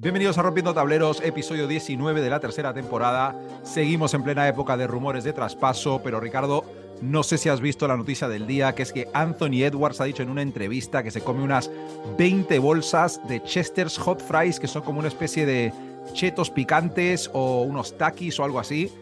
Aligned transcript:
Bienvenidos 0.00 0.38
a 0.38 0.42
Rompiendo 0.42 0.72
Tableros, 0.74 1.20
episodio 1.24 1.66
19 1.66 2.20
de 2.20 2.30
la 2.30 2.38
tercera 2.38 2.72
temporada. 2.72 3.34
Seguimos 3.64 4.14
en 4.14 4.22
plena 4.22 4.46
época 4.46 4.76
de 4.76 4.86
rumores 4.86 5.24
de 5.24 5.32
traspaso, 5.32 6.00
pero 6.04 6.20
Ricardo, 6.20 6.64
no 7.02 7.24
sé 7.24 7.36
si 7.36 7.48
has 7.48 7.60
visto 7.60 7.88
la 7.88 7.96
noticia 7.96 8.28
del 8.28 8.46
día, 8.46 8.76
que 8.76 8.84
es 8.84 8.92
que 8.92 9.08
Anthony 9.12 9.64
Edwards 9.64 10.00
ha 10.00 10.04
dicho 10.04 10.22
en 10.22 10.30
una 10.30 10.42
entrevista 10.42 11.02
que 11.02 11.10
se 11.10 11.22
come 11.22 11.42
unas 11.42 11.68
20 12.16 12.60
bolsas 12.60 13.20
de 13.26 13.42
Chester's 13.42 13.98
Hot 13.98 14.22
Fries, 14.22 14.60
que 14.60 14.68
son 14.68 14.82
como 14.82 15.00
una 15.00 15.08
especie 15.08 15.44
de 15.44 15.72
chetos 16.12 16.48
picantes 16.50 17.28
o 17.32 17.62
unos 17.62 17.98
takis 17.98 18.38
o 18.38 18.44
algo 18.44 18.60
así. 18.60 18.92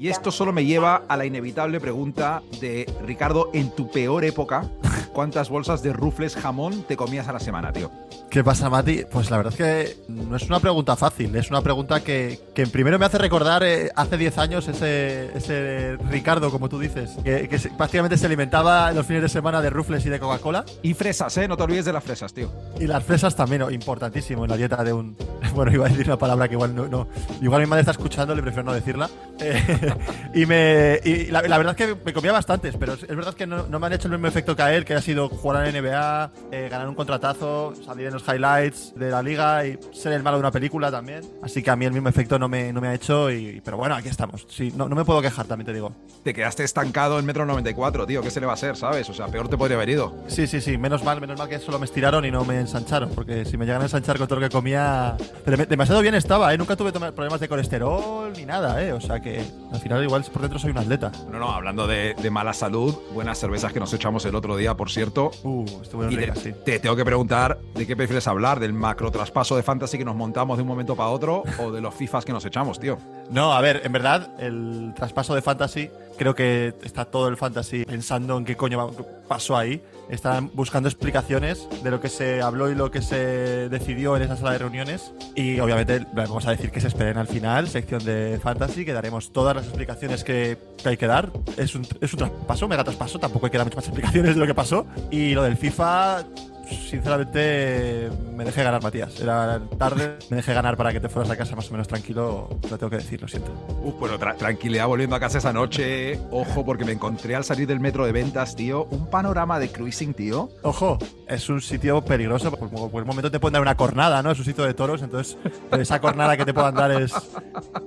Y 0.00 0.08
esto 0.08 0.32
solo 0.32 0.52
me 0.52 0.64
lleva 0.64 1.04
a 1.06 1.16
la 1.16 1.26
inevitable 1.26 1.78
pregunta 1.78 2.42
de 2.60 2.92
Ricardo, 3.06 3.50
en 3.52 3.70
tu 3.70 3.88
peor 3.88 4.24
época, 4.24 4.68
¿cuántas 5.12 5.48
bolsas 5.48 5.82
de 5.82 5.92
rufles 5.92 6.36
jamón 6.36 6.82
te 6.84 6.96
comías 6.96 7.28
a 7.28 7.32
la 7.32 7.40
semana, 7.40 7.72
tío? 7.72 7.90
¿Qué 8.30 8.44
pasa, 8.44 8.70
Mati? 8.70 9.04
Pues 9.10 9.28
la 9.30 9.38
verdad 9.38 9.52
es 9.52 9.58
que 9.58 9.96
no 10.12 10.36
es 10.36 10.42
una 10.44 10.60
pregunta 10.60 10.94
fácil, 10.96 11.34
es 11.34 11.50
una 11.50 11.62
pregunta 11.62 12.00
que, 12.04 12.38
que 12.54 12.66
primero 12.68 12.96
me 12.98 13.06
hace 13.06 13.18
recordar 13.18 13.62
eh, 13.64 13.90
hace 13.96 14.16
10 14.16 14.38
años 14.38 14.68
ese, 14.68 15.36
ese 15.36 15.96
Ricardo, 16.08 16.50
como 16.52 16.68
tú 16.68 16.78
dices, 16.78 17.10
que, 17.24 17.48
que 17.48 17.58
se- 17.58 17.70
prácticamente 17.70 18.16
se 18.16 18.26
alimentaba 18.26 18.92
los 18.92 19.04
fines 19.04 19.22
de 19.22 19.28
semana 19.28 19.60
de 19.60 19.70
rufles 19.70 20.06
y 20.06 20.10
de 20.10 20.20
Coca-Cola. 20.20 20.64
Y 20.82 20.94
fresas, 20.94 21.36
¿eh? 21.38 21.48
No 21.48 21.56
te 21.56 21.64
olvides 21.64 21.84
de 21.86 21.92
las 21.92 22.04
fresas, 22.04 22.32
tío. 22.32 22.52
Y 22.78 22.86
las 22.86 23.02
fresas 23.02 23.34
también, 23.34 23.62
importantísimo 23.72 24.44
en 24.44 24.50
la 24.50 24.56
dieta 24.56 24.82
de 24.84 24.92
un. 24.92 25.16
Bueno, 25.52 25.72
iba 25.72 25.84
a 25.84 25.88
decir 25.88 26.06
una 26.06 26.16
palabra 26.16 26.46
que 26.46 26.54
igual 26.54 26.76
no. 26.76 26.86
no- 26.86 27.08
igual 27.42 27.60
mi 27.62 27.66
madre 27.66 27.80
está 27.80 27.90
escuchando, 27.90 28.36
le 28.36 28.40
prefiero 28.42 28.62
no 28.62 28.72
decirla. 28.72 29.10
Eh, 29.40 29.92
y 30.34 30.46
me. 30.46 31.00
Y 31.04 31.26
la, 31.26 31.42
la 31.42 31.58
verdad 31.58 31.74
es 31.76 31.86
que 31.88 31.96
me 32.04 32.12
comía 32.12 32.30
bastantes, 32.30 32.76
pero 32.78 32.92
es, 32.92 33.02
es 33.02 33.16
verdad 33.16 33.34
que 33.34 33.48
no, 33.48 33.66
no 33.66 33.80
me 33.80 33.86
han 33.88 33.92
hecho 33.94 34.06
el 34.06 34.12
mismo 34.12 34.28
efecto 34.28 34.54
que 34.54 34.62
a 34.62 34.72
él, 34.72 34.84
que 34.84 34.94
ha 35.00 35.02
sido 35.02 35.28
jugar 35.28 35.62
a 35.62 35.70
la 35.70 35.72
NBA, 35.80 36.30
eh, 36.52 36.68
ganar 36.70 36.88
un 36.88 36.94
contratazo, 36.94 37.74
salir 37.84 38.06
en 38.06 38.12
los 38.14 38.22
highlights 38.28 38.94
de 38.94 39.10
la 39.10 39.22
liga 39.22 39.66
y 39.66 39.78
ser 39.92 40.12
el 40.12 40.22
malo 40.22 40.36
de 40.36 40.40
una 40.40 40.50
película 40.50 40.90
también. 40.90 41.22
Así 41.42 41.62
que 41.62 41.70
a 41.70 41.76
mí 41.76 41.84
el 41.84 41.92
mismo 41.92 42.08
efecto 42.08 42.38
no 42.38 42.48
me, 42.48 42.72
no 42.72 42.80
me 42.80 42.88
ha 42.88 42.94
hecho. 42.94 43.30
Y, 43.30 43.60
pero 43.64 43.76
bueno, 43.76 43.94
aquí 43.94 44.08
estamos. 44.08 44.46
Sí, 44.48 44.72
no, 44.76 44.88
no 44.88 44.94
me 44.96 45.04
puedo 45.04 45.20
quejar, 45.20 45.46
también 45.46 45.66
te 45.66 45.72
digo. 45.72 45.92
Te 46.22 46.32
quedaste 46.34 46.64
estancado 46.64 47.18
en 47.18 47.24
metro 47.26 47.44
94, 47.46 48.06
tío. 48.06 48.22
¿Qué 48.22 48.30
se 48.30 48.40
le 48.40 48.46
va 48.46 48.52
a 48.52 48.54
hacer, 48.54 48.76
sabes? 48.76 49.08
O 49.10 49.14
sea, 49.14 49.26
peor 49.26 49.48
te 49.48 49.56
podría 49.56 49.76
haber 49.76 49.88
ido. 49.90 50.14
Sí, 50.28 50.46
sí, 50.46 50.60
sí, 50.60 50.78
menos 50.78 51.02
mal, 51.02 51.20
menos 51.20 51.38
mal 51.38 51.48
que 51.48 51.58
solo 51.58 51.78
me 51.78 51.86
estiraron 51.86 52.24
y 52.24 52.30
no 52.30 52.44
me 52.44 52.60
ensancharon, 52.60 53.10
porque 53.14 53.44
si 53.44 53.56
me 53.56 53.64
llegan 53.64 53.80
a 53.82 53.84
ensanchar 53.84 54.18
con 54.18 54.28
todo 54.28 54.38
lo 54.40 54.48
que 54.48 54.52
comía, 54.54 55.16
pero 55.44 55.56
me- 55.56 55.66
demasiado 55.66 56.00
bien 56.02 56.14
estaba, 56.14 56.52
¿eh? 56.54 56.58
Nunca 56.58 56.76
tuve 56.76 56.92
problemas 56.92 57.40
de 57.40 57.48
colesterol 57.48 58.32
ni 58.36 58.44
nada, 58.44 58.82
¿eh? 58.82 58.92
O 58.92 59.00
sea 59.00 59.20
que 59.20 59.42
al 59.72 59.80
final 59.80 60.02
igual 60.04 60.24
por 60.32 60.42
dentro 60.42 60.58
soy 60.58 60.70
un 60.72 60.78
atleta. 60.78 61.10
No, 61.30 61.38
no, 61.38 61.50
hablando 61.52 61.86
de, 61.86 62.14
de 62.20 62.30
mala 62.30 62.52
salud, 62.52 62.94
buenas 63.14 63.38
cervezas 63.38 63.72
que 63.72 63.80
nos 63.80 63.92
echamos 63.94 64.24
el 64.26 64.34
otro 64.34 64.56
día, 64.56 64.74
por 64.76 64.89
cierto. 64.92 65.30
Uh, 65.42 65.64
te, 66.08 66.34
sí. 66.36 66.52
te 66.64 66.78
tengo 66.78 66.96
que 66.96 67.04
preguntar 67.04 67.58
de 67.74 67.86
qué 67.86 67.96
prefieres 67.96 68.26
hablar, 68.26 68.60
del 68.60 68.72
macro 68.72 69.10
traspaso 69.10 69.56
de 69.56 69.62
fantasy 69.62 69.98
que 69.98 70.04
nos 70.04 70.16
montamos 70.16 70.56
de 70.58 70.62
un 70.62 70.68
momento 70.68 70.96
para 70.96 71.10
otro 71.10 71.42
o 71.58 71.70
de 71.70 71.80
los 71.80 71.94
FIFAs 71.94 72.24
que 72.24 72.32
nos 72.32 72.44
echamos, 72.44 72.78
tío. 72.78 72.98
No, 73.30 73.52
a 73.52 73.60
ver, 73.60 73.82
en 73.84 73.92
verdad, 73.92 74.30
el 74.38 74.92
traspaso 74.94 75.34
de 75.34 75.42
fantasy, 75.42 75.90
creo 76.16 76.34
que 76.34 76.74
está 76.82 77.04
todo 77.04 77.28
el 77.28 77.36
fantasy 77.36 77.84
pensando 77.84 78.36
en 78.38 78.44
qué 78.44 78.56
coño 78.56 78.90
pasó 79.28 79.56
ahí. 79.56 79.82
Están 80.10 80.50
buscando 80.54 80.88
explicaciones 80.88 81.68
de 81.82 81.90
lo 81.90 82.00
que 82.00 82.08
se 82.08 82.42
habló 82.42 82.70
y 82.70 82.74
lo 82.74 82.90
que 82.90 83.00
se 83.00 83.68
decidió 83.68 84.16
en 84.16 84.22
esa 84.22 84.36
sala 84.36 84.52
de 84.52 84.58
reuniones. 84.58 85.12
Y 85.36 85.60
obviamente 85.60 86.04
vamos 86.12 86.46
a 86.46 86.50
decir 86.50 86.70
que 86.70 86.80
se 86.80 86.88
esperen 86.88 87.16
al 87.16 87.28
final, 87.28 87.68
sección 87.68 88.04
de 88.04 88.40
fantasy, 88.42 88.84
que 88.84 88.92
daremos 88.92 89.32
todas 89.32 89.54
las 89.54 89.64
explicaciones 89.66 90.24
que, 90.24 90.58
hay 90.84 90.96
que 90.96 91.06
dar. 91.06 91.30
Es 91.56 91.74
un, 91.74 91.86
es 92.00 92.12
un 92.12 92.18
traspaso, 92.18 92.68
mega 92.68 92.82
traspaso, 92.82 93.18
tampoco 93.18 93.46
hay 93.46 93.52
que 93.52 93.58
dar 93.58 93.66
muchas 93.66 93.76
más 93.76 93.86
explicaciones 93.86 94.34
de 94.34 94.40
lo 94.40 94.46
que 94.46 94.54
pasó. 94.54 94.86
Y 95.10 95.34
lo 95.34 95.44
del 95.44 95.56
FIFA, 95.56 96.24
sinceramente, 96.70 98.10
me 98.34 98.44
dejé 98.44 98.62
ganar, 98.62 98.82
Matías. 98.82 99.20
Era 99.20 99.60
tarde, 99.78 100.16
me 100.30 100.36
dejé 100.36 100.54
ganar 100.54 100.76
para 100.76 100.92
que 100.92 101.00
te 101.00 101.08
fueras 101.08 101.30
a 101.30 101.36
casa 101.36 101.56
más 101.56 101.68
o 101.68 101.72
menos 101.72 101.88
tranquilo. 101.88 102.48
Lo 102.70 102.78
tengo 102.78 102.90
que 102.90 102.96
decir, 102.96 103.20
lo 103.20 103.28
siento. 103.28 103.52
Uf, 103.82 103.98
bueno, 103.98 104.18
tra- 104.18 104.36
tranquilidad 104.36 104.86
volviendo 104.86 105.16
a 105.16 105.20
casa 105.20 105.38
esa 105.38 105.52
noche. 105.52 106.18
Ojo, 106.30 106.64
porque 106.64 106.84
me 106.84 106.92
encontré 106.92 107.34
al 107.34 107.44
salir 107.44 107.66
del 107.66 107.80
metro 107.80 108.04
de 108.06 108.12
ventas, 108.12 108.56
tío, 108.56 108.84
un 108.90 109.06
panorama 109.08 109.58
de 109.58 109.70
cruising, 109.70 110.14
tío. 110.14 110.50
Ojo, 110.62 110.98
es 111.28 111.48
un 111.48 111.60
sitio 111.60 112.02
peligroso. 112.04 112.50
Por 112.50 112.68
cualquier 112.70 113.04
momento 113.04 113.30
te 113.30 113.40
pueden 113.40 113.54
dar 113.54 113.62
una 113.62 113.76
cornada, 113.76 114.22
¿no? 114.22 114.30
Es 114.30 114.38
un 114.38 114.44
sitio 114.44 114.64
de 114.64 114.74
toros, 114.74 115.02
entonces 115.02 115.36
esa 115.78 116.00
cornada 116.00 116.36
que 116.36 116.44
te 116.44 116.54
puedan 116.54 116.74
dar 116.74 116.90
es 116.92 117.12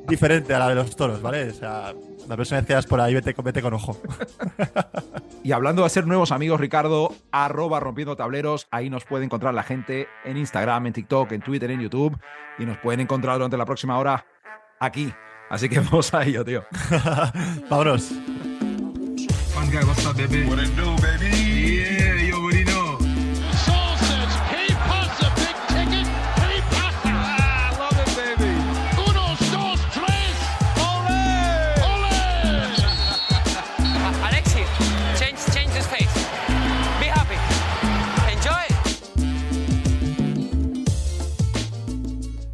diferente 0.08 0.54
a 0.54 0.60
la 0.60 0.70
de 0.70 0.76
los 0.76 0.96
toros, 0.96 1.22
¿vale? 1.22 1.50
O 1.50 1.54
sea, 1.54 1.94
la 2.28 2.36
próxima 2.36 2.60
vez 2.60 2.68
que 2.68 2.74
vayas 2.74 2.86
por 2.86 3.02
ahí, 3.02 3.14
vete, 3.14 3.34
con- 3.34 3.46
vete 3.46 3.62
con 3.62 3.74
ojo. 3.74 3.98
Y 5.46 5.52
hablando 5.52 5.82
de 5.82 5.88
hacer 5.88 6.08
nuevos 6.08 6.32
amigos, 6.32 6.58
Ricardo, 6.58 7.14
arroba 7.34 7.82
rompiendo 7.82 8.16
tableros, 8.16 8.66
ahí 8.72 8.90
nos 8.90 9.04
puede 9.04 9.26
encontrar 9.26 9.54
la 9.54 9.64
gente 9.64 10.08
en 10.24 10.38
Instagram, 10.38 10.88
en 10.88 10.94
TikTok, 10.94 11.34
en 11.34 11.42
Twitter, 11.42 11.70
en 11.70 11.82
YouTube, 11.82 12.18
y 12.58 12.66
nos 12.66 12.78
pueden 12.78 13.02
encontrar 13.02 13.36
durante 13.36 13.58
la 13.58 13.66
próxima 13.66 13.98
hora 13.98 14.26
aquí. 14.80 15.14
Así 15.50 15.68
que 15.68 15.80
vamos 15.82 16.14
a 16.14 16.24
ello, 16.24 16.46
tío. 16.46 16.64
Vámonos. 17.70 18.12
One 18.12 19.70
guy, 19.70 19.84
what's 19.86 20.06
up, 20.06 20.16
baby? 20.16 20.46
What 20.48 20.60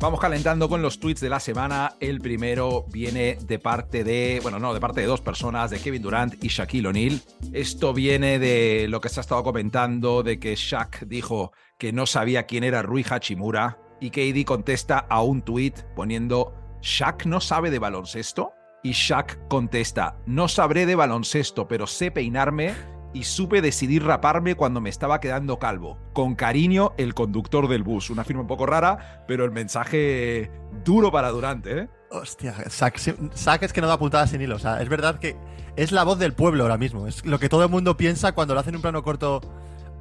Vamos 0.01 0.21
calentando 0.21 0.69
con 0.69 0.81
los 0.81 1.01
tweets 1.01 1.19
de 1.19 1.27
la 1.27 1.41
semana. 1.41 1.95
El 1.99 2.21
primero 2.21 2.85
viene 2.87 3.37
de 3.45 3.59
parte 3.59 4.05
de, 4.05 4.39
bueno, 4.41 4.57
no, 4.57 4.73
de 4.73 4.79
parte 4.79 5.01
de 5.01 5.07
dos 5.07 5.19
personas, 5.19 5.71
de 5.71 5.79
Kevin 5.79 6.01
Durant 6.01 6.41
y 6.41 6.47
Shaquille 6.47 6.87
O'Neal. 6.87 7.21
Esto 7.51 7.93
viene 7.93 8.39
de 8.39 8.87
lo 8.87 9.01
que 9.01 9.09
se 9.09 9.19
ha 9.19 9.21
estado 9.21 9.43
comentando, 9.43 10.23
de 10.23 10.39
que 10.39 10.55
Shaq 10.55 11.03
dijo 11.05 11.51
que 11.77 11.91
no 11.91 12.05
sabía 12.05 12.43
quién 12.43 12.63
era 12.63 12.81
Rui 12.81 13.05
Hachimura 13.09 13.77
y 13.99 14.11
KD 14.11 14.45
contesta 14.45 14.99
a 14.99 15.21
un 15.21 15.41
tweet 15.41 15.73
poniendo, 15.97 16.53
¿Shaq 16.81 17.25
no 17.25 17.41
sabe 17.41 17.69
de 17.69 17.79
baloncesto? 17.79 18.53
Y 18.81 18.93
Shaq 18.93 19.49
contesta, 19.49 20.15
no 20.25 20.47
sabré 20.47 20.85
de 20.85 20.95
baloncesto, 20.95 21.67
pero 21.67 21.87
sé 21.87 22.09
peinarme 22.09 22.73
y 23.13 23.23
supe 23.23 23.61
decidir 23.61 24.03
raparme 24.03 24.55
cuando 24.55 24.81
me 24.81 24.89
estaba 24.89 25.19
quedando 25.19 25.59
calvo. 25.59 25.97
Con 26.13 26.35
cariño, 26.35 26.93
el 26.97 27.13
conductor 27.13 27.67
del 27.67 27.83
bus. 27.83 28.09
Una 28.09 28.23
firma 28.23 28.41
un 28.41 28.47
poco 28.47 28.65
rara, 28.65 29.23
pero 29.27 29.45
el 29.45 29.51
mensaje 29.51 30.51
duro 30.83 31.11
para 31.11 31.29
Durante, 31.29 31.79
¿eh? 31.79 31.89
Hostia, 32.11 32.55
es 32.65 33.73
que 33.73 33.81
no 33.81 33.87
da 33.87 33.99
puntadas 33.99 34.31
sin 34.31 34.41
hilo. 34.41 34.55
O 34.55 34.59
sea, 34.59 34.81
es 34.81 34.89
verdad 34.89 35.19
que 35.19 35.35
es 35.75 35.91
la 35.91 36.03
voz 36.03 36.19
del 36.19 36.33
pueblo 36.33 36.63
ahora 36.63 36.77
mismo. 36.77 37.07
Es 37.07 37.25
lo 37.25 37.39
que 37.39 37.49
todo 37.49 37.63
el 37.63 37.69
mundo 37.69 37.97
piensa 37.97 38.33
cuando 38.33 38.53
le 38.53 38.59
hacen 38.61 38.75
un 38.75 38.81
plano 38.81 39.03
corto 39.03 39.41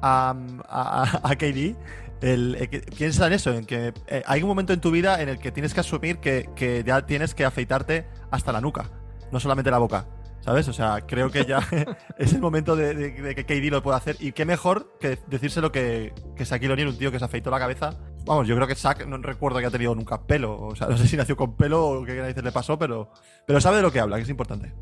a, 0.01 0.35
a, 0.67 1.19
a 1.23 1.35
KD. 1.35 1.75
El, 2.21 2.55
eh, 2.59 2.81
piensa 2.97 3.27
en 3.27 3.33
eso, 3.33 3.53
en 3.53 3.65
que 3.65 3.93
eh, 4.07 4.23
hay 4.25 4.41
un 4.41 4.49
momento 4.49 4.73
en 4.73 4.81
tu 4.81 4.91
vida 4.91 5.21
en 5.21 5.29
el 5.29 5.39
que 5.39 5.51
tienes 5.51 5.73
que 5.73 5.79
asumir 5.79 6.17
que, 6.17 6.49
que 6.55 6.83
ya 6.83 7.05
tienes 7.05 7.33
que 7.33 7.45
afeitarte 7.45 8.07
hasta 8.29 8.51
la 8.51 8.59
nuca, 8.59 8.89
no 9.31 9.39
solamente 9.39 9.71
la 9.71 9.77
boca. 9.77 10.05
¿Sabes? 10.41 10.67
O 10.67 10.73
sea, 10.73 11.01
creo 11.05 11.31
que 11.31 11.45
ya 11.45 11.59
es 12.17 12.33
el 12.33 12.39
momento 12.39 12.75
de, 12.75 13.35
que 13.35 13.45
KD 13.45 13.71
lo 13.71 13.83
pueda 13.83 13.97
hacer. 13.97 14.15
Y 14.19 14.31
qué 14.31 14.45
mejor 14.45 14.97
que 14.99 15.19
decírselo 15.27 15.71
que, 15.71 16.13
que 16.35 16.45
Shaquille 16.45 16.73
O'Neal, 16.73 16.89
un 16.89 16.97
tío 16.97 17.11
que 17.11 17.19
se 17.19 17.25
afeitó 17.25 17.51
la 17.51 17.59
cabeza. 17.59 17.97
Vamos, 18.25 18.47
yo 18.47 18.55
creo 18.55 18.67
que 18.67 18.75
Shaq 18.75 19.05
no 19.05 19.17
recuerdo 19.17 19.59
que 19.59 19.65
ha 19.65 19.71
tenido 19.71 19.95
nunca 19.95 20.21
pelo. 20.21 20.59
O 20.59 20.75
sea, 20.75 20.87
no 20.87 20.97
sé 20.97 21.07
si 21.07 21.17
nació 21.17 21.35
con 21.35 21.55
pelo 21.55 21.87
o 21.87 22.05
qué 22.05 22.15
narices 22.15 22.43
le 22.43 22.51
pasó, 22.51 22.77
pero, 22.77 23.11
pero 23.45 23.59
sabe 23.59 23.77
de 23.77 23.83
lo 23.83 23.91
que 23.91 23.99
habla, 23.99 24.17
que 24.17 24.23
es 24.23 24.29
importante. 24.29 24.73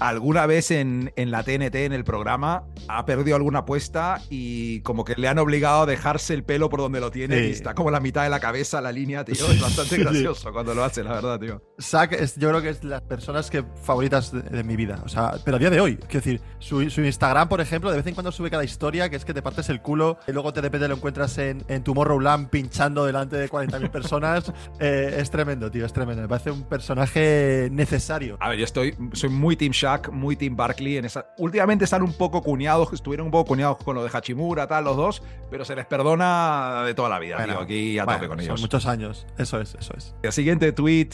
Alguna 0.00 0.46
vez 0.46 0.70
en, 0.70 1.12
en 1.16 1.30
la 1.30 1.42
TNT, 1.42 1.74
en 1.76 1.92
el 1.92 2.04
programa, 2.04 2.64
ha 2.88 3.04
perdido 3.06 3.36
alguna 3.36 3.60
apuesta 3.60 4.20
y 4.30 4.80
como 4.80 5.04
que 5.04 5.14
le 5.16 5.28
han 5.28 5.38
obligado 5.38 5.82
a 5.82 5.86
dejarse 5.86 6.34
el 6.34 6.44
pelo 6.44 6.68
por 6.68 6.80
donde 6.80 7.00
lo 7.00 7.10
tiene 7.10 7.38
Sí. 7.38 7.44
y 7.46 7.50
está 7.50 7.74
como 7.74 7.90
la 7.90 8.00
mitad 8.00 8.24
de 8.24 8.30
la 8.30 8.40
cabeza, 8.40 8.80
la 8.80 8.92
línea, 8.92 9.24
tío. 9.24 9.34
Es 9.50 9.60
bastante 9.60 9.96
Sí. 9.96 10.02
gracioso 10.02 10.52
cuando 10.52 10.74
lo 10.74 10.84
hace, 10.84 11.02
la 11.04 11.12
verdad, 11.12 11.38
tío. 11.38 11.62
Zack 11.80 12.12
es, 12.12 12.36
yo 12.36 12.48
creo 12.48 12.62
que 12.62 12.70
es 12.70 12.84
las 12.84 13.02
personas 13.02 13.50
que 13.50 13.64
favoritas 13.82 14.32
de, 14.32 14.42
de 14.42 14.64
mi 14.64 14.76
vida. 14.76 15.00
O 15.04 15.08
sea, 15.08 15.32
pero 15.44 15.56
a 15.56 15.60
día 15.60 15.70
de 15.70 15.80
hoy, 15.80 15.96
quiero 15.96 16.24
decir, 16.24 16.40
su, 16.58 16.88
su 16.90 17.02
Instagram, 17.02 17.48
por 17.48 17.60
ejemplo, 17.60 17.90
de 17.90 17.96
vez 17.98 18.06
en 18.06 18.14
cuando 18.14 18.32
sube 18.32 18.50
cada 18.50 18.64
historia 18.64 19.08
que 19.10 19.16
es 19.16 19.24
que 19.24 19.34
te 19.34 19.42
partes 19.42 19.68
el 19.68 19.80
culo 19.82 20.18
y 20.26 20.32
luego 20.32 20.52
te 20.52 20.60
de 20.62 20.68
repente 20.68 20.86
lo 20.88 20.94
encuentras 20.94 21.36
en, 21.38 21.64
en 21.68 21.82
Tomorrowland 21.82 22.48
pinchando 22.48 23.04
delante 23.04 23.36
de 23.36 23.50
40.000 23.50 23.90
personas. 23.90 24.52
Eh, 24.80 25.16
es 25.18 25.30
tremendo, 25.30 25.70
tío, 25.70 25.84
es 25.86 25.92
tremendo. 25.92 26.22
Me 26.22 26.28
parece 26.28 26.50
un 26.50 26.62
personaje 26.64 27.68
necesario. 27.70 28.36
A 28.40 28.48
ver, 28.48 28.58
yo 28.58 28.64
estoy, 28.64 28.94
soy 29.12 29.28
muy 29.30 29.56
Team 29.56 29.72
Shaq, 29.92 30.10
muy 30.10 30.36
Team 30.36 30.56
Barkley. 30.56 30.96
En 30.96 31.04
esa... 31.04 31.26
Últimamente 31.38 31.84
están 31.84 32.02
un 32.02 32.12
poco 32.14 32.42
cuñados, 32.42 32.92
estuvieron 32.92 33.26
un 33.26 33.30
poco 33.32 33.46
cuñados 33.48 33.76
con 33.78 33.94
lo 33.94 34.02
de 34.02 34.10
Hachimura, 34.12 34.66
tal, 34.66 34.84
los 34.84 34.96
dos, 34.96 35.22
pero 35.50 35.64
se 35.64 35.74
les 35.76 35.86
perdona 35.86 36.82
de 36.84 36.94
toda 36.94 37.08
la 37.08 37.18
vida, 37.18 37.36
Bueno, 37.36 37.52
tío. 37.54 37.62
Aquí 37.62 37.98
a 37.98 38.04
bueno, 38.04 38.18
tope 38.20 38.28
con 38.28 38.38
son 38.38 38.44
ellos. 38.46 38.60
muchos 38.60 38.86
años. 38.86 39.26
Eso 39.38 39.60
es, 39.60 39.74
eso 39.74 39.94
es. 39.96 40.14
El 40.22 40.32
siguiente 40.32 40.72
tweet, 40.72 41.08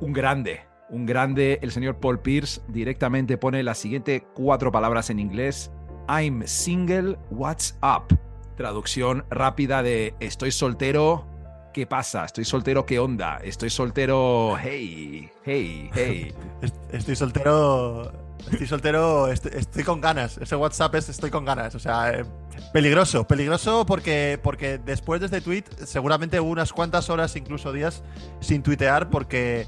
un 0.00 0.12
grande, 0.12 0.62
un 0.90 1.06
grande, 1.06 1.58
el 1.62 1.70
señor 1.72 1.96
Paul 2.00 2.20
Pierce 2.20 2.60
directamente 2.68 3.38
pone 3.38 3.62
las 3.62 3.78
siguientes 3.78 4.22
cuatro 4.34 4.70
palabras 4.72 5.10
en 5.10 5.18
inglés. 5.18 5.70
I'm 6.08 6.42
single, 6.46 7.18
what's 7.30 7.78
up? 7.82 8.16
Traducción 8.56 9.24
rápida 9.30 9.82
de 9.82 10.14
estoy 10.20 10.50
soltero, 10.52 11.26
¿Qué 11.72 11.88
pasa? 11.88 12.24
¿Estoy 12.24 12.44
soltero? 12.44 12.86
¿Qué 12.86 13.00
onda? 13.00 13.38
Estoy 13.42 13.68
soltero. 13.68 14.56
Hey, 14.62 15.28
hey, 15.44 15.90
hey. 15.92 16.32
Est- 16.62 16.76
Estoy 16.94 17.16
soltero. 17.16 18.12
Estoy 18.50 18.66
soltero, 18.66 19.28
estoy, 19.28 19.84
con 19.84 20.00
ganas. 20.00 20.38
Ese 20.38 20.54
WhatsApp 20.54 20.94
es 20.96 21.08
estoy 21.08 21.30
con 21.30 21.44
ganas. 21.44 21.74
O 21.74 21.78
sea, 21.78 22.10
eh, 22.10 22.24
peligroso. 22.72 23.26
Peligroso 23.26 23.86
porque, 23.86 24.38
porque 24.42 24.78
después 24.78 25.20
de 25.20 25.26
este 25.26 25.40
tweet, 25.40 25.64
seguramente 25.86 26.40
hubo 26.40 26.50
unas 26.50 26.72
cuantas 26.72 27.08
horas, 27.10 27.36
incluso 27.36 27.72
días, 27.72 28.02
sin 28.40 28.62
tuitear 28.62 29.08
porque, 29.08 29.66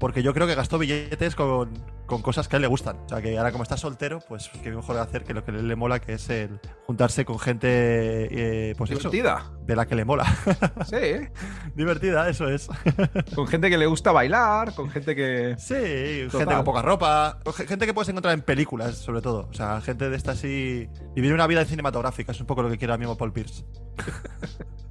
porque 0.00 0.22
yo 0.22 0.32
creo 0.32 0.46
que 0.46 0.54
gastó 0.54 0.78
billetes 0.78 1.36
con, 1.36 1.74
con 2.06 2.22
cosas 2.22 2.48
que 2.48 2.56
a 2.56 2.58
él 2.58 2.62
le 2.62 2.68
gustan. 2.68 2.96
O 3.04 3.08
sea, 3.08 3.20
que 3.20 3.36
ahora 3.36 3.52
como 3.52 3.62
está 3.62 3.76
soltero, 3.76 4.18
pues 4.26 4.50
qué 4.62 4.70
mejor 4.70 4.96
de 4.96 5.02
hacer 5.02 5.24
que 5.24 5.34
lo 5.34 5.44
que 5.44 5.52
a 5.52 5.54
él 5.54 5.68
le 5.68 5.76
mola, 5.76 6.00
que 6.00 6.14
es 6.14 6.30
el 6.30 6.58
juntarse 6.86 7.26
con 7.26 7.38
gente, 7.38 7.68
eh, 7.70 8.74
pues 8.78 8.90
eso, 8.90 9.10
Divertida. 9.10 9.52
de 9.66 9.76
la 9.76 9.86
que 9.86 9.94
le 9.94 10.04
mola. 10.04 10.24
Sí. 10.86 11.28
Divertida, 11.74 12.28
eso 12.30 12.48
es. 12.48 12.68
con 13.34 13.46
gente 13.46 13.68
que 13.68 13.76
le 13.76 13.86
gusta 13.86 14.10
bailar, 14.10 14.74
con 14.74 14.90
gente 14.90 15.14
que. 15.14 15.54
Sí, 15.58 16.28
gente 16.30 16.54
con 16.54 16.64
poca 16.64 16.80
ropa, 16.80 17.38
gente 17.68 17.84
que 17.84 17.92
puedes 17.92 18.08
encontrar 18.08 18.32
en 18.32 18.40
películas, 18.40 18.96
sobre 18.96 19.20
todo. 19.20 19.48
O 19.50 19.54
sea, 19.54 19.80
gente 19.82 20.08
de 20.08 20.16
esta 20.16 20.32
así. 20.32 20.88
Vivir 21.14 21.34
una 21.34 21.46
vida 21.46 21.64
cinematográfica, 21.66 22.32
es 22.32 22.40
un 22.40 22.46
poco 22.46 22.62
lo 22.62 22.70
que 22.70 22.78
quiere 22.78 22.92
ahora 22.92 22.98
mismo 22.98 23.18
Paul 23.18 23.32
Pierce. 23.32 23.64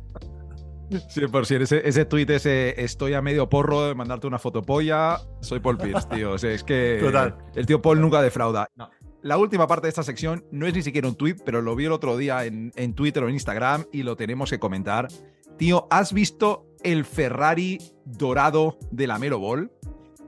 100%. 0.90 1.62
Ese, 1.62 1.88
ese 1.88 2.06
tweet, 2.06 2.26
ese 2.30 2.82
estoy 2.84 3.14
a 3.14 3.22
medio 3.22 3.50
porro 3.50 3.88
de 3.88 3.96
mandarte 3.96 4.28
una 4.28 4.40
fotopolla, 4.40 5.20
soy 5.42 5.60
Paul 5.60 5.78
Pierce, 5.78 6.08
tío. 6.14 6.32
O 6.32 6.38
sea, 6.38 6.52
es 6.52 6.64
que 6.64 7.00
Total. 7.02 7.38
el 7.56 7.66
tío 7.66 7.82
Paul 7.82 8.02
nunca 8.02 8.22
defrauda. 8.22 8.68
No. 8.76 8.90
La 9.22 9.38
última 9.38 9.68
parte 9.68 9.88
de 9.88 9.90
esta 9.90 10.04
sección 10.04 10.46
no 10.52 10.66
es 10.66 10.74
ni 10.74 10.82
siquiera 10.82 11.08
un 11.08 11.16
tweet, 11.16 11.36
pero 11.46 11.62
lo 11.62 11.76
vi 11.76 11.86
el 11.86 11.92
otro 11.92 12.16
día 12.16 12.46
en, 12.46 12.72
en 12.76 12.94
Twitter 12.94 13.22
o 13.24 13.28
en 13.28 13.34
Instagram 13.34 13.86
y 13.92 14.04
lo 14.04 14.16
tenemos 14.16 14.50
que 14.50 14.60
comentar. 14.60 15.10
Tío, 15.58 15.88
¿has 15.90 16.14
visto 16.14 16.66
el 16.84 17.04
Ferrari 17.04 17.80
dorado 18.06 18.78
de 18.92 19.08
la 19.08 19.20
Melo 19.20 19.40
Ball? 19.40 19.72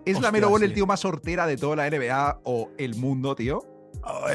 ¿Es 0.05 0.15
la 0.15 0.27
Hostia, 0.27 0.31
Melo 0.31 0.49
Ball 0.49 0.63
el 0.63 0.73
tío 0.73 0.85
más 0.85 1.05
hortera 1.05 1.47
de 1.47 1.55
toda 1.55 1.77
la 1.77 1.89
NBA 1.89 2.41
o 2.43 2.69
el 2.77 2.95
mundo, 2.95 3.33
tío? 3.35 3.63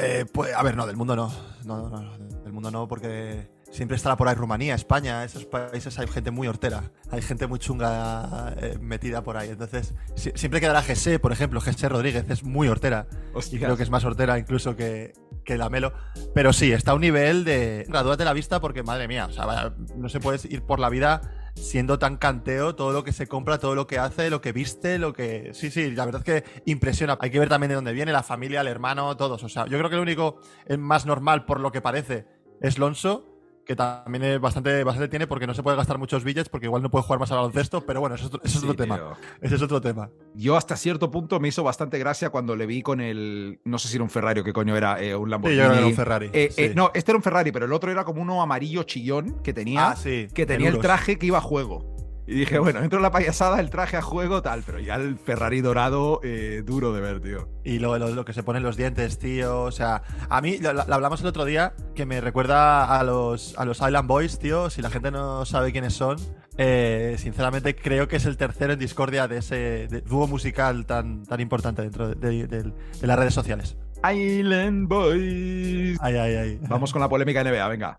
Eh, 0.01 0.25
pues, 0.31 0.55
a 0.55 0.63
ver, 0.63 0.75
no, 0.75 0.87
del 0.87 0.97
mundo 0.97 1.15
no. 1.15 1.31
No, 1.65 1.89
no, 1.89 2.01
no, 2.01 2.17
del 2.41 2.53
mundo 2.53 2.71
no, 2.71 2.87
porque 2.87 3.47
siempre 3.71 3.95
estará 3.97 4.15
por 4.17 4.27
ahí 4.27 4.35
Rumanía, 4.35 4.75
España, 4.75 5.23
esos 5.23 5.45
países 5.45 5.97
hay 5.99 6.07
gente 6.07 6.31
muy 6.31 6.47
hortera. 6.47 6.91
Hay 7.11 7.21
gente 7.21 7.47
muy 7.47 7.59
chunga 7.59 8.53
eh, 8.57 8.77
metida 8.81 9.23
por 9.23 9.37
ahí. 9.37 9.49
Entonces, 9.49 9.93
si- 10.15 10.31
siempre 10.35 10.59
quedará 10.59 10.81
GC, 10.81 11.19
por 11.19 11.31
ejemplo. 11.31 11.59
GC 11.61 11.89
Rodríguez 11.89 12.25
es 12.29 12.43
muy 12.43 12.67
hortera. 12.67 13.07
Y 13.33 13.37
Hostia. 13.37 13.59
creo 13.59 13.77
que 13.77 13.83
es 13.83 13.89
más 13.89 14.03
hortera 14.05 14.37
incluso 14.39 14.75
que, 14.75 15.13
que 15.45 15.57
la 15.57 15.69
Melo. 15.69 15.93
Pero 16.33 16.53
sí, 16.53 16.71
está 16.71 16.91
a 16.91 16.95
un 16.95 17.01
nivel 17.01 17.43
de. 17.43 17.85
Gradúate 17.87 18.25
la 18.25 18.33
vista 18.33 18.59
porque, 18.59 18.83
madre 18.83 19.07
mía, 19.07 19.27
o 19.27 19.31
sea, 19.31 19.73
no 19.95 20.09
se 20.09 20.19
puede 20.19 20.39
ir 20.49 20.61
por 20.63 20.79
la 20.79 20.89
vida 20.89 21.21
siendo 21.55 21.97
tan 21.97 22.17
canteo 22.17 22.75
todo 22.75 22.91
lo 22.91 23.03
que 23.03 23.11
se 23.11 23.25
compra, 23.25 23.57
todo 23.57 23.73
lo 23.73 23.87
que 23.87 23.97
hace, 23.97 24.29
lo 24.29 24.41
que 24.41 24.51
viste, 24.51 24.99
lo 24.99 25.13
que. 25.13 25.51
Sí, 25.53 25.71
sí, 25.71 25.91
la 25.91 26.05
verdad 26.05 26.21
es 26.27 26.43
que 26.43 26.61
impresiona. 26.65 27.17
Hay 27.19 27.31
que 27.31 27.39
ver 27.39 27.49
también 27.49 27.69
de 27.69 27.75
dónde 27.75 27.93
viene, 27.93 28.11
la 28.11 28.23
familia, 28.23 28.61
el 28.61 28.67
hermano, 28.67 29.15
todos. 29.17 29.43
O 29.43 29.49
sea, 29.49 29.65
yo 29.65 29.77
creo 29.77 29.89
que 29.89 29.95
el 29.95 30.01
único 30.01 30.39
el 30.67 30.77
más 30.77 31.05
normal, 31.05 31.45
por 31.45 31.59
lo 31.59 31.71
que 31.71 31.81
parece, 31.81 32.25
es 32.61 32.77
Lonso. 32.77 33.33
Que 33.67 33.75
también 33.75 34.23
es 34.23 34.39
bastante, 34.39 34.81
bastante 34.85 35.09
tiene 35.09 35.27
porque 35.27 35.45
no 35.45 35.53
se 35.53 35.61
puede 35.61 35.75
gastar 35.75 35.97
muchos 35.97 36.23
billets 36.23 36.47
porque 36.47 36.67
igual 36.67 36.81
no 36.81 36.89
puede 36.89 37.03
jugar 37.03 37.19
más 37.19 37.29
al 37.31 37.37
baloncesto, 37.39 37.81
pero 37.85 37.99
bueno, 37.99 38.15
eso 38.15 38.23
es 38.23 38.27
otro, 38.29 38.39
eso 38.43 38.57
es 38.59 38.61
Sí, 38.61 38.67
otro 38.69 38.75
tema. 38.81 39.17
Ese 39.41 39.55
es 39.55 39.61
otro 39.61 39.81
tema. 39.81 40.09
Yo 40.35 40.55
hasta 40.55 40.77
cierto 40.77 41.11
punto 41.11 41.39
me 41.41 41.49
hizo 41.49 41.63
bastante 41.63 41.99
gracia 41.99 42.29
cuando 42.29 42.55
le 42.55 42.65
vi 42.65 42.81
con 42.81 43.01
el. 43.01 43.59
No 43.65 43.77
sé 43.77 43.89
si 43.89 43.95
era 43.95 44.05
un 44.05 44.09
Ferrari 44.09 44.39
o 44.39 44.43
qué 44.45 44.53
coño 44.53 44.77
era, 44.77 45.01
eh, 45.01 45.13
un 45.15 45.25
Sí, 45.25 45.31
Lamborghini. 45.31 45.57
yo 45.61 45.63
creo 45.65 45.73
que 45.73 45.77
era 45.79 45.87
un 45.87 45.95
Ferrari. 45.95 46.29
Eh, 46.31 46.49
sí. 46.49 46.63
eh, 46.63 46.73
no, 46.75 46.91
este 46.93 47.11
era 47.11 47.17
un 47.17 47.23
Ferrari, 47.23 47.51
pero 47.51 47.65
el 47.65 47.73
otro 47.73 47.91
era 47.91 48.05
como 48.05 48.21
uno 48.21 48.41
amarillo 48.41 48.83
chillón 48.83 49.41
que 49.43 49.53
tenía, 49.53 49.89
Ah, 49.89 49.95
sí, 49.97 50.29
que 50.33 50.45
tenía 50.45 50.69
el 50.69 50.79
traje 50.79 51.17
que 51.19 51.25
iba 51.25 51.39
a 51.39 51.41
juego. 51.41 51.96
Y 52.27 52.33
dije, 52.33 52.59
bueno, 52.59 52.81
dentro 52.81 52.99
de 52.99 53.03
la 53.03 53.11
payasada, 53.11 53.59
el 53.61 53.69
traje 53.69 53.95
a 53.95 54.01
juego, 54.01 54.41
tal, 54.41 54.61
pero 54.65 54.79
ya 54.79 54.95
el 54.95 55.17
Ferrari 55.17 55.61
dorado, 55.61 56.19
eh, 56.23 56.61
duro 56.65 56.91
de 56.91 56.99
ver, 56.99 57.21
tío. 57.21 57.47
Y 57.63 57.79
lo, 57.79 57.97
lo, 57.97 58.09
lo 58.09 58.25
que 58.25 58.33
se 58.33 58.43
ponen 58.43 58.63
los 58.63 58.75
dientes, 58.75 59.17
tío. 59.17 59.61
O 59.63 59.71
sea, 59.71 60.03
a 60.29 60.41
mí, 60.41 60.57
lo, 60.57 60.73
lo 60.73 60.81
hablamos 60.93 61.21
el 61.21 61.27
otro 61.27 61.45
día, 61.45 61.73
que 61.95 62.05
me 62.05 62.19
recuerda 62.19 62.99
a 62.99 63.03
los, 63.05 63.57
a 63.57 63.63
los 63.63 63.77
Island 63.79 64.07
Boys, 64.09 64.39
tío. 64.39 64.69
Si 64.69 64.81
la 64.81 64.89
gente 64.89 65.09
no 65.09 65.45
sabe 65.45 65.71
quiénes 65.71 65.93
son, 65.93 66.17
eh, 66.57 67.15
sinceramente 67.17 67.75
creo 67.77 68.09
que 68.09 68.17
es 68.17 68.25
el 68.25 68.35
tercero 68.35 68.73
en 68.73 68.79
discordia 68.79 69.29
de 69.29 69.37
ese 69.37 69.87
de- 69.87 70.01
dúo 70.01 70.27
musical 70.27 70.85
tan, 70.85 71.23
tan 71.23 71.39
importante 71.39 71.81
dentro 71.81 72.09
de, 72.09 72.15
de- 72.15 72.47
de- 72.47 72.63
de 72.99 73.07
las 73.07 73.17
redes 73.17 73.33
sociales. 73.33 73.77
Island 74.03 74.89
Boys. 74.89 75.97
Ay, 76.01 76.17
ay, 76.17 76.35
ay. 76.35 76.59
Vamos 76.67 76.91
con 76.91 77.01
la 77.01 77.07
polémica 77.07 77.41
NBA, 77.41 77.67
venga. 77.69 77.97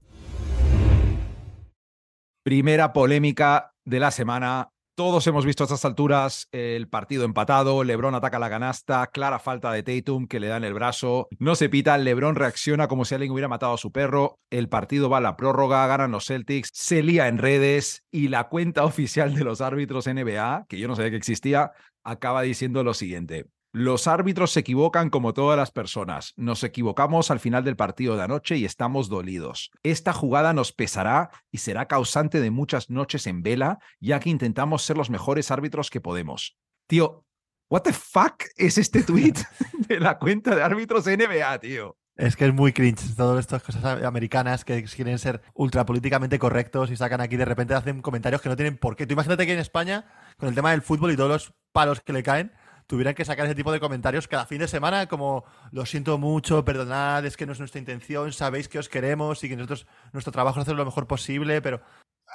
Primera 2.44 2.92
polémica 2.92 3.72
de 3.88 4.00
la 4.00 4.11
semana. 4.11 4.69
Todos 4.94 5.26
hemos 5.29 5.46
visto 5.46 5.62
a 5.62 5.67
estas 5.67 5.85
alturas 5.85 6.49
el 6.50 6.88
partido 6.88 7.25
empatado, 7.25 7.85
LeBron 7.85 8.17
ataca 8.17 8.40
la 8.40 8.50
canasta, 8.50 9.06
clara 9.06 9.38
falta 9.38 9.73
de 9.73 9.85
Tatum 9.85 10.26
que 10.26 10.40
le 10.40 10.49
da 10.49 10.56
en 10.56 10.64
el 10.64 10.75
brazo, 10.75 11.29
no 11.38 11.55
se 11.55 11.69
pita, 11.69 11.96
LeBron 11.96 12.35
reacciona 12.35 12.88
como 12.88 13.05
si 13.05 13.14
alguien 13.14 13.31
hubiera 13.31 13.46
matado 13.46 13.75
a 13.75 13.79
su 13.79 13.93
perro, 13.93 14.40
el 14.50 14.69
partido 14.69 15.08
va 15.08 15.19
a 15.19 15.20
la 15.20 15.37
prórroga, 15.37 15.87
ganan 15.87 16.11
los 16.11 16.26
Celtics, 16.26 16.70
se 16.73 17.05
lía 17.05 17.29
en 17.29 17.38
redes 17.38 18.02
y 18.11 18.26
la 18.26 18.49
cuenta 18.49 18.85
oficial 18.85 19.35
de 19.35 19.44
los 19.44 19.61
árbitros 19.61 20.08
NBA, 20.08 20.67
que 20.69 20.79
yo 20.79 20.88
no 20.88 20.96
sabía 20.96 21.11
que 21.11 21.17
existía, 21.17 21.70
acaba 22.02 22.43
diciendo 22.43 22.82
lo 22.82 22.93
siguiente. 22.93 23.46
Los 23.78 24.08
árbitros 24.08 24.50
se 24.50 24.58
equivocan 24.58 25.08
como 25.08 25.34
todas 25.34 25.56
las 25.56 25.70
personas. 25.70 26.34
Nos 26.36 26.64
equivocamos 26.64 27.30
al 27.30 27.38
final 27.38 27.62
del 27.62 27.76
partido 27.76 28.16
de 28.16 28.25
anoche 28.25 28.56
y 28.56 28.64
estamos 28.64 29.08
dolidos. 29.08 29.70
Esta 29.84 30.12
jugada 30.12 30.52
nos 30.52 30.72
pesará 30.72 31.30
y 31.52 31.58
será 31.58 31.86
causante 31.86 32.40
de 32.40 32.50
muchas 32.50 32.90
noches 32.90 33.28
en 33.28 33.44
vela, 33.44 33.78
ya 34.00 34.19
que 34.19 34.30
intentamos 34.30 34.82
ser 34.82 34.96
los 34.96 35.10
mejores 35.10 35.52
árbitros 35.52 35.90
que 35.90 36.00
podemos. 36.00 36.58
Tío, 36.88 37.25
what 37.70 37.82
the 37.82 37.92
fuck 37.92 38.42
es 38.56 38.78
este 38.78 39.04
tweet 39.04 39.34
de 39.88 40.00
la 40.00 40.19
cuenta 40.19 40.56
de 40.56 40.62
árbitros 40.62 41.06
NBA, 41.06 41.60
tío? 41.60 41.96
Es 42.16 42.34
que 42.34 42.46
es 42.46 42.52
muy 42.52 42.72
cringe 42.72 43.14
todas 43.14 43.38
estas 43.38 43.62
cosas 43.62 44.02
americanas 44.02 44.64
que 44.64 44.82
quieren 44.82 45.20
ser 45.20 45.40
ultra 45.54 45.86
políticamente 45.86 46.40
correctos 46.40 46.90
y 46.90 46.96
sacan 46.96 47.20
aquí 47.20 47.36
de 47.36 47.44
repente 47.44 47.75
hacen 47.75 48.02
comentarios 48.02 48.42
que 48.42 48.48
no 48.48 48.56
tienen 48.56 48.76
por 48.76 48.96
qué. 48.96 49.06
Tú 49.06 49.12
imagínate 49.12 49.46
que 49.46 49.52
en 49.52 49.60
España, 49.60 50.04
con 50.36 50.48
el 50.48 50.56
tema 50.56 50.72
del 50.72 50.82
fútbol 50.82 51.12
y 51.12 51.16
todos 51.16 51.30
los 51.30 51.54
palos 51.70 52.00
que 52.00 52.12
le 52.12 52.25
caen, 52.25 52.50
tuvieran 52.88 53.14
que 53.14 53.25
sacar 53.25 53.46
ese 53.46 53.55
tipo 53.55 53.70
de 53.70 53.79
comentarios 53.79 54.26
cada 54.26 54.46
fin 54.46 54.58
de 54.58 54.67
semana 54.67 55.06
como 55.06 55.44
lo 55.70 55.87
siento 55.87 56.19
mucho, 56.19 56.64
perdonad, 56.64 57.25
es 57.25 57.37
que 57.37 57.46
no 57.46 57.52
es 57.52 57.61
nuestra 57.61 57.79
intención, 57.79 58.32
sabéis 58.32 58.69
que 58.69 58.81
os 58.81 58.88
queremos 58.88 59.44
y 59.44 59.49
que 59.49 59.55
nosotros 59.56 59.87
nuestro 60.12 60.32
trabajo 60.32 60.58
es 60.58 60.62
hacer 60.62 60.75
lo 60.75 60.85
mejor 60.85 61.06
posible, 61.06 61.62
pero 61.62 61.76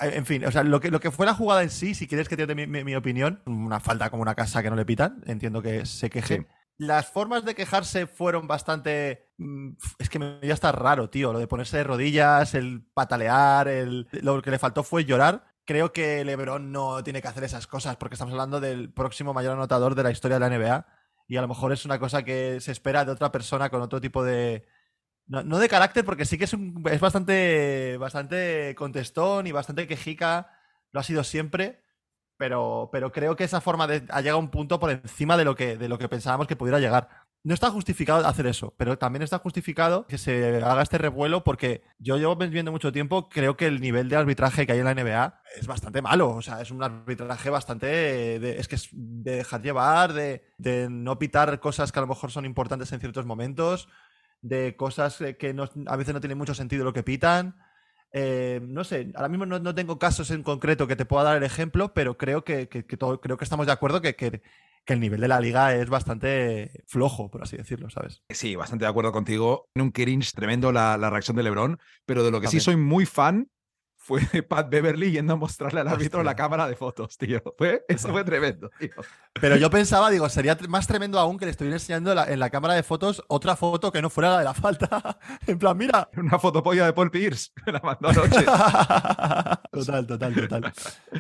eh, 0.02 0.12
en 0.14 0.26
fin, 0.26 0.46
o 0.46 0.52
sea, 0.52 0.64
lo 0.64 0.80
que, 0.80 0.90
lo 0.92 1.00
que 1.02 1.12
fue 1.12 1.26
la 1.26 1.34
jugada 1.34 1.64
en 1.64 1.70
sí, 1.70 1.94
si 1.94 2.08
quieres 2.08 2.30
que 2.30 2.38
te 2.38 2.46
dé 2.48 2.56
mi, 2.56 2.68
mi- 2.68 2.84
mi 2.86 2.96
opinión, 2.96 3.42
una 3.46 3.80
falta 3.82 4.10
como 4.10 4.22
una 4.22 4.36
casa 4.36 4.64
que 4.64 4.70
no 4.70 4.76
le 4.78 4.86
pitan, 4.86 5.22
entiendo 5.26 5.62
que 5.62 5.86
se 5.86 6.10
queje. 6.10 6.38
Sí. 6.38 6.46
Las 6.80 7.08
formas 7.12 7.46
de 7.46 7.54
quejarse 7.54 8.08
fueron 8.08 8.48
bastante. 8.48 9.30
mm, 9.38 9.74
Es 10.00 10.10
que 10.10 10.18
me 10.18 10.40
ya 10.42 10.56
está 10.56 10.72
raro, 10.72 11.08
tío. 11.08 11.32
Lo 11.32 11.38
de 11.38 11.46
ponerse 11.48 11.78
de 11.78 11.84
rodillas, 11.84 12.56
el 12.56 12.84
patalear, 12.96 13.68
el... 13.68 14.08
lo 14.24 14.42
que 14.42 14.50
le 14.50 14.58
faltó 14.58 14.84
fue 14.84 15.06
llorar. 15.06 15.53
Creo 15.66 15.94
que 15.94 16.26
LeBron 16.26 16.72
no 16.74 17.04
tiene 17.04 17.22
que 17.22 17.28
hacer 17.30 17.44
esas 17.46 17.68
cosas 17.68 17.96
porque 17.96 18.16
estamos 18.16 18.34
hablando 18.34 18.60
del 18.60 18.92
próximo 18.94 19.34
mayor 19.34 19.54
anotador 19.54 19.96
de 19.96 20.04
la 20.04 20.12
historia 20.12 20.36
de 20.36 20.40
la 20.42 20.48
NBA. 20.48 20.86
Y 21.28 21.38
a 21.38 21.42
lo 21.42 21.48
mejor 21.48 21.72
es 21.72 21.86
una 21.86 22.00
cosa 22.00 22.24
que 22.24 22.60
se 22.60 22.72
espera 22.74 23.06
de 23.06 23.12
otra 23.14 23.32
persona 23.32 23.70
con 23.70 23.82
otro 23.82 24.02
tipo 24.02 24.24
de. 24.24 24.66
No, 25.28 25.44
no 25.44 25.60
de 25.60 25.70
carácter, 25.70 26.06
porque 26.06 26.26
sí 26.26 26.38
que 26.38 26.46
es, 26.46 26.54
un- 26.54 26.84
es 26.92 27.00
bastante, 27.02 27.98
bastante 28.00 28.76
contestón 28.78 29.48
y 29.48 29.52
bastante 29.54 29.88
quejica. 29.88 30.52
Lo 30.92 31.00
ha 31.02 31.04
sido 31.04 31.24
siempre. 31.24 31.82
Pero, 32.38 32.90
pero 32.92 33.12
creo 33.12 33.36
que 33.36 33.44
esa 33.46 33.62
forma 33.62 33.88
de, 33.88 34.04
ha 34.10 34.20
llegado 34.22 34.38
a 34.40 34.42
un 34.42 34.50
punto 34.52 34.80
por 34.80 34.92
encima 34.92 35.38
de 35.38 35.46
lo, 35.46 35.56
que, 35.56 35.78
de 35.78 35.88
lo 35.90 35.98
que 35.98 36.10
pensábamos 36.10 36.48
que 36.48 36.56
pudiera 36.56 36.80
llegar. 36.80 37.10
No 37.46 37.54
está 37.54 37.70
justificado 37.72 38.26
hacer 38.26 38.48
eso, 38.48 38.74
pero 38.78 38.98
también 38.98 39.22
está 39.22 39.38
justificado 39.40 40.08
que 40.08 40.18
se 40.18 40.64
haga 40.64 40.82
este 40.82 40.98
revuelo 40.98 41.44
porque 41.44 41.84
yo 42.00 42.16
llevo 42.16 42.38
viendo 42.38 42.72
mucho 42.72 42.94
tiempo, 42.94 43.28
creo 43.28 43.58
que 43.58 43.68
el 43.68 43.82
nivel 43.82 44.08
de 44.08 44.16
arbitraje 44.16 44.66
que 44.66 44.72
hay 44.72 44.80
en 44.80 44.86
la 44.86 44.94
NBA 44.94 45.42
es 45.60 45.68
bastante 45.68 46.02
malo. 46.02 46.30
O 46.30 46.42
sea, 46.42 46.62
es 46.62 46.72
un 46.72 46.82
arbitraje 46.82 47.50
bastante... 47.50 47.88
de- 48.40 48.60
es 48.60 48.70
que 48.70 48.76
es 48.76 48.88
de 48.94 49.36
dejar 49.38 49.62
llevar, 49.62 50.14
de, 50.14 50.42
no 50.90 51.20
pitar 51.20 51.60
cosas 51.60 51.92
que 51.92 52.00
a 52.00 52.04
lo 52.04 52.08
mejor 52.08 52.32
son 52.32 52.46
importantes 52.46 52.94
en 52.94 53.02
ciertos 53.02 53.26
momentos, 53.26 53.90
de 54.42 54.78
cosas 54.78 55.18
que 55.38 55.56
a 55.88 55.96
veces 55.98 56.14
no 56.14 56.22
tiene 56.22 56.36
mucho 56.36 56.54
sentido 56.56 56.86
lo 56.86 56.94
que 56.94 57.04
pitan. 57.04 57.58
Eh, 58.14 58.62
no 58.64 58.84
sé, 58.84 59.12
ahora 59.16 59.28
mismo 59.30 59.46
no, 59.48 59.60
no 59.60 59.74
tengo 59.74 59.98
casos 59.98 60.30
en 60.32 60.44
concreto 60.44 60.88
que 60.88 60.96
te 60.96 61.06
pueda 61.06 61.24
dar 61.24 61.38
el 61.38 61.44
ejemplo, 61.44 61.94
pero 61.94 62.16
creo 62.18 62.44
que, 62.44 62.70
que- 62.70 62.86
que 62.86 62.96
todo- 62.98 63.20
creo 63.20 63.38
que 63.38 63.44
estamos 63.44 63.66
de 63.66 63.72
acuerdo 63.72 64.02
que, 64.02 64.16
que- 64.16 64.42
que 64.86 64.94
el 64.94 65.00
nivel 65.00 65.22
de 65.22 65.28
la 65.30 65.40
liga 65.40 65.74
es 65.76 65.90
bastante 65.90 66.84
flojo, 66.88 67.32
por 67.32 67.42
así 67.42 67.56
decirlo, 67.58 67.90
¿sabes? 67.90 68.22
Sí, 68.30 68.56
bastante 68.56 68.86
de 68.86 68.90
acuerdo 68.90 69.12
contigo. 69.14 69.70
En 69.76 69.82
un 69.82 69.92
cringe 69.92 70.34
tremendo 70.34 70.72
la, 70.72 70.98
la 70.98 71.10
reacción 71.10 71.38
de 71.38 71.44
LeBron, 71.44 71.80
pero 72.06 72.24
de 72.24 72.32
lo 72.32 72.40
que 72.42 72.48
sí 72.48 72.60
soy 72.60 72.76
muy 72.76 73.06
fan 73.06 73.50
fue 74.06 74.22
Pat 74.48 74.70
Beverly 74.70 75.12
yendo 75.12 75.34
a 75.34 75.36
mostrarle 75.38 75.80
al 75.80 75.88
árbitro 75.88 76.24
la 76.24 76.36
cámara 76.36 76.68
de 76.68 76.76
fotos, 76.76 77.18
tío. 77.18 77.42
Fue, 77.58 77.86
eso 77.88 78.10
fue 78.10 78.24
tremendo, 78.26 78.70
tío. 78.78 78.92
Pero 79.40 79.56
yo 79.56 79.70
pensaba, 79.70 80.10
digo, 80.10 80.28
sería 80.30 80.58
más 80.68 80.86
tremendo 80.88 81.18
aún 81.20 81.38
que 81.38 81.46
le 81.46 81.52
estuviera 81.52 81.78
enseñando 81.78 82.14
la- 82.14 82.26
en 82.26 82.40
la 82.40 82.50
cámara 82.50 82.74
de 82.76 82.84
fotos 82.84 83.24
otra 83.30 83.56
foto 83.56 83.92
que 83.92 84.02
no 84.02 84.10
fuera 84.10 84.30
la 84.32 84.38
de 84.40 84.44
la 84.44 84.54
falta. 84.54 85.18
en 85.48 85.58
plan, 85.58 85.78
mira. 85.78 86.10
Una 86.18 86.38
fotopolla 86.38 86.86
de 86.86 86.94
Paul 86.94 87.10
Pierce, 87.12 87.52
me 87.66 87.72
la 87.72 87.80
mandó 87.80 88.10
anoche. 88.10 88.46
total, 89.72 90.06
total, 90.08 90.36
total. 90.36 90.74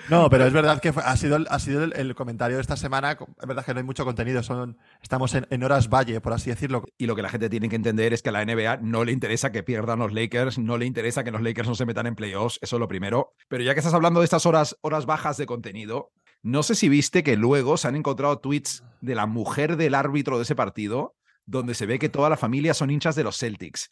No, 0.09 0.29
pero 0.29 0.45
es 0.45 0.53
verdad 0.53 0.79
que 0.81 0.93
fue- 0.93 1.03
ha 1.03 1.15
sido, 1.17 1.39
ha 1.49 1.59
sido 1.59 1.83
el, 1.83 1.93
el 1.95 2.15
comentario 2.15 2.57
de 2.57 2.61
esta 2.61 2.75
semana. 2.77 3.11
Es 3.13 3.47
verdad 3.47 3.65
que 3.65 3.73
no 3.73 3.79
hay 3.79 3.85
mucho 3.85 4.05
contenido, 4.05 4.43
son, 4.43 4.77
estamos 5.01 5.33
en, 5.35 5.47
en 5.49 5.63
horas 5.63 5.89
valle, 5.89 6.21
por 6.21 6.33
así 6.33 6.49
decirlo. 6.49 6.83
Y 6.97 7.05
lo 7.07 7.15
que 7.15 7.21
la 7.21 7.29
gente 7.29 7.49
tiene 7.49 7.69
que 7.69 7.75
entender 7.75 8.13
es 8.13 8.21
que 8.21 8.29
a 8.29 8.31
la 8.31 8.45
NBA 8.45 8.77
no 8.81 9.03
le 9.03 9.11
interesa 9.11 9.51
que 9.51 9.63
pierdan 9.63 9.99
los 9.99 10.13
Lakers, 10.13 10.57
no 10.59 10.77
le 10.77 10.85
interesa 10.85 11.23
que 11.23 11.31
los 11.31 11.41
Lakers 11.41 11.67
no 11.67 11.75
se 11.75 11.85
metan 11.85 12.07
en 12.07 12.15
playoffs, 12.15 12.59
eso 12.61 12.72
lo 12.79 12.87
primero. 12.87 13.33
Pero 13.47 13.63
ya 13.63 13.73
que 13.73 13.79
estás 13.79 13.93
hablando 13.93 14.19
de 14.19 14.25
estas 14.25 14.45
horas, 14.45 14.77
horas 14.81 15.05
bajas 15.05 15.37
de 15.37 15.45
contenido, 15.45 16.11
no 16.41 16.63
sé 16.63 16.75
si 16.75 16.89
viste 16.89 17.23
que 17.23 17.37
luego 17.37 17.77
se 17.77 17.87
han 17.87 17.95
encontrado 17.95 18.39
tweets 18.39 18.83
de 19.01 19.15
la 19.15 19.25
mujer 19.25 19.77
del 19.77 19.95
árbitro 19.95 20.37
de 20.37 20.43
ese 20.43 20.55
partido, 20.55 21.15
donde 21.45 21.73
se 21.73 21.85
ve 21.85 21.99
que 21.99 22.09
toda 22.09 22.29
la 22.29 22.37
familia 22.37 22.73
son 22.73 22.89
hinchas 22.89 23.15
de 23.15 23.23
los 23.23 23.37
Celtics. 23.37 23.89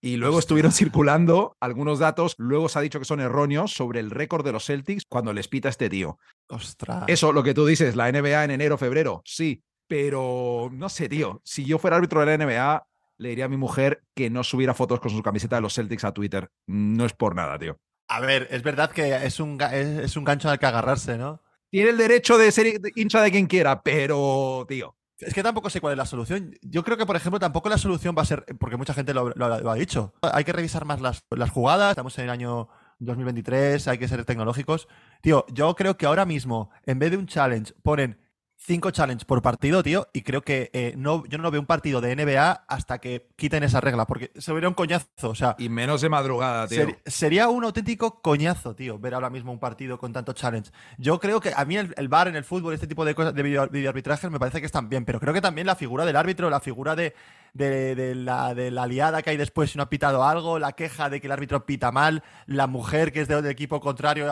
Y 0.00 0.16
luego 0.16 0.38
estuvieron 0.38 0.70
circulando 0.72 1.56
algunos 1.60 1.98
datos, 1.98 2.36
luego 2.38 2.68
se 2.68 2.78
ha 2.78 2.82
dicho 2.82 3.00
que 3.00 3.04
son 3.04 3.20
erróneos 3.20 3.72
sobre 3.72 3.98
el 3.98 4.10
récord 4.10 4.44
de 4.44 4.52
los 4.52 4.64
Celtics 4.64 5.04
cuando 5.08 5.32
les 5.32 5.48
pita 5.48 5.68
este 5.68 5.90
tío. 5.90 6.18
Ostras. 6.48 7.04
Eso, 7.08 7.32
lo 7.32 7.42
que 7.42 7.54
tú 7.54 7.66
dices, 7.66 7.96
la 7.96 8.10
NBA 8.10 8.44
en 8.44 8.52
enero, 8.52 8.78
febrero, 8.78 9.22
sí, 9.24 9.64
pero 9.88 10.70
no 10.72 10.88
sé, 10.88 11.08
tío. 11.08 11.40
Si 11.44 11.64
yo 11.64 11.78
fuera 11.78 11.96
árbitro 11.96 12.20
de 12.20 12.26
la 12.26 12.44
NBA, 12.44 12.86
le 13.16 13.28
diría 13.30 13.46
a 13.46 13.48
mi 13.48 13.56
mujer 13.56 14.04
que 14.14 14.30
no 14.30 14.44
subiera 14.44 14.74
fotos 14.74 15.00
con 15.00 15.10
su 15.10 15.22
camiseta 15.22 15.56
de 15.56 15.62
los 15.62 15.74
Celtics 15.74 16.04
a 16.04 16.12
Twitter. 16.12 16.48
No 16.66 17.04
es 17.04 17.12
por 17.12 17.34
nada, 17.34 17.58
tío. 17.58 17.78
A 18.08 18.20
ver, 18.20 18.48
es 18.50 18.62
verdad 18.62 18.90
que 18.90 19.14
es 19.26 19.38
un, 19.40 19.60
es, 19.60 19.86
es 20.04 20.16
un 20.16 20.24
gancho 20.24 20.48
al 20.48 20.58
que 20.58 20.66
agarrarse, 20.66 21.18
¿no? 21.18 21.42
Tiene 21.70 21.90
el 21.90 21.98
derecho 21.98 22.38
de 22.38 22.50
ser 22.50 22.80
hincha 22.96 23.20
de 23.20 23.30
quien 23.30 23.46
quiera, 23.46 23.82
pero, 23.82 24.64
tío. 24.68 24.96
Es 25.18 25.34
que 25.34 25.42
tampoco 25.42 25.68
sé 25.68 25.80
cuál 25.80 25.92
es 25.92 25.98
la 25.98 26.06
solución. 26.06 26.54
Yo 26.62 26.84
creo 26.84 26.96
que, 26.96 27.04
por 27.04 27.16
ejemplo, 27.16 27.38
tampoco 27.40 27.68
la 27.68 27.76
solución 27.76 28.14
va 28.16 28.22
a 28.22 28.24
ser, 28.24 28.46
porque 28.58 28.76
mucha 28.76 28.94
gente 28.94 29.12
lo, 29.12 29.30
lo- 29.30 29.60
lo 29.60 29.70
ha 29.70 29.74
dicho, 29.74 30.14
hay 30.22 30.44
que 30.44 30.52
revisar 30.52 30.84
más 30.86 31.00
las, 31.00 31.24
las 31.30 31.50
jugadas, 31.50 31.90
estamos 31.90 32.16
en 32.18 32.24
el 32.24 32.30
año 32.30 32.68
2023, 33.00 33.86
hay 33.88 33.98
que 33.98 34.08
ser 34.08 34.24
tecnológicos. 34.24 34.88
Tío, 35.20 35.44
yo 35.52 35.74
creo 35.74 35.96
que 35.98 36.06
ahora 36.06 36.24
mismo, 36.24 36.70
en 36.86 36.98
vez 37.00 37.10
de 37.10 37.16
un 37.18 37.26
challenge, 37.26 37.74
ponen 37.82 38.18
cinco 38.60 38.90
challenges 38.90 39.24
por 39.24 39.40
partido, 39.40 39.82
tío, 39.82 40.08
y 40.12 40.22
creo 40.22 40.42
que 40.42 40.70
eh, 40.74 40.92
no, 40.96 41.24
yo 41.26 41.38
no 41.38 41.50
veo 41.50 41.60
un 41.60 41.66
partido 41.66 42.00
de 42.00 42.14
NBA 42.14 42.64
hasta 42.68 42.98
que 42.98 43.28
quiten 43.36 43.62
esa 43.62 43.80
regla, 43.80 44.04
porque 44.06 44.30
se 44.36 44.52
vería 44.52 44.68
un 44.68 44.74
coñazo, 44.74 45.06
o 45.22 45.34
sea... 45.34 45.54
Y 45.58 45.68
menos 45.68 46.00
de 46.00 46.08
madrugada, 46.08 46.66
tío. 46.66 46.84
Ser- 46.84 46.98
sería 47.06 47.48
un 47.48 47.64
auténtico 47.64 48.20
coñazo, 48.20 48.74
tío, 48.74 48.98
ver 48.98 49.14
ahora 49.14 49.30
mismo 49.30 49.52
un 49.52 49.58
partido 49.58 49.98
con 49.98 50.12
tanto 50.12 50.32
challenge. 50.32 50.70
Yo 50.98 51.18
creo 51.20 51.40
que 51.40 51.52
a 51.56 51.64
mí 51.64 51.76
el, 51.76 51.94
el 51.96 52.08
bar 52.08 52.28
en 52.28 52.36
el 52.36 52.44
fútbol, 52.44 52.74
este 52.74 52.86
tipo 52.86 53.04
de 53.04 53.14
cosas 53.14 53.32
de 53.34 53.42
video, 53.42 53.68
videoarbitrajes, 53.68 54.30
me 54.30 54.38
parece 54.38 54.60
que 54.60 54.66
están 54.66 54.88
bien, 54.88 55.04
pero 55.04 55.20
creo 55.20 55.32
que 55.32 55.40
también 55.40 55.66
la 55.66 55.76
figura 55.76 56.04
del 56.04 56.16
árbitro, 56.16 56.50
la 56.50 56.60
figura 56.60 56.96
de, 56.96 57.14
de, 57.54 57.94
de 57.94 58.14
la, 58.16 58.54
de 58.54 58.70
la 58.70 58.86
liada 58.86 59.22
que 59.22 59.30
hay 59.30 59.36
después 59.36 59.70
si 59.70 59.78
no 59.78 59.84
ha 59.84 59.88
pitado 59.88 60.24
algo, 60.24 60.58
la 60.58 60.72
queja 60.72 61.08
de 61.08 61.20
que 61.20 61.28
el 61.28 61.32
árbitro 61.32 61.64
pita 61.64 61.92
mal, 61.92 62.22
la 62.46 62.66
mujer 62.66 63.12
que 63.12 63.20
es 63.22 63.28
de- 63.28 63.40
del 63.40 63.50
equipo 63.52 63.80
contrario 63.80 64.26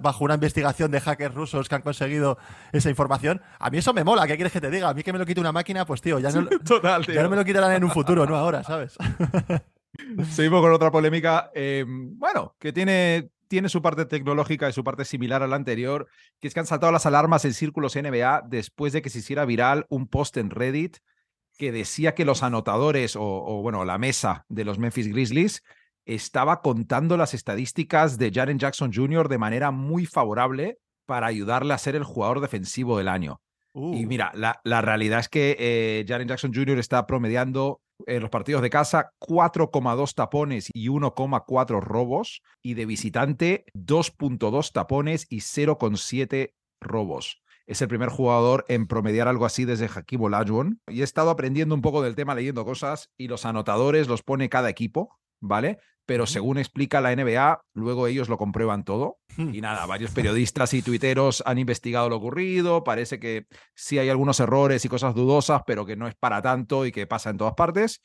bajo 0.00 0.24
una 0.24 0.34
investigación 0.34 0.90
de 0.90 1.00
hackers 1.00 1.34
rusos 1.34 1.68
que 1.68 1.74
han 1.74 1.82
conseguido 1.82 2.38
esa 2.72 2.90
información. 2.90 3.40
A 3.58 3.70
mí 3.70 3.78
eso 3.78 3.92
me 3.94 4.04
mola, 4.04 4.26
¿qué 4.26 4.34
quieres 4.36 4.52
que 4.52 4.60
te 4.60 4.70
diga? 4.70 4.88
A 4.88 4.94
mí 4.94 5.02
que 5.02 5.12
me 5.12 5.18
lo 5.18 5.26
quite 5.26 5.40
una 5.40 5.52
máquina, 5.52 5.84
pues 5.86 6.00
tío, 6.00 6.18
ya 6.18 6.30
no, 6.30 6.46
Total, 6.64 7.04
tío. 7.04 7.14
ya 7.14 7.22
no 7.22 7.30
me 7.30 7.36
lo 7.36 7.44
quitarán 7.44 7.72
en 7.72 7.84
un 7.84 7.90
futuro, 7.90 8.26
no 8.26 8.36
ahora, 8.36 8.62
¿sabes? 8.62 8.96
Seguimos 10.30 10.60
con 10.60 10.72
otra 10.72 10.90
polémica. 10.90 11.50
eh, 11.54 11.84
bueno, 11.86 12.56
que 12.58 12.72
tiene, 12.72 13.30
tiene 13.48 13.68
su 13.68 13.80
parte 13.80 14.04
tecnológica 14.06 14.68
y 14.68 14.72
su 14.72 14.82
parte 14.82 15.04
similar 15.04 15.42
a 15.42 15.46
la 15.46 15.56
anterior, 15.56 16.08
que 16.40 16.48
es 16.48 16.54
que 16.54 16.60
han 16.60 16.66
saltado 16.66 16.92
las 16.92 17.06
alarmas 17.06 17.44
en 17.44 17.54
círculos 17.54 17.94
NBA 17.94 18.42
después 18.48 18.92
de 18.92 19.02
que 19.02 19.10
se 19.10 19.20
hiciera 19.20 19.44
viral 19.44 19.86
un 19.88 20.08
post 20.08 20.36
en 20.36 20.50
Reddit 20.50 20.98
que 21.56 21.70
decía 21.70 22.14
que 22.16 22.24
los 22.24 22.42
anotadores 22.42 23.14
o, 23.14 23.22
o, 23.22 23.62
bueno, 23.62 23.84
la 23.84 23.96
mesa 23.96 24.44
de 24.48 24.64
los 24.64 24.80
Memphis 24.80 25.06
Grizzlies 25.06 25.62
estaba 26.04 26.60
contando 26.60 27.16
las 27.16 27.32
estadísticas 27.32 28.18
de 28.18 28.32
Jaren 28.34 28.58
Jackson 28.58 28.92
Jr. 28.92 29.28
de 29.28 29.38
manera 29.38 29.70
muy 29.70 30.04
favorable 30.04 30.78
para 31.06 31.26
ayudarle 31.26 31.74
a 31.74 31.78
ser 31.78 31.96
el 31.96 32.04
jugador 32.04 32.40
defensivo 32.40 32.98
del 32.98 33.08
año. 33.08 33.40
Y 33.74 33.80
Uh. 33.80 34.06
mira, 34.06 34.30
la, 34.34 34.60
la 34.62 34.82
realidad 34.82 35.18
es 35.18 35.28
que 35.28 35.56
eh, 35.58 36.04
Jaren 36.06 36.28
Jackson 36.28 36.52
Jr. 36.54 36.78
está 36.78 37.06
promediando 37.06 37.80
en 38.06 38.22
los 38.22 38.30
partidos 38.30 38.62
de 38.62 38.70
casa 38.70 39.10
4,2 39.20 40.14
tapones 40.14 40.70
y 40.72 40.88
1,4 40.88 41.80
robos, 41.80 42.42
y 42.62 42.74
de 42.74 42.86
visitante 42.86 43.64
2,2 43.74 44.72
tapones 44.72 45.26
y 45.28 45.38
0,7 45.38 46.52
robos. 46.80 47.42
Es 47.66 47.80
el 47.80 47.88
primer 47.88 48.10
jugador 48.10 48.64
en 48.68 48.86
promediar 48.86 49.26
algo 49.26 49.46
así 49.46 49.64
desde 49.64 49.88
Hakim 49.92 50.22
Olajuwon. 50.22 50.80
Y 50.88 51.00
he 51.00 51.04
estado 51.04 51.30
aprendiendo 51.30 51.74
un 51.74 51.80
poco 51.82 52.02
del 52.02 52.14
tema, 52.14 52.34
leyendo 52.34 52.64
cosas, 52.64 53.10
y 53.16 53.28
los 53.28 53.46
anotadores 53.46 54.06
los 54.06 54.22
pone 54.22 54.48
cada 54.50 54.68
equipo, 54.68 55.18
¿vale? 55.40 55.78
Pero 56.06 56.26
según 56.26 56.58
explica 56.58 57.00
la 57.00 57.14
NBA, 57.14 57.62
luego 57.72 58.06
ellos 58.06 58.28
lo 58.28 58.36
comprueban 58.36 58.84
todo. 58.84 59.18
Hmm. 59.36 59.54
Y 59.54 59.60
nada, 59.60 59.86
varios 59.86 60.10
periodistas 60.10 60.74
y 60.74 60.82
tuiteros 60.82 61.42
han 61.46 61.58
investigado 61.58 62.08
lo 62.08 62.16
ocurrido. 62.16 62.84
Parece 62.84 63.18
que 63.18 63.46
sí 63.74 63.98
hay 63.98 64.10
algunos 64.10 64.38
errores 64.40 64.84
y 64.84 64.88
cosas 64.88 65.14
dudosas, 65.14 65.62
pero 65.66 65.86
que 65.86 65.96
no 65.96 66.06
es 66.06 66.14
para 66.14 66.42
tanto 66.42 66.84
y 66.86 66.92
que 66.92 67.06
pasa 67.06 67.30
en 67.30 67.38
todas 67.38 67.54
partes. 67.54 68.00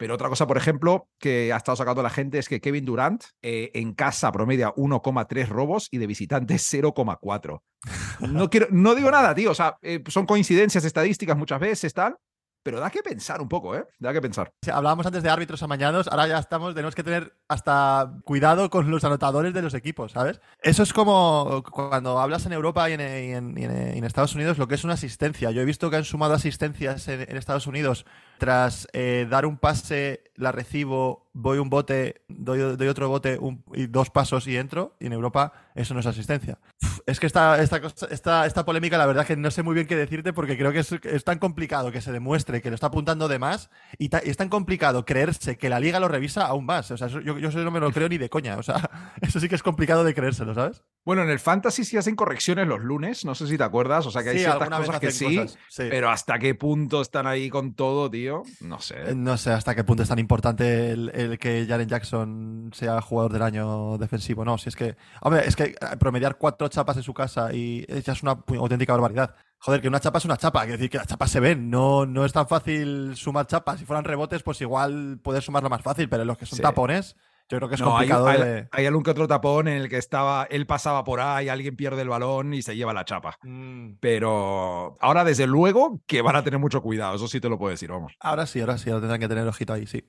Pero 0.00 0.14
otra 0.14 0.30
cosa, 0.30 0.46
por 0.46 0.56
ejemplo, 0.56 1.08
que 1.18 1.52
ha 1.52 1.58
estado 1.58 1.76
sacando 1.76 2.02
la 2.02 2.08
gente 2.08 2.38
es 2.38 2.48
que 2.48 2.62
Kevin 2.62 2.86
Durant 2.86 3.22
eh, 3.42 3.70
en 3.74 3.92
casa 3.92 4.32
promedia 4.32 4.72
1,3 4.74 5.46
robos 5.46 5.88
y 5.90 5.98
de 5.98 6.06
visitante 6.06 6.54
0,4. 6.54 7.60
No, 8.20 8.48
quiero, 8.48 8.68
no 8.70 8.94
digo 8.94 9.10
nada, 9.10 9.34
tío. 9.34 9.50
O 9.50 9.54
sea, 9.54 9.76
eh, 9.82 10.02
son 10.08 10.24
coincidencias 10.24 10.84
estadísticas 10.84 11.36
muchas 11.36 11.60
veces, 11.60 11.92
tal. 11.92 12.16
Pero 12.62 12.78
da 12.78 12.90
que 12.90 13.02
pensar 13.02 13.40
un 13.40 13.48
poco, 13.48 13.74
¿eh? 13.74 13.86
Da 13.98 14.12
que 14.12 14.20
pensar. 14.20 14.52
Hablábamos 14.72 15.06
antes 15.06 15.22
de 15.22 15.30
árbitros 15.30 15.62
amañados, 15.62 16.08
ahora 16.08 16.28
ya 16.28 16.38
estamos, 16.38 16.74
tenemos 16.74 16.94
que 16.94 17.02
tener 17.02 17.34
hasta 17.48 18.12
cuidado 18.24 18.68
con 18.68 18.90
los 18.90 19.02
anotadores 19.04 19.54
de 19.54 19.62
los 19.62 19.74
equipos, 19.74 20.12
¿sabes? 20.12 20.40
Eso 20.62 20.82
es 20.82 20.92
como 20.92 21.62
cuando 21.70 22.18
hablas 22.18 22.44
en 22.46 22.52
Europa 22.52 22.90
y 22.90 22.94
en, 22.94 24.04
Estados 24.04 24.34
Unidos 24.34 24.58
lo 24.58 24.68
que 24.68 24.74
es 24.74 24.84
una 24.84 24.94
asistencia. 24.94 25.50
Yo 25.50 25.62
he 25.62 25.64
visto 25.64 25.88
que 25.88 25.96
han 25.96 26.04
sumado 26.04 26.34
asistencias 26.34 27.08
en, 27.08 27.22
en 27.22 27.36
Estados 27.36 27.66
Unidos 27.66 28.04
tras 28.40 28.88
eh, 28.94 29.26
dar 29.30 29.46
un 29.46 29.58
pase, 29.58 30.24
la 30.34 30.50
recibo, 30.50 31.28
voy 31.34 31.58
un 31.58 31.68
bote, 31.70 32.22
doy, 32.28 32.58
doy 32.76 32.88
otro 32.88 33.08
bote 33.08 33.38
un- 33.38 33.62
y 33.74 33.86
dos 33.86 34.08
pasos 34.10 34.46
y 34.48 34.56
entro. 34.56 34.96
Y 34.98 35.06
en 35.06 35.12
Europa 35.12 35.52
eso 35.74 35.92
no 35.94 36.00
es 36.00 36.06
asistencia. 36.06 36.58
Uf, 36.82 37.00
Es 37.06 37.20
que 37.20 37.26
esta, 37.26 37.62
esta, 37.62 37.80
cosa- 37.80 38.08
esta, 38.10 38.46
esta 38.46 38.64
polémica, 38.64 38.96
la 38.98 39.04
verdad 39.06 39.26
que 39.26 39.36
no 39.36 39.50
sé 39.50 39.62
muy 39.62 39.74
bien 39.74 39.86
qué 39.86 39.94
decirte 39.94 40.32
porque 40.32 40.56
creo 40.56 40.72
que 40.72 40.78
es, 40.80 40.90
es 40.90 41.22
tan 41.24 41.38
complicado 41.38 41.92
que 41.92 42.00
se 42.00 42.10
demuestre 42.12 42.62
que 42.62 42.70
lo 42.70 42.74
está 42.74 42.86
apuntando 42.88 43.28
de 43.28 43.38
más 43.38 43.70
y, 43.98 44.08
ta- 44.08 44.22
y 44.24 44.30
es 44.30 44.36
tan 44.38 44.48
complicado 44.48 45.04
creerse 45.04 45.58
que 45.58 45.68
la 45.68 45.78
liga 45.78 46.00
lo 46.00 46.08
revisa 46.08 46.46
aún 46.46 46.64
más. 46.64 46.90
O 46.90 46.96
sea, 46.96 47.08
eso- 47.08 47.20
yo, 47.20 47.38
yo 47.38 47.50
eso 47.50 47.58
no 47.60 47.70
me 47.70 47.78
lo 47.80 47.92
creo 47.92 48.08
ni 48.08 48.16
de 48.18 48.30
coña. 48.30 48.56
O 48.56 48.62
sea, 48.62 48.90
eso 49.20 49.38
sí 49.38 49.48
que 49.48 49.54
es 49.54 49.62
complicado 49.62 50.02
de 50.02 50.14
creérselo, 50.14 50.54
¿sabes? 50.54 50.82
Bueno, 51.04 51.22
en 51.22 51.30
el 51.30 51.38
Fantasy 51.38 51.84
sí 51.84 51.96
hacen 51.98 52.16
correcciones 52.16 52.66
los 52.66 52.80
lunes, 52.80 53.24
no 53.24 53.34
sé 53.34 53.46
si 53.46 53.56
te 53.58 53.64
acuerdas, 53.64 54.06
o 54.06 54.10
sea 54.10 54.22
que 54.22 54.30
hay 54.30 54.38
Sí, 54.38 54.44
ciertas 54.44 54.68
cosas 54.70 55.00
que 55.00 55.10
sí, 55.12 55.36
cosas, 55.36 55.58
sí. 55.68 55.84
pero 55.90 56.08
hasta 56.10 56.38
qué 56.38 56.54
punto 56.54 57.00
están 57.02 57.26
ahí 57.26 57.48
con 57.50 57.74
todo, 57.74 58.10
tío, 58.10 58.29
no 58.60 58.76
Eh, 58.76 58.80
sé. 58.80 59.14
No 59.14 59.36
sé 59.36 59.52
hasta 59.52 59.74
qué 59.74 59.84
punto 59.84 60.02
es 60.02 60.08
tan 60.08 60.18
importante 60.18 60.90
el, 60.90 61.10
el 61.14 61.38
que 61.38 61.66
Jaren 61.68 61.88
Jackson 61.88 62.70
sea 62.74 63.00
jugador 63.00 63.32
del 63.32 63.42
año 63.42 63.98
defensivo. 63.98 64.44
No, 64.44 64.58
si 64.58 64.68
es 64.68 64.76
que. 64.76 64.96
Hombre, 65.22 65.42
es 65.46 65.56
que 65.56 65.64
eh, 65.64 65.76
promediar 65.98 66.36
cuatro 66.38 66.68
chapas 66.68 66.96
en 66.96 67.02
su 67.02 67.14
casa 67.14 67.52
y 67.52 67.84
ya 68.02 68.12
es 68.12 68.22
una 68.22 68.38
auténtica 68.58 68.92
barbaridad. 68.92 69.34
Joder, 69.58 69.80
que 69.82 69.88
una 69.88 70.00
chapa 70.00 70.18
es 70.18 70.24
una 70.24 70.36
chapa. 70.38 70.60
Quiero 70.62 70.78
decir 70.78 70.88
que 70.90 70.98
las 70.98 71.06
chapas 71.06 71.30
se 71.30 71.38
ven. 71.40 71.68
No, 71.68 72.06
no 72.06 72.24
es 72.24 72.32
tan 72.32 72.48
fácil 72.48 73.12
sumar 73.16 73.46
chapas. 73.46 73.78
Si 73.78 73.84
fueran 73.84 74.04
rebotes, 74.04 74.42
pues 74.42 74.60
igual 74.62 75.18
puedes 75.22 75.44
sumarlo 75.44 75.68
más 75.68 75.82
fácil. 75.82 76.08
Pero 76.08 76.22
en 76.22 76.28
los 76.28 76.38
que 76.38 76.46
son 76.46 76.56
Sí. 76.56 76.62
tapones, 76.62 77.16
yo 77.50 77.56
creo 77.58 77.68
que 77.68 77.74
es 77.74 77.80
No, 77.80 77.88
complicado 77.90 78.26
hay- 78.28 78.40
de. 78.42 78.68
hay 78.70 78.86
algún 78.86 79.02
que 79.02 79.10
otro 79.10 79.26
tapón 79.26 79.66
en 79.68 79.78
el 79.82 79.88
que 79.88 79.96
estaba, 79.98 80.44
él 80.50 80.66
pasaba 80.66 81.02
por 81.04 81.20
ahí, 81.20 81.48
alguien 81.48 81.74
pierde 81.76 82.02
el 82.02 82.08
balón 82.08 82.54
y 82.54 82.62
se 82.62 82.76
lleva 82.76 82.92
la 82.92 83.04
chapa. 83.04 83.36
Mm. 83.42 83.94
Pero 84.00 84.96
ahora, 85.00 85.24
desde 85.24 85.46
luego, 85.46 86.00
que 86.06 86.22
van 86.22 86.36
a 86.36 86.44
tener 86.44 86.60
mucho 86.60 86.80
cuidado, 86.80 87.16
eso 87.16 87.26
sí 87.28 87.40
te 87.40 87.48
lo 87.48 87.58
puedo 87.58 87.70
decir, 87.72 87.90
vamos. 87.90 88.12
Ahora 88.20 88.46
sí, 88.46 88.60
ahora 88.60 88.78
sí, 88.78 88.88
ahora 88.90 89.00
tendrán 89.00 89.20
que 89.20 89.28
tener 89.28 89.46
ojito 89.46 89.72
ahí, 89.72 89.86
sí. 89.86 90.04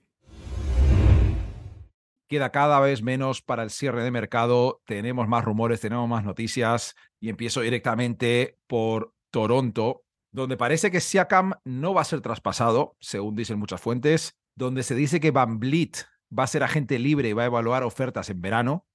Queda 2.28 2.52
cada 2.52 2.80
vez 2.80 3.02
menos 3.02 3.42
para 3.42 3.64
el 3.64 3.70
cierre 3.70 4.04
de 4.04 4.12
mercado, 4.12 4.82
tenemos 4.86 5.28
más 5.28 5.44
rumores, 5.44 5.82
tenemos 5.82 6.08
más 6.08 6.24
noticias 6.24 6.96
y 7.20 7.30
empiezo 7.30 7.60
directamente 7.60 8.58
por 8.68 9.14
Toronto, 9.32 10.04
donde 10.32 10.56
parece 10.56 10.92
que 10.92 11.02
Siakam 11.02 11.54
no 11.66 11.94
va 11.94 12.02
a 12.02 12.06
ser 12.06 12.22
traspasado, 12.22 12.96
según 13.02 13.36
dicen 13.36 13.60
muchas 13.60 13.82
fuentes, 13.82 14.38
donde 14.56 14.84
se 14.84 14.96
dice 14.96 15.20
que 15.20 15.32
Van 15.32 15.60
Vliet 15.60 16.06
va 16.38 16.44
a 16.44 16.48
ser 16.48 16.64
agente 16.64 17.00
libre 17.00 17.30
y 17.30 17.34
va 17.34 17.44
a 17.44 17.48
evaluar 17.48 17.84
ofertas 17.84 18.30
en 18.30 18.42
verano, 18.42 18.88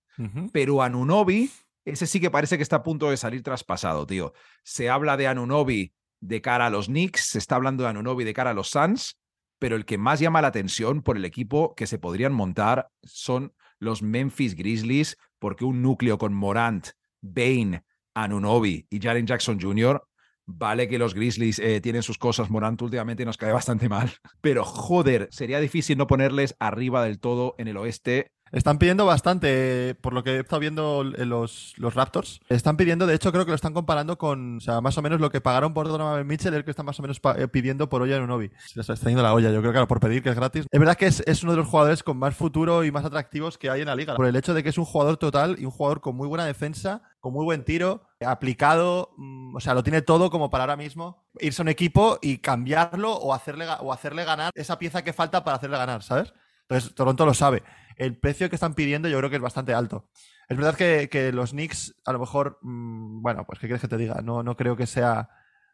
pero 0.53 0.83
Anunobi, 0.83 1.51
ese 1.85 2.07
sí 2.07 2.21
que 2.21 2.31
parece 2.31 2.57
que 2.57 2.63
está 2.63 2.77
a 2.77 2.83
punto 2.83 3.11
de 3.11 3.17
salir 3.17 3.43
traspasado, 3.43 4.07
tío. 4.07 4.33
Se 4.63 4.89
habla 4.89 5.17
de 5.17 5.27
Anunobi 5.27 5.93
de 6.21 6.41
cara 6.41 6.67
a 6.67 6.71
los 6.71 6.87
Knicks, 6.87 7.29
se 7.29 7.39
está 7.39 7.57
hablando 7.57 7.85
de 7.85 7.91
Anunobi 7.91 8.25
de 8.25 8.33
cara 8.33 8.51
a 8.51 8.55
los 8.55 8.71
Suns, 8.71 9.19
pero 9.59 9.77
el 9.77 9.85
que 9.85 9.99
más 9.99 10.21
llama 10.21 10.43
la 10.43 10.49
atención 10.49 11.03
por 11.03 11.17
el 11.17 11.25
equipo 11.25 11.75
que 11.75 11.87
se 11.87 11.99
podrían 11.99 12.33
montar 12.33 12.91
son 13.03 13.55
los 13.79 14.03
Memphis 14.03 14.55
Grizzlies 14.55 15.17
porque 15.39 15.65
un 15.65 15.83
núcleo 15.83 16.19
con 16.19 16.33
Morant, 16.33 16.89
Bain, 17.21 17.83
Anunobi 18.15 18.87
y 18.91 19.01
Jaren 19.01 19.27
Jackson 19.27 19.61
Jr. 19.61 20.03
Vale 20.47 20.89
que 20.89 20.99
los 20.99 21.15
Grizzlies 21.15 21.59
eh, 21.59 21.81
tienen 21.81 22.03
sus 22.03 22.19
cosas, 22.19 22.51
Morant 22.51 22.81
últimamente 22.81 23.25
nos 23.25 23.37
cae 23.37 23.53
bastante 23.53 23.89
mal, 23.89 24.13
pero 24.41 24.65
joder, 24.65 25.29
sería 25.31 25.59
difícil 25.61 25.99
no 25.99 26.07
ponerles 26.07 26.55
arriba 26.61 27.05
del 27.05 27.19
todo 27.19 27.55
en 27.59 27.69
el 27.69 27.77
oeste 27.77 28.33
están 28.53 28.79
pidiendo 28.79 29.05
bastante, 29.07 29.97
por 30.01 30.13
lo 30.13 30.23
que 30.23 30.37
he 30.37 30.41
estado 30.41 30.61
viendo 30.61 31.03
en 31.17 31.29
los, 31.29 31.75
los 31.79 31.95
Raptors. 31.95 32.41
Están 32.49 32.77
pidiendo, 32.77 33.07
de 33.07 33.15
hecho, 33.15 33.33
creo 33.33 33.45
que 33.45 33.51
lo 33.51 33.57
están 33.57 33.75
comparando 33.75 34.19
con, 34.19 34.59
o 34.59 34.61
sea, 34.61 34.81
más 34.81 34.97
o 34.97 35.03
menos 35.03 35.21
lo 35.21 35.31
que 35.31 35.41
pagaron 35.41 35.75
por 35.75 35.89
Donovan 35.89 36.27
Mitchell, 36.27 36.55
el 36.55 36.65
que 36.65 36.71
están 36.71 36.87
más 36.87 36.99
o 36.99 37.03
menos 37.03 37.21
eh, 37.37 37.49
pidiendo 37.49 37.89
por 37.89 38.03
Olla 38.03 38.17
en 38.17 38.23
Unovi. 38.23 38.49
Se 38.49 38.79
les 38.79 38.85
está 38.85 38.93
extrayendo 38.93 39.23
la 39.23 39.35
olla, 39.35 39.51
yo 39.51 39.61
creo 39.61 39.73
que 39.73 39.77
claro, 39.77 39.89
por 39.89 40.01
pedir 40.01 40.23
que 40.23 40.31
es 40.31 40.37
gratis. 40.37 40.67
Es 40.71 40.81
verdad 40.81 40.97
que 40.97 41.07
es, 41.07 41.23
es 41.27 41.43
uno 41.43 41.53
de 41.53 41.59
los 41.59 41.67
jugadores 41.67 42.03
con 42.03 42.19
más 42.19 42.37
futuro 42.37 42.85
y 42.85 42.93
más 42.93 43.05
atractivos 43.05 43.59
que 43.59 43.69
hay 43.69 43.81
en 43.81 43.89
la 43.89 43.97
liga. 43.97 44.15
Por 44.15 44.27
el 44.27 44.37
hecho 44.37 44.55
de 44.55 44.63
que 44.63 44.69
es 44.69 44.79
un 44.79 44.85
jugador 44.85 45.17
total 45.17 45.57
y 45.59 45.65
un 45.65 45.73
jugador 45.73 46.01
con 46.01 46.17
muy 46.17 46.29
buena 46.29 46.47
defensa, 46.47 47.03
con 47.21 47.33
muy 47.33 47.45
buen 47.45 47.65
tiro, 47.65 48.06
aplicado, 48.25 49.13
mm, 49.17 49.57
o 49.57 49.61
sea, 49.61 49.75
lo 49.75 49.83
tiene 49.83 50.03
todo 50.03 50.31
como 50.31 50.51
para 50.51 50.65
ahora 50.65 50.77
mismo 50.77 51.27
irse 51.39 51.61
a 51.61 51.65
un 51.65 51.69
equipo 51.69 52.19
y 52.23 52.39
cambiarlo 52.39 53.13
o 53.13 53.35
hacerle, 53.35 53.67
o 53.81 53.93
hacerle 53.93 54.25
ganar 54.25 54.53
esa 54.55 54.79
pieza 54.79 55.03
que 55.05 55.13
falta 55.13 55.45
para 55.45 55.57
hacerle 55.57 55.79
ganar, 55.79 56.03
¿sabes? 56.03 56.33
Entonces, 56.63 56.95
Toronto 56.95 57.27
lo 57.27 57.35
sabe. 57.35 57.63
El 57.97 58.17
precio 58.17 58.49
que 58.49 58.57
están 58.57 58.75
pidiendo 58.75 59.09
yo 59.09 59.19
creo 59.19 59.31
que 59.31 59.37
es 59.37 59.43
bastante 59.43 59.75
alto. 59.75 60.09
Es 60.49 60.57
verdad 60.57 60.77
que, 60.77 61.33
los 61.33 61.51
Knicks, 61.51 61.95
a 62.05 62.13
lo 62.13 62.19
mejor, 62.19 62.59
mm, 62.63 63.23
bueno, 63.23 63.45
pues 63.47 63.59
qué 63.59 63.67
quieres 63.67 63.81
que 63.81 63.89
te 63.89 63.97
diga, 63.97 64.21
no, 64.23 64.43
no 64.43 64.57
creo 64.57 64.77
que 64.77 64.87
sea 64.87 65.29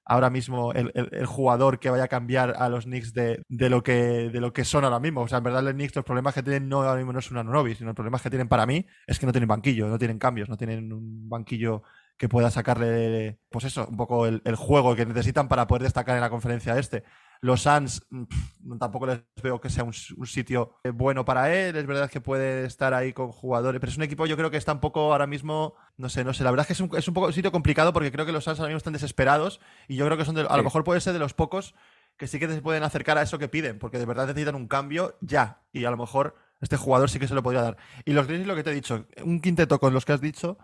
ahora 0.05 0.31
mismo 0.31 0.73
el, 0.73 1.27
jugador 1.27 1.79
que 1.79 1.91
vaya 1.91 2.05
a 2.05 2.09
cambiar 2.09 2.55
a 2.59 2.69
los 2.69 2.85
Knicks 2.85 3.13
de, 3.15 3.45
lo 3.49 3.83
que, 3.83 4.31
de 4.31 4.41
lo 4.41 4.53
que 4.53 4.65
son 4.65 4.85
ahora 4.85 4.99
mismo. 4.99 5.23
O 5.23 5.29
sea, 5.29 5.39
en 5.39 5.45
verdad 5.45 5.63
los 5.63 5.75
Knicks 5.75 5.97
los 5.97 6.05
problemas 6.05 6.35
que 6.35 6.43
tienen 6.43 6.69
no 6.69 6.83
ahora 6.83 6.97
mismo 6.97 7.13
no 7.13 7.19
es 7.21 7.31
una 7.31 7.45
Novi, 7.45 7.75
sino 7.75 7.89
los 7.89 7.97
problemas 7.97 8.23
que 8.23 8.31
tienen 8.31 8.49
para 8.49 8.67
mí 8.67 8.85
es 9.07 9.19
que 9.19 9.27
no 9.27 9.33
tienen 9.33 9.49
banquillo, 9.49 9.87
no 9.89 9.99
tienen 9.99 10.19
cambios, 10.19 10.49
no 10.49 10.57
tienen 10.57 10.93
un 10.93 11.29
banquillo 11.29 11.83
que 12.17 12.29
pueda 12.29 12.51
sacarle, 12.51 13.39
pues 13.51 13.65
eso, 13.65 13.87
un 13.89 13.97
poco 13.97 14.27
el, 14.27 14.43
el 14.45 14.57
juego 14.57 14.95
que 14.95 15.07
necesitan 15.07 15.49
para 15.49 15.67
poder 15.67 15.83
destacar 15.83 16.15
en 16.15 16.21
la 16.21 16.31
conferencia 16.31 16.79
este. 16.79 17.03
Los 17.41 17.63
Suns 17.63 18.07
mm, 18.11 18.79
tampoco 18.79 19.07
les 19.07 19.21
veo 19.43 19.61
que 19.61 19.69
sea 19.69 19.83
un, 19.83 19.93
sitio 19.93 20.77
eh, 20.85 20.91
bueno 20.91 21.25
para 21.25 21.53
él. 21.53 21.75
Es 21.75 21.87
verdad 21.87 22.09
que 22.09 22.21
puede 22.21 22.65
estar 22.65 22.95
ahí 22.95 23.13
con 23.13 23.33
jugadores, 23.33 23.81
pero 23.81 23.91
es 23.91 23.97
un 23.97 24.05
equipo 24.05 24.27
yo 24.27 24.37
creo 24.37 24.51
que 24.53 24.57
está 24.57 24.73
un 24.73 24.81
poco 24.81 25.13
ahora 25.13 25.27
mismo, 25.27 25.75
no 25.97 26.09
sé, 26.09 26.23
no 26.23 26.33
sé. 26.33 26.45
La 26.45 26.53
verdad 26.53 26.63
es 26.63 26.67
que 26.69 26.73
es 26.75 26.81
un, 26.81 26.97
es 26.97 27.09
un 27.09 27.15
poco 27.15 27.27
un 27.27 27.33
sitio 27.33 27.51
complicado 27.51 27.93
porque 27.93 28.13
creo 28.13 28.25
que 28.25 28.33
los 28.33 28.45
Suns 28.45 28.61
ahora 28.61 28.69
mismo 28.69 28.79
están 28.79 28.93
desesperados 28.93 29.61
y 29.89 29.97
yo 29.97 30.07
creo 30.07 30.17
que 30.17 30.25
son 30.25 30.37
de- 30.37 30.47
a 30.49 30.57
lo 30.57 30.63
mejor 30.63 30.85
puede 30.85 31.01
ser 31.01 31.13
de 31.13 31.19
los 31.19 31.35
pocos 31.35 31.75
que 32.17 32.29
sí 32.29 32.39
que 32.39 32.47
se 32.47 32.63
pueden 32.63 32.85
acercar 32.85 33.19
a 33.19 33.23
eso 33.23 33.39
que 33.41 33.49
piden, 33.49 33.81
porque 33.81 33.99
de 33.99 34.07
verdad 34.07 34.29
necesitan 34.29 34.55
un 34.55 34.69
cambio 34.69 35.17
ya 35.21 35.63
y 35.73 35.85
a 35.85 35.91
lo 35.91 35.97
mejor 35.97 36.37
este 36.61 36.77
jugador 36.77 37.11
sí 37.11 37.19
que 37.19 37.27
se 37.27 37.35
lo 37.35 37.43
podría 37.43 37.63
dar. 37.63 37.77
Y 38.05 38.13
los 38.13 38.29
Grizzlies, 38.29 38.47
lo 38.47 38.55
que 38.55 38.63
te 38.63 38.71
he 38.71 38.75
dicho, 38.75 39.07
un 39.25 39.41
quinteto 39.41 39.81
con 39.81 39.93
los 39.93 40.05
que 40.05 40.13
has 40.13 40.21
dicho, 40.21 40.59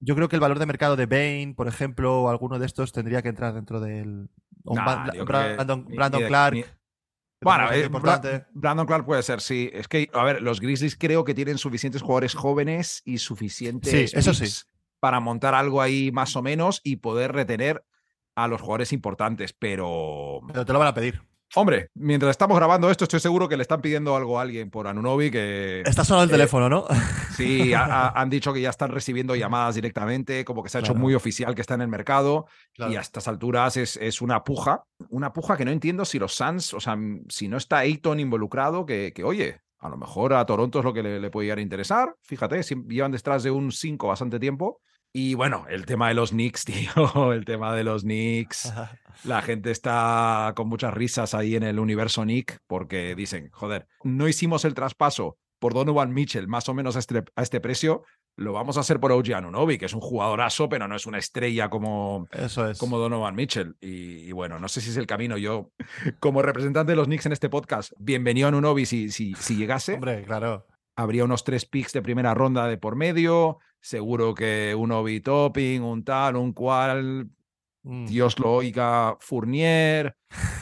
yo 0.00 0.14
creo 0.14 0.28
que 0.28 0.36
el 0.36 0.40
valor 0.40 0.58
de 0.58 0.66
mercado 0.66 0.96
de 0.96 1.06
Bain, 1.06 1.54
por 1.54 1.68
ejemplo, 1.68 2.22
o 2.22 2.28
alguno 2.30 2.58
de 2.58 2.66
estos 2.66 2.92
tendría 2.92 3.22
que 3.22 3.28
entrar 3.28 3.54
dentro 3.54 3.80
del. 3.80 4.28
o 4.64 4.74
Nah, 4.74 5.06
Brandon, 5.24 5.86
Brandon 5.86 6.20
de- 6.22 6.26
Clark. 6.28 6.54
ni- 6.54 6.64
Bueno, 7.42 7.72
eh, 7.72 7.84
importante. 7.86 8.28
Bra- 8.28 8.46
Brandon 8.52 8.86
Clark 8.86 9.06
puede 9.06 9.22
ser, 9.22 9.40
sí. 9.40 9.70
Es 9.72 9.88
que, 9.88 10.10
a 10.12 10.24
ver, 10.24 10.42
los 10.42 10.60
Grizzlies 10.60 10.96
creo 10.96 11.24
que 11.24 11.32
tienen 11.34 11.56
suficientes 11.56 12.02
jugadores 12.02 12.34
jóvenes 12.34 13.00
y 13.06 13.16
suficientes 13.18 14.10
Sí, 14.10 14.16
eso 14.16 14.34
sí. 14.34 14.44
para 15.00 15.20
montar 15.20 15.54
algo 15.54 15.80
ahí 15.80 16.10
más 16.12 16.36
o 16.36 16.42
menos 16.42 16.80
y 16.84 16.96
poder 16.96 17.32
retener 17.32 17.82
a 18.34 18.46
los 18.48 18.60
jugadores 18.60 18.92
importantes. 18.92 19.54
Pero, 19.54 20.40
Pero 20.48 20.64
te 20.66 20.72
lo 20.74 20.78
van 20.78 20.88
a 20.88 20.94
pedir. 20.94 21.22
Hombre, 21.54 21.88
mientras 21.94 22.30
estamos 22.30 22.56
grabando 22.56 22.90
esto, 22.90 23.04
estoy 23.04 23.20
seguro 23.20 23.48
que 23.48 23.56
le 23.56 23.62
están 23.62 23.80
pidiendo 23.80 24.14
algo 24.16 24.38
a 24.38 24.42
alguien 24.42 24.70
por 24.70 24.86
Anunobi 24.86 25.30
que 25.30 25.82
Está 25.84 26.04
sonando 26.04 26.24
el 26.24 26.30
Eh, 26.30 26.34
teléfono, 26.34 26.68
¿no? 26.68 26.86
sí, 27.36 27.72
ha- 27.74 27.84
ha- 27.84 28.20
han 28.20 28.30
dicho 28.30 28.52
que 28.52 28.60
ya 28.60 28.70
están 28.70 28.90
recibiendo 28.90 29.34
llamadas 29.34 29.74
directamente, 29.74 30.44
como 30.44 30.62
que 30.62 30.68
se 30.68 30.78
ha 30.78 30.80
hecho 30.80 30.92
Claro. 30.92 31.00
muy 31.00 31.14
oficial 31.14 31.54
que 31.54 31.60
está 31.60 31.74
en 31.74 31.82
el 31.82 31.88
mercado. 31.88 32.46
Claro. 32.74 32.92
Y 32.92 32.96
a 32.96 33.00
estas 33.00 33.28
alturas 33.28 33.76
es, 33.76 33.96
es 33.96 34.20
una 34.22 34.44
puja, 34.44 34.84
una 35.08 35.32
puja 35.32 35.56
que 35.56 35.64
no 35.64 35.70
entiendo 35.70 36.04
si 36.04 36.18
los 36.18 36.34
Suns, 36.34 36.74
o 36.74 36.80
sea, 36.80 36.96
si 37.28 37.48
no 37.48 37.56
está 37.56 37.78
Ayton 37.78 38.20
involucrado, 38.20 38.86
que, 38.86 39.12
que, 39.14 39.24
oye, 39.24 39.60
a 39.78 39.88
lo 39.88 39.96
mejor 39.96 40.34
a 40.34 40.44
Toronto 40.44 40.78
es 40.80 40.84
lo 40.84 40.92
que 40.92 41.02
le, 41.02 41.18
le 41.20 41.30
puede 41.30 41.46
llegar 41.46 41.58
a 41.58 41.62
interesar. 41.62 42.14
Fíjate, 42.22 42.62
si- 42.62 42.84
llevan 42.88 43.12
detrás 43.12 43.42
de 43.42 43.50
un 43.50 43.72
5 43.72 44.08
bastante 44.08 44.38
tiempo. 44.38 44.80
Y 45.12 45.34
bueno, 45.34 45.66
el 45.68 45.86
tema 45.86 46.08
de 46.08 46.14
los 46.14 46.30
Knicks, 46.30 46.64
tío, 46.66 47.32
el 47.32 47.44
tema 47.44 47.74
de 47.74 47.84
los 47.84 48.02
Knicks. 48.02 48.72
La 49.24 49.42
gente 49.42 49.70
está 49.70 50.52
con 50.56 50.68
muchas 50.68 50.94
risas 50.94 51.34
ahí 51.34 51.56
en 51.56 51.62
el 51.62 51.78
universo 51.78 52.24
Nick 52.24 52.58
porque 52.66 53.14
dicen, 53.14 53.50
joder, 53.52 53.86
no 54.04 54.28
hicimos 54.28 54.64
el 54.64 54.74
traspaso 54.74 55.36
por 55.58 55.74
Donovan 55.74 56.12
Mitchell 56.14 56.48
más 56.48 56.68
o 56.68 56.74
menos 56.74 56.96
a 56.96 57.00
este, 57.00 57.22
a 57.36 57.42
este 57.42 57.60
precio, 57.60 58.02
lo 58.36 58.54
vamos 58.54 58.78
a 58.78 58.80
hacer 58.80 58.98
por 58.98 59.12
OG 59.12 59.34
Anunobi, 59.34 59.76
que 59.76 59.84
es 59.84 59.92
un 59.92 60.00
jugadorazo, 60.00 60.70
pero 60.70 60.88
no 60.88 60.96
es 60.96 61.04
una 61.04 61.18
estrella 61.18 61.68
como, 61.68 62.26
Eso 62.32 62.70
es. 62.70 62.78
como 62.78 62.98
Donovan 62.98 63.34
Mitchell. 63.34 63.76
Y, 63.80 64.28
y 64.28 64.32
bueno, 64.32 64.58
no 64.58 64.68
sé 64.68 64.80
si 64.80 64.88
es 64.88 64.96
el 64.96 65.06
camino. 65.06 65.36
Yo, 65.36 65.70
como 66.20 66.40
representante 66.40 66.92
de 66.92 66.96
los 66.96 67.06
Knicks 67.06 67.26
en 67.26 67.32
este 67.32 67.50
podcast, 67.50 67.92
bienvenido 67.98 68.46
a 68.46 68.48
Anunobi 68.48 68.86
si, 68.86 69.10
si, 69.10 69.34
si 69.34 69.56
llegase. 69.56 69.94
Hombre, 69.94 70.24
claro. 70.24 70.66
Habría 71.00 71.24
unos 71.24 71.44
tres 71.44 71.64
picks 71.66 71.92
de 71.92 72.02
primera 72.02 72.34
ronda 72.34 72.66
de 72.66 72.76
por 72.78 72.96
medio. 72.96 73.58
Seguro 73.80 74.34
que 74.34 74.74
un 74.76 74.92
Obi 74.92 75.20
Topping, 75.20 75.82
un 75.82 76.04
tal, 76.04 76.36
un 76.36 76.52
cual, 76.52 77.30
Mm. 77.82 78.06
Dios 78.06 78.38
lo 78.38 78.52
oiga, 78.52 79.16
Fournier, 79.20 80.14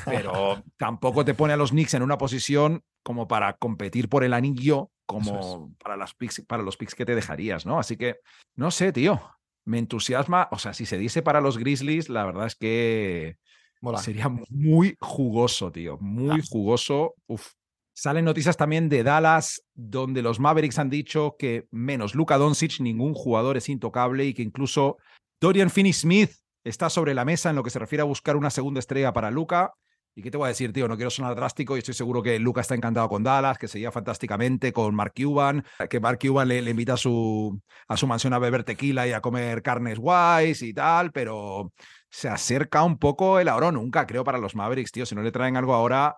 pero 0.04 0.62
tampoco 0.76 1.24
te 1.24 1.34
pone 1.34 1.52
a 1.52 1.56
los 1.56 1.70
Knicks 1.70 1.94
en 1.94 2.02
una 2.02 2.16
posición 2.18 2.84
como 3.02 3.26
para 3.26 3.54
competir 3.54 4.08
por 4.08 4.22
el 4.22 4.34
anillo, 4.34 4.90
como 5.06 5.74
para, 5.82 5.96
las 5.96 6.14
picks, 6.14 6.44
para 6.46 6.62
los 6.62 6.76
picks 6.76 6.94
que 6.94 7.06
te 7.06 7.14
dejarías, 7.14 7.66
¿no? 7.66 7.78
Así 7.78 7.96
que, 7.96 8.20
no 8.54 8.70
sé, 8.70 8.92
tío, 8.92 9.20
me 9.64 9.78
entusiasma. 9.78 10.48
O 10.52 10.58
sea, 10.58 10.74
si 10.74 10.86
se 10.86 10.98
dice 10.98 11.22
para 11.22 11.40
los 11.40 11.58
Grizzlies, 11.58 12.08
la 12.08 12.24
verdad 12.24 12.46
es 12.46 12.54
que 12.54 13.38
Mola. 13.80 13.98
sería 13.98 14.28
muy 14.50 14.96
jugoso, 15.00 15.72
tío, 15.72 15.98
muy 16.00 16.40
jugoso. 16.48 17.14
Uf. 17.26 17.54
Salen 18.00 18.24
noticias 18.24 18.56
también 18.56 18.88
de 18.88 19.02
Dallas, 19.02 19.64
donde 19.74 20.22
los 20.22 20.38
Mavericks 20.38 20.78
han 20.78 20.88
dicho 20.88 21.34
que 21.36 21.66
menos 21.72 22.14
Luka 22.14 22.38
Doncic, 22.38 22.78
ningún 22.78 23.12
jugador 23.12 23.56
es 23.56 23.68
intocable 23.68 24.24
y 24.24 24.34
que 24.34 24.42
incluso 24.42 24.98
Dorian 25.40 25.68
Finney-Smith 25.68 26.30
está 26.62 26.90
sobre 26.90 27.12
la 27.12 27.24
mesa 27.24 27.50
en 27.50 27.56
lo 27.56 27.64
que 27.64 27.70
se 27.70 27.80
refiere 27.80 28.02
a 28.02 28.04
buscar 28.04 28.36
una 28.36 28.50
segunda 28.50 28.78
estrella 28.78 29.12
para 29.12 29.32
Luca. 29.32 29.72
¿Y 30.14 30.22
qué 30.22 30.30
te 30.30 30.36
voy 30.36 30.44
a 30.44 30.50
decir, 30.50 30.72
tío? 30.72 30.86
No 30.86 30.94
quiero 30.94 31.10
sonar 31.10 31.34
drástico 31.34 31.74
y 31.74 31.80
estoy 31.80 31.94
seguro 31.94 32.22
que 32.22 32.38
Luca 32.38 32.60
está 32.60 32.76
encantado 32.76 33.08
con 33.08 33.24
Dallas, 33.24 33.58
que 33.58 33.66
se 33.66 33.80
lleva 33.80 33.90
fantásticamente 33.90 34.72
con 34.72 34.94
Mark 34.94 35.14
Cuban, 35.16 35.64
que 35.90 35.98
Mark 35.98 36.20
Cuban 36.22 36.46
le, 36.46 36.70
invita 36.70 36.92
a 36.92 36.98
su, 36.98 37.60
a 37.88 37.96
su 37.96 38.06
mansión 38.06 38.32
a 38.32 38.38
beber 38.38 38.62
tequila 38.62 39.08
y 39.08 39.12
a 39.12 39.20
comer 39.20 39.60
carnes 39.60 39.98
guays 39.98 40.62
y 40.62 40.72
tal, 40.72 41.10
pero 41.10 41.72
se 42.10 42.28
acerca 42.28 42.84
un 42.84 42.96
poco 42.96 43.40
el 43.40 43.48
ahora 43.48 43.72
nunca, 43.72 44.06
creo, 44.06 44.22
para 44.22 44.38
los 44.38 44.54
Mavericks, 44.54 44.92
tío. 44.92 45.04
Si 45.04 45.16
no 45.16 45.22
le 45.22 45.32
traen 45.32 45.56
algo 45.56 45.74
ahora, 45.74 46.16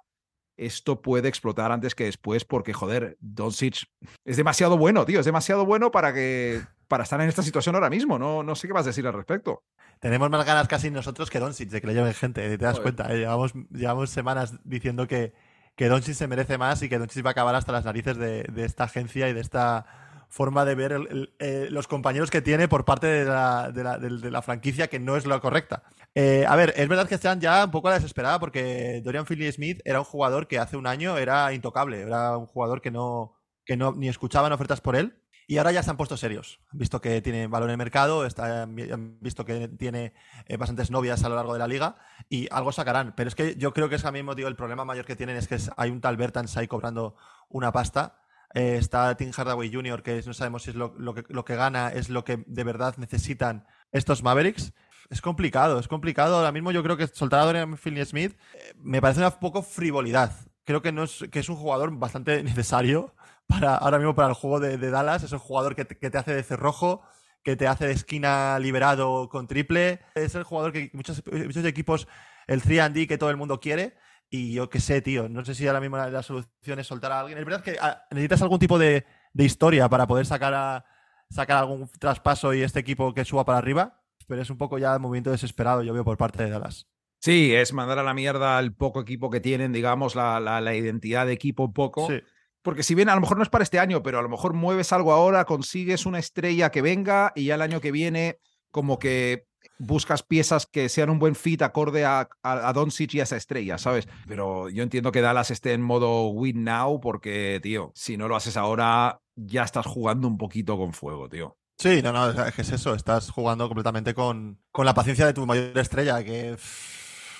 esto 0.66 1.00
puede 1.00 1.28
explotar 1.28 1.72
antes 1.72 1.94
que 1.94 2.04
después, 2.04 2.44
porque, 2.44 2.72
joder, 2.72 3.16
Doncic 3.20 3.84
es 4.24 4.36
demasiado 4.36 4.76
bueno, 4.76 5.04
tío. 5.06 5.20
Es 5.20 5.26
demasiado 5.26 5.64
bueno 5.64 5.90
para 5.90 6.12
que 6.12 6.60
para 6.86 7.04
estar 7.04 7.20
en 7.20 7.28
esta 7.28 7.42
situación 7.42 7.74
ahora 7.76 7.88
mismo. 7.88 8.18
No, 8.18 8.42
no 8.42 8.54
sé 8.54 8.66
qué 8.66 8.72
vas 8.72 8.84
a 8.84 8.90
decir 8.90 9.06
al 9.06 9.12
respecto. 9.14 9.62
Tenemos 10.00 10.28
más 10.30 10.44
ganas 10.44 10.66
casi 10.68 10.90
nosotros 10.90 11.30
que 11.30 11.38
Doncic 11.38 11.70
de 11.70 11.80
que 11.80 11.86
le 11.86 11.94
lleven 11.94 12.14
gente, 12.14 12.42
te 12.48 12.56
das 12.58 12.78
Joder. 12.78 12.94
cuenta. 12.94 13.14
eh, 13.14 13.18
Llevamos, 13.18 13.52
llevamos 13.70 14.10
semanas 14.10 14.54
diciendo 14.64 15.06
que, 15.06 15.32
que 15.76 15.88
Doncic 15.88 16.14
se 16.14 16.26
merece 16.26 16.58
más 16.58 16.82
y 16.82 16.88
que 16.88 16.98
Doncic 16.98 17.24
va 17.24 17.30
a 17.30 17.32
acabar 17.32 17.54
hasta 17.54 17.72
las 17.72 17.84
narices 17.84 18.16
de, 18.16 18.42
de 18.44 18.64
esta 18.64 18.84
agencia 18.84 19.28
y 19.28 19.32
de 19.32 19.40
esta 19.40 19.86
forma 20.30 20.64
de 20.64 20.74
ver 20.74 21.28
eh, 21.38 21.66
los 21.70 21.88
compañeros 21.88 22.30
que 22.30 22.40
tiene 22.40 22.68
por 22.68 22.84
parte 22.84 23.06
de 23.08 23.24
la, 23.24 23.70
de 23.72 23.84
la- 23.84 23.98
de 23.98 24.30
la 24.30 24.42
franquicia 24.42 24.88
que 24.88 24.98
no 25.00 25.16
es 25.16 25.26
la 25.26 25.40
correcta. 25.40 25.82
Eh, 26.14 26.44
a 26.48 26.56
ver, 26.56 26.72
es 26.76 26.88
verdad 26.88 27.08
que 27.08 27.16
están 27.16 27.40
ya 27.40 27.64
un 27.64 27.70
poco 27.70 27.88
a 27.88 27.90
la 27.92 27.96
desesperada 27.98 28.38
porque 28.40 29.02
Dorian 29.04 29.26
Finney-Smith 29.26 29.80
era 29.84 29.98
un 29.98 30.04
jugador 30.04 30.46
que 30.46 30.58
hace 30.58 30.76
un 30.76 30.86
año 30.86 31.18
era 31.18 31.52
intocable, 31.52 32.00
era 32.02 32.36
un 32.36 32.46
jugador 32.46 32.80
que 32.80 32.90
no, 32.90 33.36
que 33.64 33.76
no 33.76 33.92
ni 33.92 34.08
escuchaban 34.08 34.52
ofertas 34.52 34.80
por 34.80 34.96
él. 34.96 35.16
Y 35.48 35.58
ahora 35.58 35.72
ya 35.72 35.82
se 35.82 35.90
han 35.90 35.96
puesto 35.96 36.16
serios. 36.16 36.60
Han 36.72 36.78
visto 36.78 37.00
que 37.00 37.20
tiene 37.22 37.48
valor 37.48 37.68
en 37.70 37.72
el 37.72 37.78
mercado, 37.78 38.24
está- 38.24 38.62
han 38.62 39.18
visto 39.20 39.44
que 39.44 39.66
tiene 39.66 40.12
eh, 40.46 40.56
bastantes 40.56 40.92
novias 40.92 41.24
a 41.24 41.28
lo 41.28 41.34
largo 41.34 41.54
de 41.54 41.58
la 41.58 41.66
liga 41.66 41.96
y 42.28 42.46
algo 42.52 42.70
sacarán. 42.70 43.14
Pero 43.16 43.26
es 43.26 43.34
que 43.34 43.56
yo 43.56 43.72
creo 43.72 43.88
que 43.88 43.96
es 43.96 44.02
que 44.02 44.08
a 44.08 44.12
mismo 44.12 44.32
el 44.32 44.54
problema 44.54 44.84
mayor 44.84 45.04
que 45.06 45.16
tienen 45.16 45.36
es 45.36 45.48
que 45.48 45.58
hay 45.76 45.90
un 45.90 46.00
tal 46.00 46.16
Bertans 46.16 46.56
ahí 46.56 46.68
cobrando 46.68 47.16
una 47.48 47.72
pasta. 47.72 48.19
Eh, 48.54 48.76
está 48.78 49.16
Tim 49.16 49.30
Hardaway 49.36 49.72
Jr., 49.72 50.02
que 50.02 50.22
no 50.26 50.34
sabemos 50.34 50.64
si 50.64 50.70
es 50.70 50.76
lo, 50.76 50.92
que, 51.14 51.24
lo 51.28 51.44
que 51.44 51.54
gana, 51.54 51.88
es 51.88 52.08
lo 52.08 52.24
que 52.24 52.42
de 52.46 52.64
verdad 52.64 52.94
necesitan 52.98 53.66
estos 53.92 54.22
Mavericks. 54.22 54.72
Es 55.08 55.20
complicado, 55.20 55.78
es 55.78 55.88
complicado. 55.88 56.36
Ahora 56.36 56.52
mismo 56.52 56.70
yo 56.72 56.82
creo 56.82 56.96
que 56.96 57.06
soltar 57.08 57.40
a 57.40 57.44
Dorian 57.44 57.76
Finney-Smith 57.76 58.36
eh, 58.54 58.74
me 58.76 59.00
parece 59.00 59.20
una 59.20 59.30
poco 59.30 59.62
frivolidad. 59.62 60.32
Creo 60.64 60.82
que, 60.82 60.92
no 60.92 61.04
es, 61.04 61.24
que 61.30 61.40
es 61.40 61.48
un 61.48 61.56
jugador 61.56 61.96
bastante 61.96 62.42
necesario 62.44 63.14
para 63.46 63.76
ahora 63.76 63.98
mismo 63.98 64.14
para 64.14 64.28
el 64.28 64.34
juego 64.34 64.60
de, 64.60 64.78
de 64.78 64.90
Dallas. 64.90 65.22
Es 65.22 65.32
un 65.32 65.38
jugador 65.38 65.74
que 65.74 65.84
te, 65.84 65.98
que 65.98 66.10
te 66.10 66.18
hace 66.18 66.34
de 66.34 66.42
cerrojo, 66.42 67.02
que 67.42 67.56
te 67.56 67.66
hace 67.66 67.86
de 67.86 67.92
esquina 67.92 68.58
liberado 68.58 69.28
con 69.28 69.46
triple. 69.46 70.00
Es 70.14 70.34
el 70.34 70.44
jugador 70.44 70.72
que 70.72 70.90
muchos, 70.92 71.22
muchos 71.26 71.64
equipos, 71.64 72.06
el 72.46 72.62
3D 72.62 73.08
que 73.08 73.18
todo 73.18 73.30
el 73.30 73.36
mundo 73.36 73.60
quiere. 73.60 73.96
Y 74.30 74.52
yo 74.52 74.70
qué 74.70 74.80
sé, 74.80 75.02
tío. 75.02 75.28
No 75.28 75.44
sé 75.44 75.54
si 75.54 75.66
ahora 75.66 75.80
mismo 75.80 75.96
la, 75.96 76.08
la 76.08 76.22
solución 76.22 76.78
es 76.78 76.86
soltar 76.86 77.12
a 77.12 77.20
alguien. 77.20 77.38
Es 77.38 77.44
verdad 77.44 77.62
que 77.62 77.76
ah, 77.80 78.04
necesitas 78.12 78.40
algún 78.42 78.60
tipo 78.60 78.78
de, 78.78 79.04
de 79.32 79.44
historia 79.44 79.88
para 79.88 80.06
poder 80.06 80.24
sacar 80.24 80.54
a, 80.54 80.84
sacar 81.30 81.58
algún 81.58 81.88
traspaso 81.98 82.52
y 82.52 82.62
este 82.62 82.80
equipo 82.80 83.14
que 83.14 83.24
suba 83.24 83.44
para 83.44 83.58
arriba, 83.58 84.02
pero 84.26 84.42
es 84.42 84.50
un 84.50 84.58
poco 84.58 84.78
ya 84.78 84.92
el 84.94 85.00
movimiento 85.00 85.30
desesperado, 85.30 85.82
yo 85.82 85.94
veo 85.94 86.04
por 86.04 86.16
parte 86.16 86.42
de 86.44 86.50
Dallas. 86.50 86.88
Sí, 87.18 87.54
es 87.54 87.72
mandar 87.72 87.98
a 87.98 88.02
la 88.02 88.14
mierda 88.14 88.58
al 88.58 88.74
poco 88.74 89.00
equipo 89.00 89.30
que 89.30 89.40
tienen, 89.40 89.72
digamos, 89.72 90.14
la, 90.14 90.40
la, 90.40 90.60
la 90.60 90.74
identidad 90.74 91.26
de 91.26 91.32
equipo 91.32 91.64
un 91.64 91.72
poco. 91.72 92.08
Sí. 92.08 92.20
Porque 92.62 92.82
si 92.82 92.94
bien 92.94 93.08
a 93.08 93.14
lo 93.14 93.20
mejor 93.20 93.36
no 93.36 93.42
es 93.42 93.48
para 93.48 93.64
este 93.64 93.78
año, 93.78 94.02
pero 94.02 94.18
a 94.18 94.22
lo 94.22 94.28
mejor 94.28 94.54
mueves 94.54 94.92
algo 94.92 95.12
ahora, 95.12 95.44
consigues 95.44 96.06
una 96.06 96.18
estrella 96.18 96.70
que 96.70 96.82
venga 96.82 97.32
y 97.34 97.46
ya 97.46 97.54
el 97.54 97.62
año 97.62 97.80
que 97.80 97.92
viene 97.92 98.38
como 98.70 98.98
que 98.98 99.46
buscas 99.80 100.22
piezas 100.22 100.66
que 100.66 100.88
sean 100.88 101.10
un 101.10 101.18
buen 101.18 101.34
fit 101.34 101.62
acorde 101.62 102.04
a, 102.04 102.28
a, 102.42 102.68
a 102.68 102.74
y 102.98 103.20
a 103.20 103.22
esa 103.22 103.36
estrella, 103.36 103.78
¿sabes? 103.78 104.06
Pero 104.28 104.68
yo 104.68 104.82
entiendo 104.82 105.10
que 105.10 105.22
Dallas 105.22 105.50
esté 105.50 105.72
en 105.72 105.80
modo 105.80 106.28
win 106.28 106.64
now 106.64 107.00
porque, 107.00 107.58
tío, 107.62 107.90
si 107.94 108.16
no 108.16 108.28
lo 108.28 108.36
haces 108.36 108.56
ahora, 108.56 109.22
ya 109.34 109.64
estás 109.64 109.86
jugando 109.86 110.28
un 110.28 110.36
poquito 110.36 110.76
con 110.76 110.92
fuego, 110.92 111.28
tío. 111.28 111.56
Sí, 111.78 112.02
no, 112.02 112.12
no, 112.12 112.30
es 112.30 112.54
que 112.54 112.60
es 112.60 112.72
eso, 112.72 112.94
estás 112.94 113.30
jugando 113.30 113.66
completamente 113.68 114.12
con, 114.12 114.60
con 114.70 114.84
la 114.84 114.92
paciencia 114.92 115.24
de 115.24 115.32
tu 115.32 115.46
mayor 115.46 115.76
estrella, 115.78 116.22
que 116.22 116.56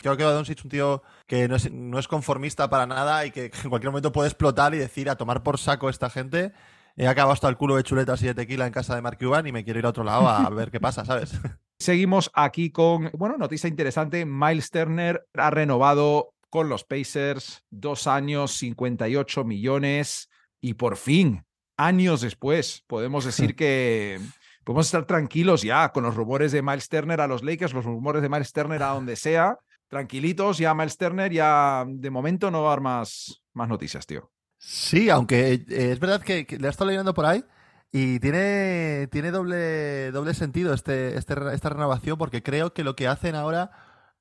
creo 0.01 0.17
que 0.17 0.25
Doncic 0.25 0.59
es 0.59 0.65
un 0.65 0.71
tío 0.71 1.03
que 1.27 1.47
no 1.47 1.57
es, 1.57 1.71
no 1.71 1.99
es 1.99 2.09
conformista 2.09 2.71
para 2.71 2.87
nada 2.87 3.27
y 3.27 3.33
que 3.33 3.51
en 3.63 3.69
cualquier 3.69 3.91
momento 3.91 4.13
puede 4.13 4.29
explotar 4.29 4.75
y 4.75 4.79
decir 4.79 5.11
a 5.11 5.17
tomar 5.17 5.43
por 5.43 5.59
saco 5.59 5.91
esta 5.91 6.09
gente. 6.09 6.53
He 6.97 7.07
acabado 7.07 7.35
hasta 7.35 7.49
el 7.49 7.59
culo 7.59 7.77
de 7.77 7.83
chuletas 7.83 8.23
y 8.23 8.27
de 8.27 8.35
tequila 8.35 8.67
en 8.67 8.73
casa 8.73 8.95
de 8.95 9.03
Mark 9.03 9.19
Cuban 9.19 9.47
y 9.47 9.53
me 9.53 9.63
quiero 9.63 9.79
ir 9.79 9.87
a 9.87 9.91
otro 9.91 10.05
lado 10.05 10.27
a 10.27 10.49
ver 10.49 10.71
qué 10.71 10.81
pasa, 10.81 11.05
¿sabes? 11.05 11.33
Seguimos 11.81 12.31
aquí 12.35 12.71
con, 12.71 13.11
bueno, 13.15 13.39
noticia 13.39 13.67
interesante, 13.67 14.27
Miles 14.27 14.71
Turner 14.71 15.27
ha 15.33 15.49
renovado 15.49 16.35
con 16.51 16.69
los 16.69 16.85
Pacers 16.85 17.65
dos 17.71 18.07
años, 18.07 18.53
58 18.59 19.45
millones 19.45 20.29
y 20.61 20.75
por 20.75 20.99
fin, 20.99 21.47
años 21.79 22.21
después, 22.21 22.85
podemos 22.87 23.25
decir 23.25 23.57
que 23.57 24.21
podemos 24.63 24.89
estar 24.89 25.07
tranquilos 25.07 25.63
ya 25.63 25.91
con 25.91 26.05
los 26.05 26.17
rumores 26.17 26.53
de 26.53 26.61
Miles 26.61 26.91
Turner 26.91 27.23
a 27.23 27.27
los 27.27 27.43
Lakers, 27.43 27.73
los 27.73 27.87
rumores 27.87 28.21
de 28.21 28.29
Miles 28.29 28.53
Turner 28.53 28.83
a 28.83 28.89
donde 28.93 29.17
sea, 29.17 29.57
tranquilitos, 29.89 30.59
ya 30.59 30.75
Miles 30.75 30.99
Turner 30.99 31.33
ya 31.33 31.87
de 31.89 32.11
momento 32.11 32.51
no 32.51 32.61
va 32.61 32.69
a 32.69 32.71
dar 32.73 32.83
más, 32.83 33.41
más 33.55 33.71
noticias, 33.71 34.05
tío. 34.05 34.31
Sí, 34.59 35.09
aunque 35.09 35.55
eh, 35.55 35.65
es 35.67 35.99
verdad 35.99 36.21
que, 36.21 36.45
que 36.45 36.59
le 36.59 36.67
he 36.67 36.71
estado 36.71 36.91
leyendo 36.91 37.15
por 37.15 37.25
ahí 37.25 37.43
y 37.93 38.21
tiene, 38.21 39.09
tiene 39.11 39.31
doble, 39.31 40.13
doble 40.13 40.35
sentido 40.35 40.73
este, 40.73 41.19
este, 41.19 41.35
esta 41.53 41.69
renovación 41.69 42.19
porque 42.19 42.43
creo 42.43 42.73
que 42.73 42.85
lo 42.85 42.95
que 42.95 43.09
hacen 43.09 43.35
ahora 43.35 43.71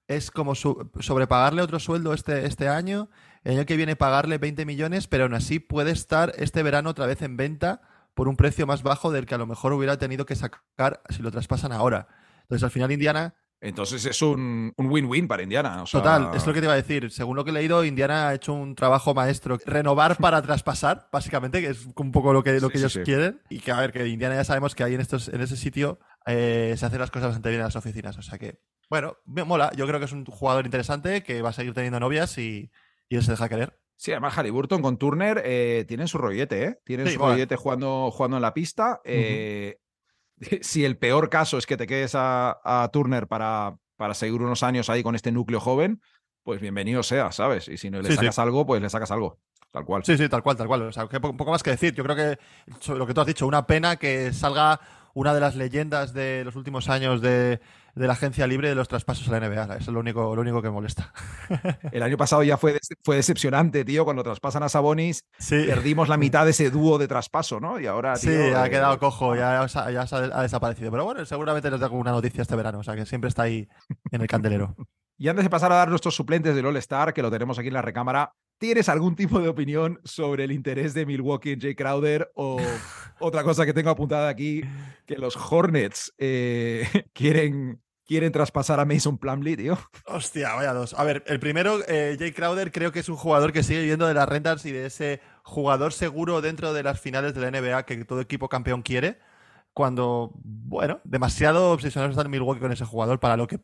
es 0.08 0.32
como 0.32 0.56
su, 0.56 0.90
sobrepagarle 1.00 1.62
otro 1.62 1.80
sueldo 1.80 2.14
este, 2.14 2.48
este 2.48 2.68
año, 2.68 3.10
el 3.44 3.58
año 3.58 3.66
que 3.68 3.78
viene 3.78 3.96
pagarle 3.96 4.40
20 4.40 4.66
millones, 4.66 5.08
pero 5.08 5.26
aún 5.26 5.36
así 5.36 5.60
puede 5.60 5.92
estar 5.92 6.34
este 6.38 6.64
verano 6.64 6.90
otra 6.90 7.06
vez 7.06 7.22
en 7.22 7.38
venta 7.38 7.82
por 8.16 8.28
un 8.28 8.36
precio 8.36 8.66
más 8.66 8.82
bajo 8.82 9.12
del 9.12 9.28
que 9.28 9.36
a 9.36 9.38
lo 9.38 9.46
mejor 9.46 9.72
hubiera 9.72 9.98
tenido 9.98 10.26
que 10.26 10.36
sacar 10.36 11.02
si 11.10 11.22
lo 11.22 11.30
traspasan 11.30 11.72
ahora. 11.72 12.08
Entonces 12.42 12.64
al 12.64 12.72
final 12.72 12.92
Indiana 12.92 13.36
Entonces 13.62 14.06
es 14.06 14.22
un 14.22 14.74
win-win 14.78 15.28
para 15.28 15.44
Indiana. 15.44 15.84
o 15.84 15.86
sea, 15.86 16.00
Total, 16.02 16.32
es 16.34 16.48
lo 16.48 16.54
que 16.54 16.60
te 16.62 16.66
iba 16.66 16.74
a 16.74 16.78
decir. 16.78 17.12
Según 17.12 17.36
lo 17.36 17.44
que 17.44 17.52
he 17.52 17.54
leído, 17.54 17.84
Indiana 17.84 18.30
ha 18.30 18.34
hecho 18.34 18.54
un 18.54 18.74
trabajo 18.76 19.14
maestro. 19.14 19.58
Renovar 19.66 20.16
para 20.22 20.42
traspasar, 20.42 21.10
básicamente, 21.12 21.60
que 21.62 21.68
es 21.68 21.86
un 21.96 22.12
poco 22.12 22.32
lo 22.32 22.42
que, 22.44 22.54
lo 22.60 22.68
Sí, 22.68 22.74
que 22.74 22.78
ellos 22.80 22.94
sí. 22.94 23.02
quieren. 23.04 23.42
Y 23.50 23.60
que, 23.60 23.72
a 23.72 23.80
ver, 23.80 23.92
que 23.92 24.08
Indiana 24.08 24.36
ya 24.36 24.44
sabemos 24.46 24.76
que 24.76 24.84
ahí 24.84 24.94
en, 24.96 25.02
estos, 25.02 25.28
en 25.28 25.42
ese 25.42 25.58
sitio 25.58 26.00
eh, 26.26 26.74
se 26.78 26.86
hacen 26.86 27.00
las 27.00 27.12
cosas 27.12 27.28
bastante 27.30 27.50
bien 27.50 27.60
en 27.60 27.66
las 27.66 27.76
oficinas. 27.76 28.18
O 28.18 28.22
sea 28.22 28.38
que, 28.38 28.62
bueno, 28.90 29.18
me 29.26 29.44
mola. 29.44 29.72
Yo 29.76 29.86
creo 29.88 30.00
que 30.00 30.06
es 30.06 30.14
un 30.14 30.24
jugador 30.26 30.64
interesante 30.66 31.22
que 31.24 31.42
va 31.42 31.50
a 31.50 31.54
seguir 31.54 31.74
teniendo 31.74 32.00
novias 32.00 32.38
y, 32.38 32.72
y 33.10 33.16
él 33.18 33.24
se 33.24 33.32
deja 33.32 33.50
querer. 33.50 33.78
Sí, 33.98 34.12
además 34.12 34.34
Halliburton 34.38 34.82
con 34.82 34.98
Turner 34.98 35.42
eh, 35.44 35.84
tienen 35.86 36.08
su 36.08 36.18
rollete, 36.18 36.64
¿eh? 36.64 36.80
Tienen 36.86 37.08
Sí, 37.08 37.16
su 37.16 37.20
rollete 37.20 37.58
jugando, 37.58 38.10
jugando 38.12 38.38
en 38.38 38.42
la 38.44 38.54
pista. 38.54 39.02
Eh, 39.04 39.78
si 40.62 40.86
el 40.86 40.98
peor 40.98 41.30
caso 41.30 41.58
es 41.58 41.66
que 41.66 41.78
te 41.78 41.88
quedes 41.88 42.14
a, 42.16 42.60
a 42.64 42.90
Turner 42.92 43.28
para, 43.28 43.78
para 43.98 44.14
seguir 44.14 44.42
unos 44.42 44.64
años 44.64 44.90
ahí 44.90 45.04
con 45.04 45.16
este 45.16 45.32
núcleo 45.32 45.60
joven, 45.60 46.02
pues 46.44 46.62
bienvenido 46.62 47.04
sea, 47.04 47.32
¿sabes? 47.32 47.68
Y 47.68 47.78
si 47.78 47.90
no 47.90 48.00
le 48.02 48.06
Sí, 48.06 48.12
sí. 48.14 48.18
sacas 48.18 48.40
algo, 48.40 48.66
pues 48.66 48.82
le 48.82 48.90
sacas 48.90 49.12
algo. 49.12 49.40
Tal 49.72 49.86
cual. 49.86 50.04
Sí, 50.04 50.18
sí, 50.18 50.28
tal 50.28 50.42
cual, 50.42 50.58
tal 50.58 50.68
cual. 50.68 50.82
O 50.84 50.92
sea, 50.92 51.08
que 51.08 51.20
poco 51.20 51.52
más 51.52 51.62
que 51.62 51.70
decir. 51.70 51.94
Yo 51.94 52.04
creo 52.04 52.16
que 52.16 52.40
sobre 52.80 52.98
lo 52.98 53.06
que 53.06 53.14
tú 53.14 53.22
has 53.22 53.28
dicho, 53.28 53.46
una 53.46 53.68
pena 53.68 53.98
que 53.98 54.34
salga 54.34 54.80
una 55.14 55.34
de 55.34 55.40
las 55.42 55.56
leyendas 55.56 56.14
de 56.14 56.44
los 56.44 56.56
últimos 56.56 56.90
años 56.90 57.22
de, 57.22 57.60
de 57.96 58.08
la 58.08 58.14
agencia 58.14 58.46
libre 58.48 58.70
de 58.70 58.76
los 58.76 58.88
traspasos 58.88 59.28
a 59.28 59.32
la 59.40 59.48
NBA. 59.48 59.64
Eso 59.64 59.76
es 59.78 59.88
lo 59.90 60.00
único, 60.00 60.36
lo 60.36 60.42
único 60.42 60.62
que 60.62 60.70
molesta. 60.70 61.12
El 61.92 62.04
año 62.04 62.18
pasado 62.18 62.44
ya 62.44 62.58
fue, 62.58 62.80
fue 63.04 63.16
decepcionante, 63.16 63.84
tío, 63.86 64.06
cuando 64.06 64.24
traspasan 64.24 64.64
a 64.64 64.70
Sabonis, 64.70 65.24
Sí. 65.38 65.64
perdimos 65.68 66.10
la 66.10 66.18
mitad 66.18 66.46
de 66.46 66.52
ese 66.52 66.70
dúo 66.70 66.98
de 66.98 67.08
traspaso, 67.08 67.60
¿no? 67.60 67.80
Y 67.80 67.88
ahora, 67.88 68.16
Sí, 68.16 68.30
ha 68.30 68.66
eh, 68.66 68.70
quedado 68.70 68.98
cojo, 69.00 69.36
ya, 69.36 69.68
sa- 69.68 69.92
ya 69.92 70.06
sa- 70.08 70.18
ha 70.34 70.42
desaparecido. 70.42 70.92
Pero 70.92 71.06
bueno, 71.06 71.26
seguramente 71.26 71.70
les 71.72 71.80
da 71.80 71.90
una 71.90 72.12
noticia 72.12 72.42
este 72.42 72.56
verano, 72.56 72.80
o 72.80 72.84
sea 72.84 72.96
que 72.96 73.06
siempre 73.06 73.28
está 73.30 73.44
ahí 73.44 73.68
en 74.12 74.22
el 74.22 74.28
candelero. 74.28 74.76
Y 75.22 75.28
antes 75.28 75.44
de 75.44 75.50
pasar 75.50 75.70
a 75.74 75.76
dar 75.76 75.90
nuestros 75.90 76.16
suplentes 76.16 76.56
del 76.56 76.66
All-Star, 76.66 77.14
que 77.14 77.22
lo 77.22 77.30
tenemos 77.30 77.60
aquí 77.60 77.68
en 77.68 77.74
la 77.74 77.82
recámara, 77.82 78.32
¿tienes 78.60 78.88
algún 78.90 79.16
tipo 79.16 79.40
de 79.40 79.48
opinión 79.50 80.00
sobre 80.04 80.44
el 80.44 80.52
interés 80.52 80.94
de 80.94 81.06
Milwaukee 81.06 81.54
en 81.54 81.62
Jay 81.62 81.74
Crowder? 81.76 82.32
O 82.36 82.58
otra 83.20 83.44
cosa 83.44 83.66
que 83.66 83.74
tengo 83.74 83.90
apuntada 83.90 84.30
aquí, 84.30 84.62
que 85.08 85.18
los 85.18 85.36
Hornets 85.36 86.14
eh, 86.20 86.88
quieren, 87.14 87.82
quieren 88.06 88.32
traspasar 88.32 88.80
a 88.80 88.86
Mason 88.86 89.18
Plumlee, 89.18 89.58
tío. 89.58 89.78
Hostia, 90.06 90.54
vaya 90.54 90.74
dos. 90.74 90.94
A 90.94 91.04
ver, 91.04 91.24
el 91.28 91.40
primero, 91.40 91.80
eh, 91.88 92.16
Jay 92.20 92.32
Crowder, 92.32 92.72
creo 92.72 92.92
que 92.92 93.00
es 93.00 93.10
un 93.10 93.16
jugador 93.18 93.52
que 93.54 93.64
sigue 93.64 93.80
viviendo 93.80 94.08
de 94.08 94.14
las 94.14 94.30
rentas 94.30 94.66
y 94.66 94.72
de 94.72 94.86
ese 94.86 95.22
jugador 95.44 95.94
seguro 95.94 96.42
dentro 96.42 96.74
de 96.74 96.84
las 96.84 97.00
finales 97.00 97.34
de 97.34 97.42
la 97.42 97.48
NBA 97.60 97.84
que 97.86 98.06
todo 98.06 98.22
equipo 98.22 98.50
campeón 98.50 98.82
quiere. 98.84 99.18
Cuando, 99.74 100.32
bueno, 100.44 101.00
demasiado 101.04 101.72
obsesionados 101.72 102.16
están 102.18 102.30
Milwaukee 102.32 102.60
con 102.60 102.72
ese 102.72 102.86
jugador 102.86 103.20
para 103.20 103.38
lo 103.38 103.48
que 103.48 103.60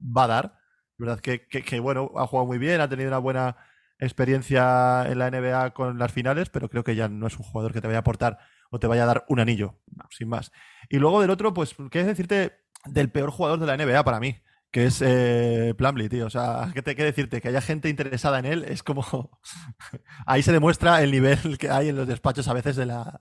va 0.00 0.24
a 0.24 0.26
dar. 0.26 0.58
verdad 0.98 1.20
que, 1.20 1.46
que- 1.46 1.62
que, 1.62 1.80
bueno, 1.80 2.10
ha 2.16 2.26
jugado 2.26 2.46
muy 2.46 2.58
bien, 2.58 2.80
ha 2.80 2.88
tenido 2.88 3.08
una 3.08 3.18
buena 3.18 3.56
experiencia 4.00 5.06
en 5.06 5.18
la 5.18 5.30
NBA 5.30 5.70
con 5.70 5.98
las 5.98 6.12
finales, 6.12 6.48
pero 6.50 6.68
creo 6.68 6.84
que 6.84 6.96
ya 6.96 7.08
no 7.08 7.26
es 7.26 7.38
un 7.38 7.44
jugador 7.44 7.72
que 7.72 7.80
te 7.80 7.86
vaya 7.86 7.98
a 7.98 8.00
aportar 8.00 8.38
o 8.70 8.78
te 8.78 8.86
vaya 8.86 9.04
a 9.04 9.06
dar 9.06 9.24
un 9.28 9.40
anillo, 9.40 9.78
no, 9.94 10.04
sin 10.10 10.28
más. 10.28 10.52
Y 10.88 10.98
luego 10.98 11.20
del 11.20 11.30
otro, 11.30 11.52
pues, 11.52 11.74
¿qué 11.90 12.04
decirte 12.04 12.60
del 12.86 13.10
peor 13.10 13.30
jugador 13.30 13.58
de 13.60 13.66
la 13.66 13.76
NBA 13.76 14.04
para 14.04 14.20
mí? 14.20 14.40
Que 14.70 14.86
es 14.86 15.02
eh, 15.04 15.74
Plumlee, 15.76 16.08
tío. 16.08 16.26
O 16.26 16.30
sea, 16.30 16.70
¿qué, 16.74 16.82
te, 16.82 16.96
qué 16.96 17.04
decirte? 17.04 17.40
Que 17.40 17.48
haya 17.48 17.60
gente 17.60 17.88
interesada 17.88 18.38
en 18.38 18.46
él 18.46 18.64
es 18.64 18.82
como... 18.82 19.40
Ahí 20.26 20.42
se 20.42 20.52
demuestra 20.52 21.02
el 21.02 21.10
nivel 21.10 21.58
que 21.58 21.70
hay 21.70 21.88
en 21.88 21.96
los 21.96 22.06
despachos 22.06 22.48
a 22.48 22.54
veces 22.54 22.76
de 22.76 22.86
la, 22.86 23.20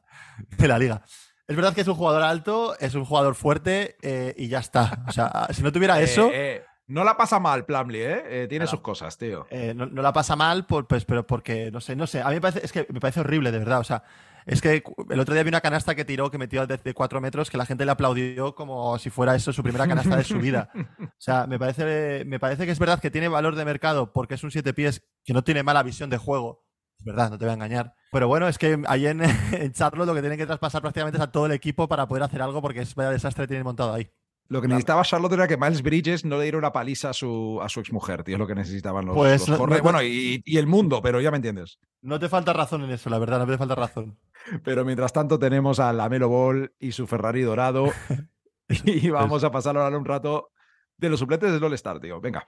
de 0.58 0.68
la 0.68 0.78
liga. 0.80 1.04
Es 1.50 1.56
verdad 1.56 1.74
que 1.74 1.82
es 1.82 1.88
un 1.88 1.96
jugador 1.96 2.22
alto, 2.22 2.78
es 2.80 2.94
un 2.94 3.06
jugador 3.06 3.34
fuerte 3.34 3.98
eh, 4.04 4.36
y 4.38 4.50
ya 4.50 4.60
está. 4.60 5.04
O 5.08 5.12
sea, 5.12 5.48
si 5.50 5.64
no 5.64 5.72
tuviera 5.72 6.00
eso... 6.02 6.28
Eh, 6.28 6.58
eh, 6.58 6.64
no 6.90 7.04
la 7.04 7.16
pasa 7.16 7.40
mal 7.40 7.66
Plumlee, 7.66 8.02
¿eh? 8.06 8.24
Eh, 8.44 8.48
tiene 8.50 8.66
Claro. 8.66 8.72
sus 8.78 8.82
cosas, 8.82 9.18
tío. 9.18 9.48
Eh, 9.50 9.74
no, 9.76 9.86
no 9.86 10.02
la 10.02 10.12
pasa 10.12 10.36
mal, 10.36 10.66
por- 10.66 10.88
pues, 10.88 11.06
pero 11.06 11.26
porque, 11.26 11.72
no 11.72 11.80
sé, 11.80 11.96
no 11.96 12.06
sé. 12.08 12.22
A 12.22 12.28
mí 12.28 12.36
me 12.36 12.42
parece, 12.42 12.66
es 12.66 12.72
que 12.72 12.86
me 12.90 13.00
parece 13.00 13.22
horrible, 13.22 13.52
de 13.52 13.60
verdad. 13.60 13.80
O 13.80 13.84
sea, 13.84 14.04
es 14.46 14.62
que 14.62 14.84
el 15.10 15.20
otro 15.20 15.34
día 15.34 15.44
vi 15.44 15.50
una 15.50 15.62
canasta 15.62 15.96
que 15.96 16.04
tiró, 16.06 16.30
que 16.32 16.38
metió 16.38 16.66
desde 16.68 16.94
cuatro 16.94 17.22
metros, 17.22 17.50
que 17.50 17.58
la 17.58 17.66
gente 17.66 17.86
le 17.86 17.92
aplaudió 17.92 18.56
como 18.56 18.98
si 19.00 19.10
fuera 19.10 19.36
eso 19.36 19.54
su 19.54 19.62
primera 19.64 19.88
canasta 19.88 20.16
de 20.18 20.24
su 20.24 20.40
vida. 20.40 20.70
O 21.02 21.08
sea, 21.20 21.46
me 21.48 21.60
parece, 21.60 22.24
me 22.26 22.40
parece 22.40 22.66
que 22.66 22.72
es 22.72 22.80
verdad 22.80 23.00
que 23.00 23.12
tiene 23.12 23.28
valor 23.28 23.56
de 23.56 23.66
mercado 23.66 24.12
porque 24.12 24.34
es 24.36 24.44
un 24.44 24.52
siete 24.52 24.74
pies 24.74 25.04
que 25.24 25.34
no 25.34 25.44
tiene 25.44 25.62
mala 25.64 25.84
visión 25.84 26.10
de 26.10 26.18
juego. 26.18 26.66
Es 26.98 27.06
verdad, 27.06 27.30
no 27.30 27.38
te 27.38 27.46
voy 27.46 27.52
a 27.52 27.54
engañar. 27.54 27.94
Pero 28.12 28.28
bueno, 28.28 28.48
es 28.50 28.58
que 28.58 28.82
ahí 28.88 29.06
en, 29.08 29.22
en 29.54 29.72
Charlotte 29.74 30.08
lo 30.08 30.14
que 30.16 30.22
tienen 30.22 30.38
que 30.40 30.46
traspasar 30.48 30.82
prácticamente 30.82 31.18
es 31.18 31.24
a 31.24 31.32
todo 31.32 31.46
el 31.46 31.52
equipo 31.54 31.88
para 31.88 32.08
poder 32.08 32.24
hacer 32.24 32.42
algo 32.42 32.62
porque 32.62 32.82
es 32.82 32.96
vaya 32.96 33.12
desastre 33.12 33.44
que 33.44 33.50
tienen 33.50 33.64
montado 33.66 33.94
ahí. 33.94 34.10
Lo 34.50 34.62
que 34.62 34.68
necesitaba 34.68 35.04
Charlotte 35.04 35.34
era 35.34 35.48
que 35.48 35.58
Miles 35.58 35.84
Bridges 35.84 36.26
no 36.26 36.38
le 36.38 36.44
diera 36.44 36.58
una 36.58 36.72
paliza 36.72 37.12
a 37.12 37.14
su, 37.14 37.60
a 37.62 37.70
su 37.70 37.80
exmujer, 37.80 38.24
tío. 38.24 38.36
Es 38.36 38.40
lo 38.40 38.48
que 38.48 38.56
necesitaban 38.56 39.06
los, 39.06 39.16
Pues 39.16 39.48
los 39.48 39.58
no- 39.58 39.64
Hornets. 39.64 39.80
no- 39.80 39.84
Bueno, 39.84 40.02
y, 40.02 40.42
y 40.44 40.58
el 40.58 40.66
mundo, 40.66 41.02
pero 41.04 41.22
ya 41.22 41.30
me 41.30 41.38
entiendes. 41.38 41.78
No 42.02 42.18
te 42.20 42.30
falta 42.30 42.52
razón 42.52 42.84
en 42.84 42.90
eso, 42.90 43.10
la 43.12 43.20
verdad, 43.20 43.38
no 43.40 43.46
te 43.46 43.58
falta 43.58 43.76
razón. 43.76 44.18
Pero 44.64 44.86
mientras 44.86 45.12
tanto 45.14 45.38
tenemos 45.38 45.80
a 45.80 45.92
Lamelo 45.94 46.30
Ball 46.30 46.74
y 46.80 46.94
su 46.94 47.06
Ferrari 47.08 47.42
dorado. 47.44 47.92
y 48.86 49.10
vamos 49.10 49.44
a 49.44 49.52
pasar 49.52 49.78
ahora 49.78 49.98
un 49.98 50.06
rato 50.06 50.50
de 50.98 51.10
los 51.10 51.20
suplentes 51.20 51.52
del 51.52 51.64
All-Star, 51.64 52.00
tío. 52.00 52.20
Venga. 52.22 52.48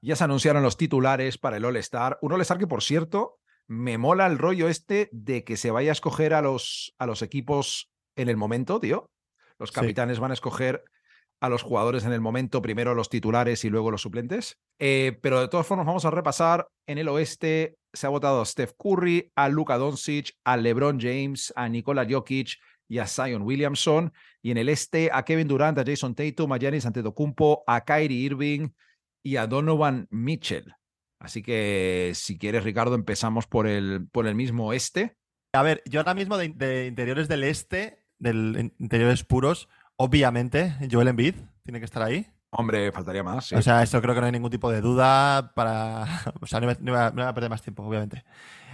Ya 0.00 0.16
se 0.16 0.24
anunciaron 0.24 0.62
los 0.62 0.76
titulares 0.76 1.38
para 1.38 1.56
el 1.58 1.64
All-Star. 1.64 2.18
Un 2.22 2.32
All-Star 2.32 2.58
que, 2.58 2.66
por 2.66 2.82
cierto, 2.82 3.38
me 3.66 3.98
mola 3.98 4.26
el 4.26 4.38
rollo 4.38 4.68
este 4.68 5.08
de 5.12 5.44
que 5.44 5.56
se 5.56 5.70
vaya 5.70 5.90
a 5.90 5.92
escoger 5.92 6.34
a 6.34 6.42
los, 6.42 6.94
a 6.98 7.06
los 7.06 7.22
equipos 7.22 7.90
en 8.16 8.28
el 8.28 8.36
momento, 8.36 8.80
tío. 8.80 9.10
Los 9.58 9.70
Sí. 9.70 9.74
capitanes 9.74 10.18
van 10.18 10.30
a 10.30 10.34
escoger 10.34 10.84
a 11.40 11.48
los 11.48 11.62
jugadores 11.62 12.04
en 12.04 12.12
el 12.12 12.20
momento, 12.20 12.62
primero 12.62 12.94
los 12.94 13.10
titulares 13.10 13.64
y 13.64 13.70
luego 13.70 13.90
los 13.90 14.02
suplentes. 14.02 14.58
Eh, 14.78 15.18
pero 15.22 15.40
de 15.40 15.48
todas 15.48 15.66
formas, 15.66 15.86
vamos 15.86 16.04
a 16.04 16.10
repasar. 16.10 16.68
En 16.86 16.98
el 16.98 17.08
oeste 17.08 17.76
se 17.92 18.06
ha 18.06 18.10
votado 18.10 18.40
a 18.40 18.46
Steph 18.46 18.72
Curry, 18.78 19.30
a 19.36 19.48
Luka 19.48 19.76
Doncic, 19.76 20.32
a 20.44 20.56
LeBron 20.56 20.98
James, 21.00 21.52
a 21.54 21.68
Nikola 21.68 22.06
Jokic 22.08 22.56
y 22.88 22.98
a 22.98 23.06
Zion 23.06 23.42
Williamson. 23.42 24.12
Y 24.42 24.52
en 24.52 24.58
el 24.58 24.68
este 24.68 25.10
a 25.12 25.24
Kevin 25.24 25.48
Durant, 25.48 25.78
a 25.78 25.84
Jason 25.84 26.14
Tatum, 26.14 26.52
a 26.52 26.58
Giannis 26.58 26.86
Antetokounmpo, 26.86 27.62
a 27.66 27.84
Kyrie 27.84 28.20
Irving 28.20 28.68
y 29.22 29.36
a 29.36 29.46
Donovan 29.46 30.06
Mitchell. 30.10 30.72
Así 31.20 31.42
que 31.42 32.12
si 32.14 32.38
quieres, 32.38 32.64
Ricardo, 32.64 32.94
empezamos 32.94 33.46
por 33.46 33.66
el, 33.66 34.06
por 34.10 34.26
el 34.26 34.34
mismo 34.34 34.72
este. 34.72 35.16
A 35.54 35.62
ver, 35.62 35.82
yo 35.86 36.00
ahora 36.00 36.14
mismo 36.14 36.36
de, 36.36 36.50
de 36.50 36.86
interiores 36.86 37.28
del 37.28 37.44
este, 37.44 38.03
del 38.18 38.56
in- 38.58 38.74
interiores 38.78 39.24
puros, 39.24 39.68
obviamente, 39.96 40.74
Joel 40.90 41.08
Embiid 41.08 41.34
tiene 41.62 41.78
que 41.78 41.84
estar 41.84 42.02
ahí. 42.02 42.26
Hombre, 42.56 42.92
faltaría 42.92 43.22
más. 43.22 43.46
sí. 43.46 43.54
O 43.54 43.62
sea, 43.62 43.82
eso 43.82 44.00
creo 44.00 44.14
que 44.14 44.20
no 44.20 44.26
hay 44.26 44.32
ningún 44.32 44.50
tipo 44.50 44.70
de 44.70 44.80
duda 44.80 45.52
para... 45.54 46.06
O 46.40 46.46
sea, 46.46 46.60
no 46.60 46.66
me, 46.66 46.76
no 46.80 46.92
me 46.92 47.22
va 47.22 47.28
a 47.28 47.34
perder 47.34 47.50
más 47.50 47.62
tiempo, 47.62 47.82
obviamente. 47.82 48.24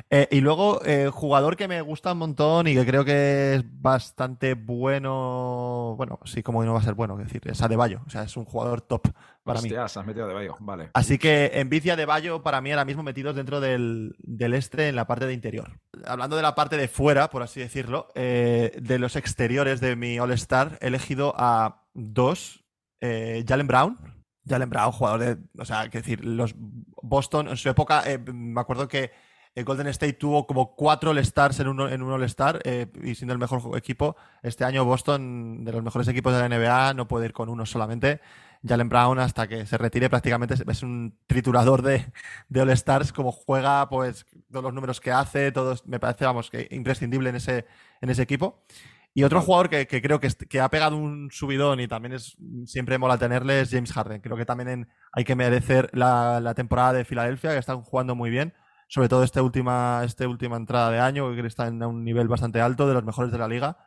Eh, 0.09 0.29
y 0.31 0.41
luego, 0.41 0.81
eh, 0.85 1.09
jugador 1.13 1.57
que 1.57 1.69
me 1.69 1.81
gusta 1.83 2.13
un 2.13 2.19
montón 2.19 2.67
y 2.67 2.75
que 2.75 2.85
creo 2.85 3.05
que 3.05 3.55
es 3.55 3.65
bastante 3.65 4.55
bueno... 4.55 5.95
Bueno, 5.97 6.19
sí, 6.25 6.43
como 6.43 6.65
no 6.65 6.73
va 6.73 6.81
a 6.81 6.83
ser 6.83 6.95
bueno, 6.95 7.19
es 7.19 7.27
decir, 7.27 7.43
es 7.45 7.63
Adebayo. 7.63 8.01
O 8.07 8.11
sea, 8.11 8.23
es 8.25 8.37
un 8.37 8.45
jugador 8.45 8.81
top 8.81 9.09
para 9.45 9.61
mí. 9.61 9.69
Hostia, 9.69 9.89
se 9.89 10.01
has 10.01 10.07
metido 10.07 10.27
de 10.27 10.35
Bayo. 10.35 10.57
Vale. 10.61 10.91
Así 10.95 11.19
que 11.19 11.53
Envidia 11.55 11.97
de 11.97 12.07
Bayo 12.07 12.43
para 12.43 12.61
mí 12.61 12.71
ahora 12.71 12.85
mismo 12.85 13.03
metidos 13.03 13.35
dentro 13.37 13.61
del, 13.61 14.15
del 14.19 14.55
este 14.55 14.89
en 14.89 14.97
la 14.97 15.07
parte 15.07 15.27
de 15.27 15.33
interior. 15.33 15.79
Hablando 16.05 16.37
de 16.37 16.43
la 16.43 16.55
parte 16.55 16.77
de 16.77 16.89
fuera, 16.89 17.31
por 17.31 17.43
así 17.43 17.61
decirlo, 17.61 18.09
eh, 18.15 18.77
de 18.81 18.99
los 18.99 19.17
exteriores 19.17 19.81
de 19.81 19.97
mi 19.97 20.19
All-Star, 20.19 20.79
he 20.81 20.89
elegido 20.89 21.35
a 21.37 21.85
dos. 21.95 22.65
Eh, 23.01 23.45
Jalen 23.47 23.67
Brown. 23.67 23.99
Jalen 24.47 24.71
Brown, 24.71 24.93
jugador 24.93 25.21
de. 25.21 25.39
O 25.59 25.65
sea, 25.65 25.89
que 25.89 25.99
decir, 25.99 26.25
los 26.25 26.55
Boston 26.57 27.49
en 27.49 27.57
su 27.57 27.69
época, 27.69 28.03
eh, 28.07 28.19
me 28.19 28.61
acuerdo 28.61 28.89
que 28.89 29.11
eh, 29.55 29.63
Golden 29.65 29.87
State 29.89 30.15
tuvo 30.15 30.47
como 30.47 30.75
cuatro 30.77 31.11
All-Stars 31.11 31.61
en 31.61 31.69
un, 31.69 31.81
en 31.89 32.03
un 32.03 32.13
All-Star 32.13 32.61
y 33.03 33.15
siendo 33.15 33.33
el 33.33 33.39
mejor 33.39 33.77
equipo. 33.77 34.17
Este 34.43 34.65
año 34.65 34.85
Boston, 34.85 35.65
de 35.65 35.73
los 35.73 35.83
mejores 35.83 36.09
equipos 36.09 36.33
de 36.33 36.41
la 36.41 36.49
NBA, 36.49 36.95
no 36.95 37.09
puede 37.09 37.27
ir 37.27 37.33
con 37.33 37.49
uno 37.49 37.67
solamente. 37.67 38.21
Jalen 38.67 38.89
Brown 38.91 39.19
hasta 39.19 39.49
que 39.49 39.65
se 39.67 39.79
retire 39.79 40.11
prácticamente 40.11 40.55
es- 40.55 40.83
un 40.83 41.19
triturador 41.27 41.83
de, 41.83 42.13
de 42.49 42.61
All 42.61 42.71
Stars, 42.71 43.13
como 43.13 43.33
juega, 43.33 43.89
pues 43.89 44.27
todos 44.51 44.63
los 44.65 44.75
números 44.75 45.01
que 45.01 45.11
hace, 45.13 45.51
todos, 45.53 45.87
me 45.87 45.99
parece, 45.99 46.25
vamos, 46.27 46.51
que 46.51 46.69
imprescindible 46.71 47.31
en 47.31 47.37
ese, 47.37 47.67
en 48.01 48.11
ese 48.11 48.23
equipo. 48.23 48.63
Y 49.13 49.25
otro 49.25 49.41
jugador 49.43 49.69
que, 49.69 49.87
que 49.87 50.01
creo 50.03 50.21
que, 50.21 50.29
que 50.49 50.61
ha 50.61 50.69
pegado 50.71 50.97
un 50.97 51.31
subidón 51.33 51.81
y 51.81 51.89
también 51.89 52.15
es 52.15 52.37
siempre 52.67 52.99
mola 52.99 53.19
tenerle 53.19 53.61
es 53.61 53.71
James 53.71 53.93
Harden. 53.93 54.21
Creo 54.21 54.37
que 54.37 54.45
también 54.47 54.69
en- 54.69 54.89
hay 55.13 55.25
que 55.25 55.35
merecer 55.37 55.91
la, 55.93 56.41
la 56.41 56.55
temporada 56.55 56.93
de 56.93 57.05
Filadelfia, 57.05 57.53
que 57.53 57.59
están 57.59 57.83
jugando 57.83 58.15
muy 58.15 58.31
bien. 58.31 58.55
Sobre 58.89 59.09
todo 59.09 59.23
esta 59.25 59.43
última, 59.43 60.03
esta 60.05 60.27
última 60.29 60.57
entrada 60.57 60.91
de 60.91 60.99
año, 61.01 61.33
que 61.35 61.47
está 61.47 61.67
en 61.69 61.83
un 61.83 62.05
nivel 62.05 62.29
bastante 62.29 62.61
alto, 62.61 62.87
de 62.89 62.95
los 62.95 63.05
mejores 63.05 63.31
de 63.33 63.39
la 63.39 63.49
liga. 63.49 63.79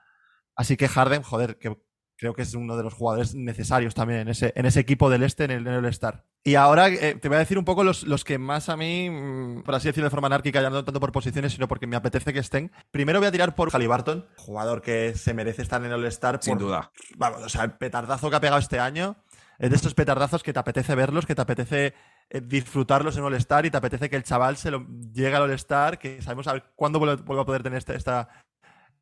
Así 0.55 0.77
que 0.77 0.87
Harden, 0.87 1.23
joder, 1.23 1.57
que 1.57 1.77
creo 2.17 2.33
que 2.33 2.43
es 2.43 2.53
uno 2.53 2.77
de 2.77 2.83
los 2.83 2.93
jugadores 2.93 3.35
necesarios 3.35 3.93
también 3.95 4.21
en 4.21 4.27
ese, 4.29 4.53
en 4.55 4.65
ese 4.65 4.79
equipo 4.79 5.09
del 5.09 5.23
este, 5.23 5.45
en 5.45 5.51
el, 5.51 5.67
en 5.67 5.73
el 5.73 5.85
Star. 5.85 6.25
Y 6.43 6.55
ahora 6.55 6.89
eh, 6.89 7.15
te 7.15 7.29
voy 7.29 7.37
a 7.37 7.39
decir 7.39 7.57
un 7.57 7.65
poco 7.65 7.83
los, 7.83 8.03
los 8.03 8.23
que 8.23 8.37
más 8.37 8.69
a 8.69 8.77
mí, 8.77 9.09
mm, 9.09 9.63
por 9.63 9.75
así 9.75 9.87
decirlo 9.87 10.07
de 10.07 10.11
forma 10.11 10.27
anárquica, 10.27 10.61
ya 10.61 10.69
no 10.69 10.83
tanto 10.83 10.99
por 10.99 11.11
posiciones, 11.11 11.53
sino 11.53 11.67
porque 11.67 11.87
me 11.87 11.95
apetece 11.95 12.33
que 12.33 12.39
estén. 12.39 12.71
Primero 12.91 13.19
voy 13.19 13.27
a 13.27 13.31
tirar 13.31 13.55
por 13.55 13.71
Halliburton, 13.71 14.25
jugador 14.37 14.81
que 14.81 15.15
se 15.15 15.33
merece 15.33 15.61
estar 15.61 15.83
en 15.83 15.91
el 15.91 16.05
Star. 16.05 16.39
Sin 16.41 16.57
duda. 16.57 16.91
Vamos, 17.15 17.41
o 17.41 17.49
sea, 17.49 17.63
el 17.63 17.73
petardazo 17.73 18.29
que 18.29 18.35
ha 18.35 18.41
pegado 18.41 18.59
este 18.59 18.79
año 18.79 19.15
es 19.59 19.69
de 19.69 19.75
estos 19.75 19.93
petardazos 19.93 20.43
que 20.43 20.53
te 20.53 20.59
apetece 20.59 20.95
verlos, 20.95 21.25
que 21.25 21.35
te 21.35 21.41
apetece 21.41 21.93
eh, 22.29 22.41
disfrutarlos 22.41 23.15
en 23.17 23.23
All-Star 23.23 23.65
y 23.65 23.71
te 23.71 23.77
apetece 23.77 24.09
que 24.09 24.15
el 24.15 24.23
chaval 24.23 24.57
se 24.57 24.71
lo 24.71 24.85
llegue 25.13 25.35
al 25.35 25.43
All-Star, 25.43 25.99
que 25.99 26.21
sabemos 26.21 26.47
a 26.47 26.53
ver 26.53 26.63
cuándo 26.75 26.99
vuelve 26.99 27.21
a 27.41 27.45
poder 27.45 27.63
tener 27.63 27.77
esta, 27.77 27.93
esta, 27.93 28.29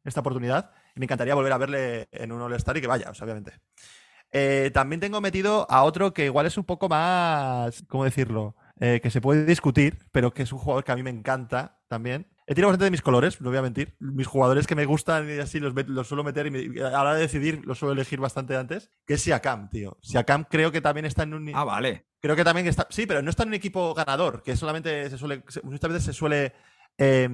esta 0.04 0.20
oportunidad. 0.20 0.72
Me 0.96 1.06
encantaría 1.06 1.36
volver 1.36 1.54
a 1.54 1.58
verle 1.58 2.10
en 2.12 2.32
un 2.32 2.42
All-Star 2.42 2.78
y 2.78 2.82
que 2.82 2.88
vaya, 2.88 3.10
o 3.10 3.14
sea, 3.14 3.26
obviamente. 3.26 3.54
Eh, 4.32 4.72
también 4.74 5.00
tengo 5.00 5.20
metido 5.20 5.68
a 5.70 5.84
otro 5.84 6.14
que 6.14 6.26
igual 6.26 6.46
es 6.46 6.58
un 6.58 6.64
poco 6.64 6.88
más, 6.88 7.84
¿cómo 7.88 8.06
decirlo? 8.06 8.56
Eh, 8.80 9.00
que 9.04 9.12
se 9.12 9.22
puede 9.22 9.46
discutir, 9.46 10.00
pero 10.12 10.34
que 10.34 10.44
es 10.44 10.52
un 10.54 10.60
jugador 10.60 10.84
que 10.84 10.92
a 10.92 10.96
mí 10.96 11.04
me 11.04 11.10
encanta 11.10 11.80
también. 11.88 12.28
He 12.48 12.56
tirado 12.56 12.70
bastante 12.70 12.86
de 12.86 12.92
mis 12.92 13.02
colores, 13.02 13.40
no 13.40 13.50
voy 13.50 13.58
a 13.60 13.62
mentir. 13.62 13.96
Mis 14.00 14.28
jugadores 14.28 14.68
que 14.68 14.76
me 14.76 14.86
gustan 14.86 15.30
y 15.30 15.40
así 15.40 15.60
los, 15.60 16.08
suelo 16.08 16.24
meter 16.24 16.48
y, 16.48 16.52
me- 16.52 16.62
y 16.62 16.80
a 16.80 16.90
la 16.90 17.02
hora 17.02 17.14
de 17.14 17.22
decidir 17.22 17.62
los 17.66 17.78
suelo 17.78 17.94
elegir 17.94 18.20
bastante 18.20 18.56
antes. 18.58 18.90
Que 19.06 19.14
es 19.14 19.22
Siakam, 19.22 19.70
tío. 19.70 19.98
Siakam 20.02 20.46
creo 20.50 20.72
que 20.72 20.82
también 20.82 21.06
está 21.06 21.24
en 21.24 21.34
un... 21.34 21.52
Ah, 21.54 21.64
vale. 21.64 22.08
Creo 22.20 22.36
que 22.36 22.44
también 22.44 22.68
está. 22.68 22.88
Sí, 22.90 23.06
pero 23.06 23.22
no 23.22 23.30
está 23.30 23.44
en 23.44 23.50
un 23.50 23.56
equipo 23.56 23.94
ganador, 23.94 24.42
que 24.44 24.56
solamente 24.56 25.10
se 25.10 25.18
suele. 25.18 25.44
Muchas 25.64 25.90
veces 25.90 26.04
se 26.04 26.14
suele 26.14 26.54
eh, 26.98 27.30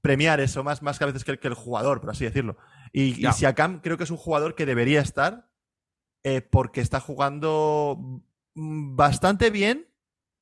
premiar 0.00 0.40
eso, 0.40 0.64
más, 0.64 0.82
más 0.82 0.98
que 0.98 1.04
a 1.04 1.08
veces 1.08 1.24
que 1.24 1.38
el 1.48 1.54
jugador, 1.54 2.00
por 2.00 2.10
así 2.10 2.24
decirlo. 2.24 2.56
Y, 2.96 3.18
y 3.18 3.22
Ya. 3.22 3.32
Siakam 3.32 3.80
creo 3.80 3.98
que 3.98 4.04
es 4.04 4.10
un 4.10 4.16
jugador 4.16 4.54
que 4.54 4.64
debería 4.64 5.02
estar 5.02 5.50
eh, 6.24 6.40
porque 6.40 6.80
está 6.80 6.98
jugando 6.98 8.22
mm, 8.54 8.96
bastante 8.96 9.50
bien, 9.50 9.86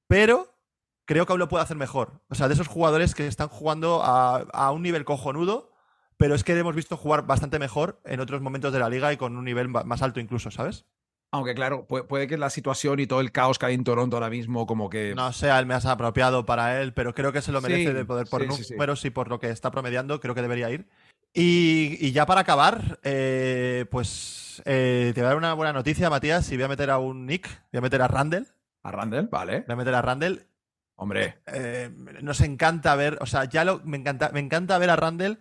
pero 0.07 0.57
creo 1.05 1.27
que 1.27 1.33
aún 1.33 1.41
lo 1.41 1.49
puede 1.49 1.65
hacer 1.65 1.77
mejor. 1.77 2.23
O 2.29 2.37
sea, 2.37 2.47
de 2.47 2.55
esos 2.55 2.69
jugadores 2.69 3.17
que 3.17 3.27
están 3.27 3.49
jugando 3.49 4.05
a, 4.05 4.37
a 4.53 4.71
un 4.71 4.83
nivel 4.83 5.05
cojonudo, 5.05 5.73
pero 6.17 6.37
es 6.37 6.45
que 6.45 6.57
hemos 6.57 6.77
visto 6.77 6.97
jugar 6.97 7.27
bastante 7.27 7.59
mejor 7.59 8.01
en 8.05 8.21
otros 8.21 8.41
momentos 8.41 8.73
de 8.73 8.79
la 8.79 8.89
liga 8.89 9.13
y 9.13 9.17
con 9.17 9.37
un 9.37 9.45
nivel 9.45 9.67
más 9.69 10.01
alto 10.03 10.21
incluso, 10.21 10.53
¿sabes? 10.53 10.87
Aunque 11.33 11.57
claro, 11.57 11.89
puede, 11.89 12.05
puede 12.05 12.29
que 12.29 12.39
la 12.39 12.49
situación 12.49 13.01
y 13.01 13.09
todo 13.09 13.21
el 13.21 13.33
caos 13.33 13.59
que 13.59 13.67
hay 13.67 13.75
en 13.75 13.83
Toronto 13.83 14.15
ahora 14.17 14.31
mismo, 14.31 14.69
como 14.69 14.89
que. 14.89 15.17
No 15.17 15.33
sea 15.33 15.59
el 15.59 15.67
más 15.67 15.85
apropiado 15.85 16.47
para 16.47 16.81
él, 16.81 16.95
pero 16.95 17.13
creo 17.13 17.33
que 17.33 17.43
se 17.43 17.51
lo 17.51 17.61
merece 17.61 17.89
Sí, 17.89 17.93
de 17.93 18.05
poder 18.05 18.29
por 18.29 18.43
sí, 18.43 18.49
sí, 18.59 18.65
sí. 18.65 18.75
números 18.75 19.05
y 19.05 19.11
por 19.11 19.27
lo 19.27 19.41
que 19.41 19.51
está 19.51 19.73
promediando, 19.73 20.21
creo 20.21 20.37
que 20.37 20.43
debería 20.43 20.71
ir. 20.71 20.89
Y, 21.37 21.99
y 22.01 22.13
ya 22.13 22.27
para 22.27 22.43
acabar, 22.43 23.01
eh, 23.03 23.87
pues 23.91 24.63
eh, 24.65 25.11
te 25.15 25.21
voy 25.21 25.27
a 25.27 25.29
dar 25.31 25.37
una 25.37 25.53
buena 25.55 25.73
noticia, 25.73 26.09
Matías, 26.09 26.51
y 26.53 26.57
voy 26.57 26.65
a 26.65 26.69
meter 26.69 26.91
a 26.91 26.99
un 26.99 27.27
Nick, 27.27 27.49
voy 27.73 27.79
a 27.79 27.83
meter 27.83 28.01
a 28.03 28.09
Randall, 28.09 28.47
A 28.85 28.93
Randall, 28.93 29.27
vale. 29.29 29.65
voy 29.67 29.73
a 29.73 29.77
meter 29.77 29.95
a 29.95 30.03
Randall. 30.03 30.47
Hombre, 30.97 31.39
Eh, 31.47 31.91
nos 32.23 32.41
encanta 32.41 32.95
ver, 32.95 33.19
o 33.21 33.27
sea, 33.27 33.45
ya 33.47 33.65
lo, 33.65 33.81
me, 33.85 33.97
encanta, 33.97 34.31
me 34.33 34.39
encanta 34.39 34.79
ver 34.79 34.91
a 34.91 34.97
Randall 34.97 35.41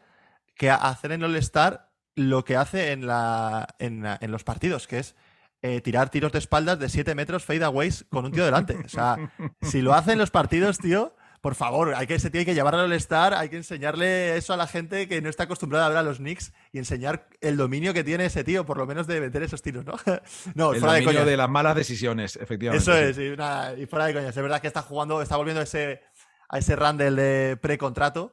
que 0.55 0.71
a- 0.71 0.75
hacer 0.77 1.11
en 1.11 1.23
All 1.23 1.35
Star 1.35 1.91
lo 2.15 2.43
que 2.43 2.55
hace 2.57 2.91
en, 2.91 3.05
la, 3.05 3.67
en, 3.77 4.03
en 4.19 4.31
los 4.31 4.43
partidos, 4.43 4.87
que 4.87 4.97
es 4.97 5.15
eh, 5.61 5.79
tirar 5.81 6.09
tiros 6.09 6.31
de 6.31 6.39
espaldas 6.39 6.79
de 6.79 6.89
7 6.89 7.13
metros 7.13 7.45
fadeaways 7.45 8.05
con 8.09 8.25
un 8.25 8.31
tío 8.31 8.45
delante. 8.45 8.75
O 8.83 8.89
sea, 8.89 9.17
si 9.61 9.81
lo 9.83 9.93
hace 9.93 10.13
en 10.13 10.17
los 10.17 10.31
partidos, 10.31 10.79
tío, 10.79 11.15
por 11.43 11.55
favor, 11.55 11.93
hay 11.93 12.07
que, 12.07 12.17
se 12.19 12.29
tiene 12.29 12.45
que 12.45 12.53
llevar 12.53 12.73
al 12.73 12.85
All-Star, 12.85 13.33
hay 13.33 13.49
que 13.49 13.57
enseñarle 13.57 14.37
eso 14.37 14.53
a 14.53 14.57
la 14.57 14.65
gente 14.65 15.09
que 15.09 15.21
no 15.21 15.27
está 15.29 15.43
acostumbrada 15.43 15.87
a 15.87 15.89
ver 15.89 15.97
a 15.97 16.01
los 16.03 16.19
Knicks 16.19 16.53
y 16.71 16.77
enseñar 16.77 17.27
el 17.41 17.57
dominio 17.57 17.93
que 17.93 18.01
tiene 18.05 18.23
ese 18.27 18.45
tío, 18.45 18.65
por 18.65 18.77
lo 18.77 18.85
menos 18.87 19.07
de 19.07 19.19
meter 19.19 19.43
esos 19.43 19.61
tiros, 19.61 19.83
¿no? 19.83 19.95
no, 20.55 20.71
el 20.73 20.79
fuera 20.79 20.93
de 20.95 21.03
coña. 21.03 21.25
de 21.25 21.35
las 21.35 21.49
malas 21.49 21.75
decisiones, 21.75 22.37
efectivamente. 22.37 22.81
Eso 22.81 22.95
es, 22.97 23.17
y, 23.17 23.35
nada, 23.35 23.77
y 23.77 23.85
fuera 23.87 24.05
de 24.05 24.13
coñas. 24.13 24.29
Es 24.37 24.41
verdad 24.41 24.61
que 24.61 24.67
está 24.67 24.83
jugando, 24.83 25.21
está 25.21 25.35
volviendo 25.35 25.59
a 25.59 25.63
ese, 25.65 26.01
a 26.47 26.57
ese 26.59 26.77
Randall 26.77 27.17
de 27.17 27.57
precontrato. 27.61 28.31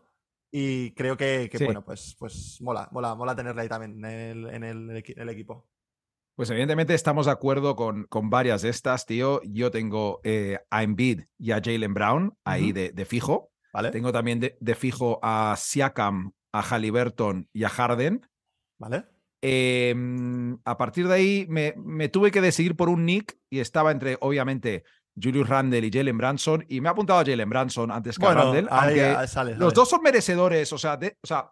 Y 0.52 0.92
creo 0.94 1.16
que, 1.16 1.48
que, 1.50 1.58
Sí. 1.58 1.64
bueno, 1.64 1.84
pues, 1.84 2.14
pues 2.16 2.58
mola, 2.60 2.88
mola, 2.92 3.16
mola 3.16 3.34
tenerle 3.34 3.62
ahí 3.62 3.68
también 3.68 4.04
en 4.04 4.04
el, 4.04 4.46
en 4.54 4.64
el 4.64 4.90
equi- 4.90 5.14
el 5.16 5.28
equipo. 5.28 5.68
Pues 6.36 6.48
evidentemente 6.50 6.94
estamos 6.94 7.26
de 7.26 7.32
acuerdo 7.32 7.76
con, 7.76 8.04
con 8.04 8.30
varias 8.30 8.62
de 8.62 8.70
estas, 8.70 9.04
tío. 9.06 9.40
Yo 9.44 9.70
tengo 9.70 10.20
eh, 10.24 10.58
a 10.70 10.82
Embiid 10.82 11.22
y 11.38 11.50
a 11.52 11.60
Jalen 11.62 11.92
Brown 11.94 12.34
ahí 12.44 12.72
de, 12.72 12.90
de 12.92 13.04
fijo. 13.04 13.50
¿Vale? 13.72 13.90
Tengo 13.90 14.10
también 14.12 14.40
de, 14.40 14.56
de 14.60 14.74
fijo 14.74 15.20
a 15.22 15.54
Siakam, 15.56 16.32
a 16.52 16.62
Halliburton 16.62 17.48
y 17.52 17.64
a 17.64 17.68
Harden. 17.68 18.26
¿Vale? 18.78 19.04
Eh, 19.42 19.94
a 20.64 20.76
partir 20.76 21.08
de 21.08 21.14
ahí 21.14 21.46
me, 21.48 21.74
me 21.76 22.08
tuve 22.08 22.30
que 22.30 22.40
decidir 22.40 22.74
por 22.76 22.88
un 22.88 23.04
Nick 23.06 23.38
y 23.50 23.60
estaba 23.60 23.90
entre, 23.90 24.16
obviamente, 24.20 24.84
Julius 25.20 25.48
Randle 25.48 25.86
y 25.86 25.90
Jalen 25.92 26.18
Branson. 26.18 26.64
Y 26.68 26.80
me 26.80 26.88
ha 26.88 26.92
apuntado 26.92 27.20
a 27.20 27.24
Jalen 27.24 27.48
Branson 27.50 27.90
antes 27.90 28.18
que 28.18 28.24
a 28.26 28.28
Randle, 28.34 28.66
aunque 28.70 29.28
sale, 29.28 29.56
los 29.56 29.74
dos 29.74 29.88
son 29.90 30.02
merecedores. 30.02 30.72
O 30.72 30.78
sea, 30.78 30.96
de- 30.96 31.16
o 31.22 31.26
sea, 31.26 31.50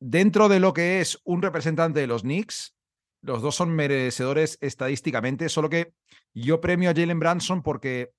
dentro 0.00 0.48
de 0.48 0.60
lo 0.60 0.72
que 0.72 1.00
es 1.00 1.20
un 1.24 1.40
representante 1.42 2.00
de 2.00 2.06
los 2.06 2.22
Knicks, 2.22 2.75
los 3.26 3.42
dos 3.42 3.56
son 3.56 3.74
merecedores 3.74 4.56
estadísticamente. 4.60 5.48
Solo 5.48 5.68
que 5.68 5.92
yo 6.32 6.60
premio 6.60 6.90
a 6.90 6.94
Jalen 6.94 7.18
Branson 7.18 7.62
porque 7.62 8.10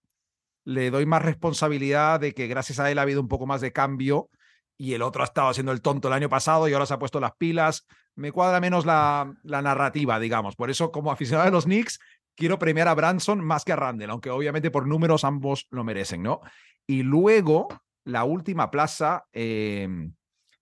le 0.66 0.92
doy 0.92 1.06
más 1.06 1.24
responsabilidad 1.24 2.20
de 2.20 2.34
que 2.34 2.48
gracias 2.48 2.80
a 2.80 2.92
él 2.92 3.00
ha 3.00 3.04
habido 3.04 3.22
un 3.22 3.30
poco 3.30 3.46
más 3.46 3.62
de 3.62 3.72
cambio 3.72 4.30
y 4.78 4.94
el 4.94 5.02
otro 5.02 5.22
ha 5.22 5.26
estado 5.26 5.48
haciendo 5.48 5.72
el 5.72 5.82
tonto 5.82 6.10
el 6.10 6.14
año 6.14 6.30
pasado 6.30 6.68
y 6.68 6.74
ahora 6.74 6.86
se 6.86 6.94
ha 6.94 7.00
puesto 7.00 7.22
las 7.22 7.36
pilas. 7.38 7.88
Me 8.16 8.34
cuadra 8.34 8.60
menos 8.60 8.86
la, 8.86 9.34
narrativa, 9.44 10.20
digamos. 10.20 10.56
Por 10.56 10.70
eso, 10.70 10.92
como 10.92 11.12
aficionado 11.12 11.46
de 11.46 11.52
los 11.52 11.64
Knicks, 11.64 12.00
quiero 12.36 12.60
premiar 12.60 12.90
a 12.90 12.94
Branson 12.94 13.40
más 13.40 13.64
que 13.64 13.72
a 13.72 13.78
Randall, 13.78 14.10
aunque 14.10 14.30
obviamente 14.30 14.70
por 14.70 14.88
números 14.88 15.24
ambos 15.24 15.68
lo 15.72 15.84
merecen, 15.84 16.22
¿no? 16.22 16.42
Y 16.86 17.04
luego, 17.04 17.68
la 18.04 18.26
última 18.26 18.70
plaza 18.70 19.24
eh, 19.32 19.88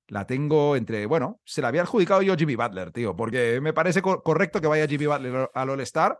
la 0.07 0.27
tengo 0.27 0.75
entre, 0.75 1.05
bueno, 1.05 1.39
se 1.43 1.61
la 1.61 1.69
había 1.69 1.81
adjudicado 1.81 2.21
yo 2.21 2.35
Jimmy 2.35 2.55
Butler, 2.55 2.91
tío, 2.91 3.15
porque 3.15 3.59
me 3.61 3.73
parece 3.73 4.01
co- 4.01 4.21
correcto 4.21 4.61
que 4.61 4.67
vaya 4.67 4.87
Jimmy 4.87 5.07
Butler 5.07 5.49
al 5.53 5.69
All-Star. 5.69 6.19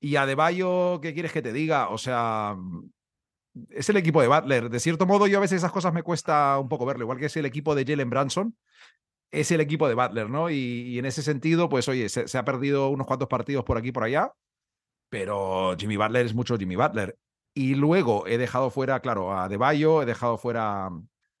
Y 0.00 0.16
a 0.16 0.34
Bayo, 0.34 1.00
¿qué 1.00 1.14
quieres 1.14 1.32
que 1.32 1.42
te 1.42 1.52
diga? 1.52 1.88
O 1.90 1.96
sea, 1.98 2.56
es 3.70 3.88
el 3.88 3.96
equipo 3.96 4.20
de 4.20 4.28
Butler. 4.28 4.68
De 4.68 4.80
cierto 4.80 5.06
modo, 5.06 5.28
yo 5.28 5.38
a 5.38 5.40
veces 5.40 5.58
esas 5.58 5.70
cosas 5.70 5.92
me 5.92 6.02
cuesta 6.02 6.58
un 6.58 6.68
poco 6.68 6.86
verlo, 6.86 7.04
igual 7.04 7.18
que 7.18 7.26
es 7.26 7.36
el 7.36 7.46
equipo 7.46 7.74
de 7.76 7.84
Jalen 7.84 8.10
Branson, 8.10 8.56
es 9.30 9.50
el 9.52 9.60
equipo 9.60 9.88
de 9.88 9.94
Butler, 9.94 10.28
¿no? 10.28 10.50
Y, 10.50 10.98
en 10.98 11.06
ese 11.06 11.22
sentido, 11.22 11.68
pues 11.68 11.88
oye, 11.88 12.08
se, 12.08 12.36
ha 12.36 12.44
perdido 12.44 12.88
unos 12.88 13.06
cuantos 13.06 13.28
partidos 13.28 13.64
por 13.64 13.78
aquí 13.78 13.88
y 13.88 13.92
por 13.92 14.04
allá, 14.04 14.32
pero 15.08 15.76
Jimmy 15.78 15.96
Butler 15.96 16.26
es 16.26 16.34
mucho 16.34 16.58
Jimmy 16.58 16.76
Butler. 16.76 17.16
Y 17.54 17.74
luego 17.74 18.26
he 18.26 18.38
dejado 18.38 18.70
fuera, 18.70 19.00
claro, 19.00 19.38
a 19.38 19.48
De 19.48 19.56
Bayo, 19.56 20.02
he 20.02 20.06
dejado 20.06 20.36
fuera 20.36 20.90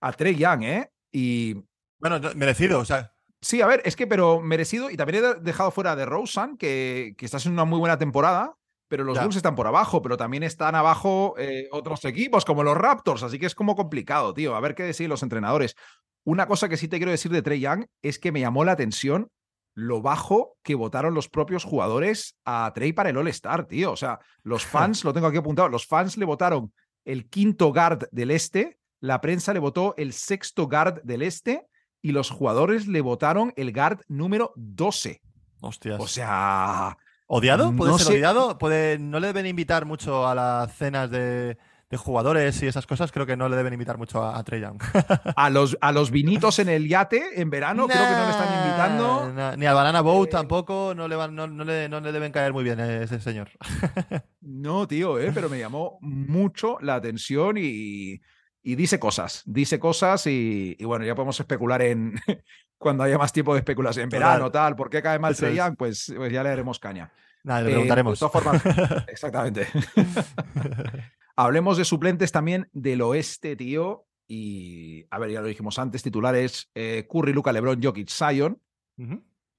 a 0.00 0.12
Trey 0.12 0.36
Young, 0.36 0.62
¿eh? 0.62 0.90
Y 1.10 1.64
Bueno, 2.02 2.18
no, 2.18 2.34
merecido, 2.34 2.80
o 2.80 2.84
sea. 2.84 3.14
Sí, 3.40 3.62
a 3.62 3.66
ver, 3.66 3.80
es 3.84 3.96
que, 3.96 4.06
pero 4.06 4.40
merecido. 4.40 4.90
Y 4.90 4.96
también 4.96 5.24
he 5.24 5.34
dejado 5.40 5.70
fuera 5.70 5.96
de 5.96 6.04
Rosen, 6.04 6.56
que, 6.56 7.14
que 7.16 7.24
está 7.24 7.38
haciendo 7.38 7.62
una 7.62 7.68
muy 7.68 7.78
buena 7.78 7.96
temporada. 7.96 8.54
Pero 8.88 9.04
los 9.04 9.16
Ya. 9.16 9.22
Bulls 9.22 9.36
están 9.36 9.54
por 9.54 9.66
abajo, 9.66 10.02
pero 10.02 10.18
también 10.18 10.42
están 10.42 10.74
abajo 10.74 11.34
eh, 11.38 11.66
otros 11.70 12.04
equipos, 12.04 12.44
como 12.44 12.62
los 12.62 12.76
Raptors. 12.76 13.22
Así 13.22 13.38
que 13.38 13.46
es 13.46 13.54
como 13.54 13.74
complicado, 13.74 14.34
tío. 14.34 14.54
A 14.54 14.60
ver 14.60 14.74
qué 14.74 14.82
decir 14.82 15.08
los 15.08 15.22
entrenadores. 15.22 15.76
Una 16.24 16.46
cosa 16.46 16.68
que 16.68 16.76
sí 16.76 16.88
te 16.88 16.98
quiero 16.98 17.10
decir 17.10 17.32
de 17.32 17.40
Trey 17.40 17.60
Young 17.60 17.86
es 18.02 18.18
que 18.18 18.32
me 18.32 18.40
llamó 18.40 18.64
la 18.64 18.72
atención 18.72 19.30
lo 19.74 20.02
bajo 20.02 20.56
que 20.62 20.74
votaron 20.74 21.14
los 21.14 21.30
propios 21.30 21.64
jugadores 21.64 22.36
a 22.44 22.70
Trey 22.74 22.92
para 22.92 23.08
el 23.10 23.16
All-Star, 23.16 23.66
tío. 23.66 23.92
O 23.92 23.96
sea, 23.96 24.20
los 24.42 24.66
fans, 24.66 25.04
lo 25.04 25.12
tengo 25.14 25.28
aquí 25.28 25.38
apuntado, 25.38 25.68
los 25.68 25.86
fans 25.86 26.18
le 26.18 26.26
votaron 26.26 26.72
el 27.04 27.28
quinto 27.30 27.72
guard 27.72 28.08
del 28.10 28.30
este, 28.30 28.78
la 29.00 29.20
prensa 29.20 29.52
le 29.52 29.58
votó 29.58 29.94
el 29.96 30.12
sexto 30.12 30.68
guard 30.68 31.02
del 31.02 31.22
este 31.22 31.66
y 32.02 32.12
los 32.12 32.30
jugadores 32.30 32.88
le 32.88 33.00
votaron 33.00 33.52
el 33.56 33.72
guard 33.72 34.00
número 34.08 34.52
12. 34.56 35.22
Hostias. 35.60 36.00
O 36.00 36.08
sea, 36.08 36.96
¿Odiado? 37.26 37.72
¿Puede 37.74 37.92
no 37.92 37.98
ser 37.98 38.06
sé- 38.08 38.12
odiado? 38.14 38.58
¿Puede... 38.58 38.98
¿No 38.98 39.20
le 39.20 39.28
deben 39.28 39.46
invitar 39.46 39.86
mucho 39.86 40.26
a 40.28 40.34
las 40.34 40.74
cenas 40.76 41.10
de, 41.10 41.56
de 41.88 41.96
jugadores 41.96 42.60
y 42.62 42.66
esas 42.66 42.86
cosas? 42.86 43.10
Creo 43.12 43.24
que 43.24 43.36
no 43.36 43.48
le 43.48 43.56
deben 43.56 43.72
invitar 43.72 43.96
mucho 43.96 44.22
a, 44.22 44.36
a 44.36 44.42
Trey 44.44 44.60
Young. 44.60 44.82
a 45.36 45.48
los, 45.48 45.78
a 45.80 45.92
los 45.92 46.10
vinitos 46.10 46.58
en 46.58 46.68
el 46.68 46.88
yate 46.88 47.40
en 47.40 47.48
verano, 47.48 47.86
creo 47.86 48.02
que 48.06 48.12
no 48.14 48.24
le 48.26 48.30
están 48.32 48.64
invitando. 48.64 49.32
Nah, 49.32 49.56
Ni 49.56 49.64
al 49.64 49.74
Banana 49.76 50.00
Boat 50.02 50.28
Eh, 50.28 50.30
tampoco, 50.32 50.92
no 50.94 51.06
le, 51.08 51.16
van, 51.16 51.34
no, 51.34 51.46
no 51.46 51.64
le, 51.64 51.88
no 51.88 52.00
le 52.00 52.12
deben 52.12 52.32
caer 52.32 52.52
muy 52.52 52.64
bien 52.64 52.80
a 52.80 53.02
ese 53.02 53.20
señor. 53.20 53.50
No, 54.44 54.86
tío, 54.88 55.18
eh, 55.18 55.30
pero 55.32 55.48
me 55.48 55.58
llamó 55.58 55.98
mucho 56.00 56.76
la 56.80 56.96
atención 56.96 57.56
y, 57.58 58.20
y 58.62 58.74
dice 58.76 58.98
cosas, 58.98 59.42
dice 59.44 59.78
cosas 59.78 60.26
y, 60.26 60.76
y 60.78 60.84
bueno, 60.84 61.04
ya 61.04 61.14
podemos 61.14 61.38
especular 61.40 61.82
en 61.82 62.14
cuando 62.78 63.02
haya 63.04 63.18
más 63.18 63.32
tiempo 63.32 63.52
de 63.54 63.58
especulación, 63.60 64.04
en 64.04 64.10
Total. 64.10 64.20
verano, 64.28 64.50
tal, 64.50 64.76
¿por 64.76 64.88
qué 64.90 65.02
cae 65.02 65.18
mal 65.18 65.36
Trey. 65.36 65.56
Young? 65.56 65.76
Pues, 65.76 66.12
pues 66.16 66.32
ya 66.32 66.42
le 66.42 66.48
haremos 66.50 66.78
caña. 66.78 67.12
Nada, 67.44 67.62
le 67.62 67.68
Eh, 67.70 67.72
preguntaremos. 67.72 68.18
de 68.20 68.26
todas 68.28 68.32
formas, 68.42 68.62
exactamente. 69.08 69.66
Hablemos 71.36 71.76
de 71.76 71.84
suplentes 71.84 72.30
también 72.32 72.68
del 72.72 73.00
oeste, 73.02 73.56
tío. 73.56 74.06
Y 74.28 75.06
a 75.10 75.18
ver, 75.18 75.30
ya 75.30 75.40
lo 75.40 75.48
dijimos 75.48 75.78
antes, 75.78 76.02
titulares 76.02 76.70
eh, 76.74 77.06
Curry, 77.10 77.32
Luca, 77.32 77.52
LeBron, 77.52 77.82
Jokic, 77.82 78.08
Zion. 78.10 78.60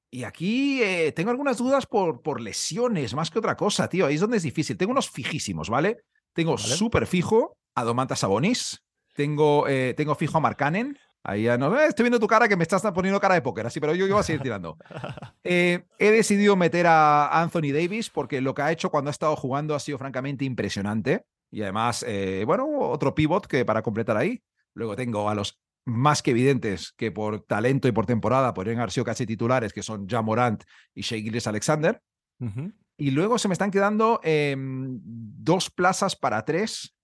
Y 0.09 0.23
aquí 0.23 0.81
eh, 0.81 1.11
tengo 1.11 1.31
algunas 1.31 1.57
dudas 1.57 1.85
por, 1.87 2.21
por 2.21 2.39
lesiones, 2.39 3.13
más 3.15 3.29
que 3.31 3.39
otra 3.39 3.57
cosa, 3.57 3.89
tío. 3.89 4.05
Ahí 4.05 4.15
es 4.15 4.21
donde 4.21 4.37
es 4.37 4.43
difícil. 4.43 4.77
Tengo 4.77 4.91
unos 4.91 5.09
fijísimos, 5.09 5.69
¿vale? 5.69 6.03
Tengo 6.33 6.55
Vale. 6.55 6.67
súper 6.75 7.07
fijo 7.07 7.57
a 7.75 7.83
Domantas 7.83 8.19
Sabonis. 8.19 8.83
Tengo, 9.13 9.67
eh, 9.67 9.93
tengo 9.95 10.15
fijo 10.15 10.37
a 10.37 10.41
Marcanen. 10.41 10.97
Ahí 11.25 11.43
ya 11.43 11.57
no. 11.57 11.79
eh, 11.79 11.87
estoy 11.87 12.03
viendo 12.03 12.19
tu 12.19 12.27
cara 12.27 12.49
que 12.49 12.57
me 12.57 12.63
estás 12.63 12.81
poniendo 12.93 13.19
cara 13.19 13.35
de 13.35 13.41
póker, 13.41 13.65
así, 13.65 13.79
pero 13.79 13.95
yo, 13.95 14.05
yo 14.05 14.15
voy 14.15 14.21
a 14.21 14.23
seguir 14.23 14.41
tirando. 14.41 14.77
Eh, 15.45 15.83
he 15.99 16.11
decidido 16.11 16.55
meter 16.55 16.87
a 16.87 17.41
Anthony 17.41 17.73
Davis 17.73 18.09
porque 18.09 18.39
lo 18.39 18.53
que 18.53 18.61
ha 18.61 18.71
hecho 18.71 18.89
cuando 18.89 19.09
ha 19.09 19.11
estado 19.11 19.35
jugando 19.35 19.75
ha 19.75 19.79
sido 19.79 19.97
francamente 19.97 20.45
impresionante. 20.45 21.25
Y 21.51 21.61
además, 21.61 22.05
eh, 22.07 22.43
bueno, 22.47 22.65
otro 22.79 23.13
pivot 23.13 23.45
que 23.45 23.65
para 23.65 23.81
completar 23.81 24.15
ahí. 24.15 24.41
Luego 24.73 24.95
tengo 24.95 25.29
a 25.29 25.35
los 25.35 25.61
más 25.85 26.23
que 26.23 26.31
evidentes 26.31 26.93
que 26.93 27.11
por 27.11 27.41
talento 27.41 27.87
y 27.87 27.91
por 27.91 28.05
temporada 28.05 28.53
podrían 28.53 28.79
haber 28.79 28.91
sido 28.91 29.03
casi 29.03 29.25
titulares, 29.25 29.73
que 29.73 29.83
son 29.83 30.07
Ja 30.07 30.21
Morant 30.21 30.63
y 30.95 31.01
Shea 31.01 31.19
Gillis 31.19 31.45
Alexander. 31.45 32.01
Ujú. 32.39 32.71
Y 32.97 33.11
luego 33.11 33.37
se 33.37 33.47
me 33.49 33.53
están 33.53 33.69
quedando 33.69 34.19
em, 34.23 34.99
dos 35.03 35.69
plazas 35.69 36.15
para 36.15 36.45
tres. 36.45 36.95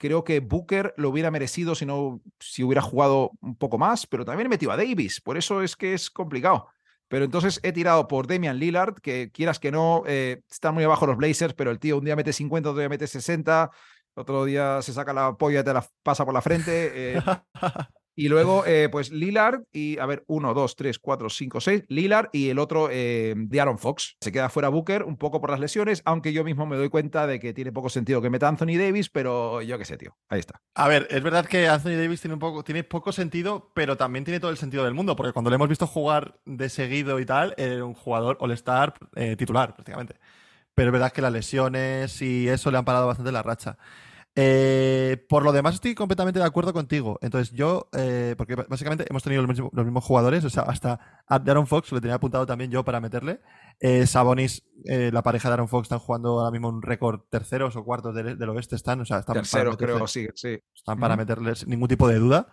Creo 0.00 0.24
que 0.24 0.40
Booker 0.40 0.94
lo 0.96 1.10
hubiera 1.10 1.30
merecido 1.30 1.74
si 1.74 1.84
no 1.84 2.22
si 2.38 2.64
hubiera 2.64 2.80
jugado 2.80 3.32
un 3.42 3.54
poco 3.54 3.76
más, 3.76 4.06
pero 4.06 4.24
también 4.24 4.46
he 4.46 4.48
metido 4.48 4.72
a 4.72 4.78
Davis, 4.78 5.20
por 5.20 5.36
eso 5.36 5.60
es 5.60 5.76
que 5.76 5.92
es 5.92 6.08
complicado. 6.08 6.68
Pero 7.08 7.26
entonces 7.26 7.60
he 7.62 7.72
tirado 7.72 8.08
por 8.08 8.26
Damian 8.26 8.58
Lillard, 8.58 8.94
que 8.94 9.30
quieras 9.30 9.58
que 9.58 9.70
no, 9.70 10.02
eh, 10.06 10.40
están 10.50 10.72
muy 10.72 10.84
abajo 10.84 11.06
los 11.06 11.18
Blazers, 11.18 11.52
pero 11.52 11.70
el 11.70 11.78
tío 11.78 11.98
un 11.98 12.04
día 12.06 12.16
mete 12.16 12.32
50, 12.32 12.70
otro 12.70 12.78
día 12.80 12.88
mete 12.88 13.06
60, 13.06 13.70
otro 14.14 14.46
día 14.46 14.80
se 14.80 14.94
saca 14.94 15.12
la 15.12 15.36
polla 15.36 15.60
y 15.60 15.64
te 15.64 15.74
la 15.74 15.84
pasa 16.02 16.24
por 16.24 16.32
la 16.32 16.40
frente. 16.40 17.16
eh, 17.18 17.22
y 18.14 18.28
luego, 18.28 18.64
eh, 18.66 18.88
pues 18.90 19.10
Lillard 19.10 19.62
y, 19.72 19.98
a 19.98 20.06
ver, 20.06 20.24
uno, 20.26 20.52
dos, 20.52 20.76
tres, 20.76 20.98
cuatro, 20.98 21.30
cinco, 21.30 21.60
seis. 21.60 21.84
Lillard 21.88 22.28
y 22.32 22.50
el 22.50 22.58
otro 22.58 22.88
eh, 22.90 23.34
de 23.36 23.60
Aaron 23.60 23.78
Fox. 23.78 24.16
Se 24.20 24.32
queda 24.32 24.48
fuera 24.48 24.68
Booker 24.68 25.04
un 25.04 25.16
poco 25.16 25.40
por 25.40 25.50
las 25.50 25.60
lesiones, 25.60 26.02
aunque 26.04 26.32
yo 26.32 26.44
mismo 26.44 26.66
me 26.66 26.76
doy 26.76 26.88
cuenta 26.88 27.26
de 27.26 27.40
que 27.40 27.52
tiene 27.52 27.72
poco 27.72 27.88
sentido 27.88 28.20
que 28.20 28.30
meta 28.30 28.48
Anthony 28.48 28.78
Davis, 28.78 29.08
pero 29.08 29.62
yo 29.62 29.78
qué 29.78 29.84
sé, 29.84 29.96
tío. 29.96 30.16
Ahí 30.28 30.40
está. 30.40 30.60
A 30.74 30.88
ver, 30.88 31.06
es 31.10 31.22
verdad 31.22 31.46
que 31.46 31.68
Anthony 31.68 31.96
Davis 31.96 32.20
tiene, 32.20 32.34
un 32.34 32.40
poco, 32.40 32.64
tiene 32.64 32.84
poco 32.84 33.12
sentido, 33.12 33.72
pero 33.74 33.96
también 33.96 34.24
tiene 34.24 34.40
todo 34.40 34.50
el 34.50 34.56
sentido 34.56 34.84
del 34.84 34.94
mundo, 34.94 35.16
porque 35.16 35.32
cuando 35.32 35.50
le 35.50 35.56
hemos 35.56 35.68
visto 35.68 35.86
jugar 35.86 36.40
de 36.44 36.68
seguido 36.68 37.20
y 37.20 37.26
tal, 37.26 37.54
era 37.56 37.84
un 37.84 37.94
jugador 37.94 38.36
all-star 38.40 38.94
eh, 39.14 39.36
titular, 39.36 39.74
prácticamente. 39.74 40.16
Pero 40.74 40.88
es 40.88 40.92
verdad 40.92 41.12
que 41.12 41.22
las 41.22 41.32
lesiones 41.32 42.22
y 42.22 42.48
eso 42.48 42.70
le 42.70 42.78
han 42.78 42.84
parado 42.84 43.06
bastante 43.06 43.32
la 43.32 43.42
racha. 43.42 43.76
Eh, 44.36 45.26
por 45.28 45.42
lo 45.42 45.52
demás, 45.52 45.74
estoy 45.74 45.94
completamente 45.94 46.38
de 46.38 46.46
acuerdo 46.46 46.72
contigo. 46.72 47.18
Entonces, 47.20 47.52
yo, 47.54 47.88
eh, 47.92 48.34
porque 48.38 48.54
básicamente 48.54 49.04
hemos 49.10 49.22
tenido 49.22 49.42
los 49.42 49.48
mismos, 49.48 49.70
los 49.72 49.84
mismos 49.84 50.04
jugadores, 50.04 50.44
o 50.44 50.50
sea, 50.50 50.62
hasta 50.62 51.22
a 51.26 51.34
Aaron 51.36 51.66
Fox 51.66 51.90
lo 51.92 52.00
tenía 52.00 52.14
apuntado 52.14 52.46
también 52.46 52.70
yo 52.70 52.84
para 52.84 53.00
meterle. 53.00 53.40
Eh, 53.80 54.06
Sabonis, 54.06 54.62
eh, 54.84 55.10
la 55.12 55.22
pareja 55.22 55.48
de 55.48 55.54
Aaron 55.54 55.68
Fox, 55.68 55.86
están 55.86 55.98
jugando 55.98 56.38
ahora 56.38 56.52
mismo 56.52 56.68
un 56.68 56.80
récord 56.82 57.22
terceros 57.28 57.74
o 57.76 57.84
cuartos 57.84 58.14
del, 58.14 58.38
del 58.38 58.48
oeste, 58.50 58.76
están, 58.76 59.00
o 59.00 59.04
sea, 59.04 59.18
están 59.18 59.34
para 59.34 59.70
meterse- 59.70 59.76
creo, 59.76 60.06
sí, 60.06 60.28
sí. 60.34 60.58
están 60.74 61.00
para 61.00 61.16
meterles 61.16 61.66
ningún 61.66 61.88
tipo 61.88 62.06
de 62.08 62.18
duda. 62.18 62.46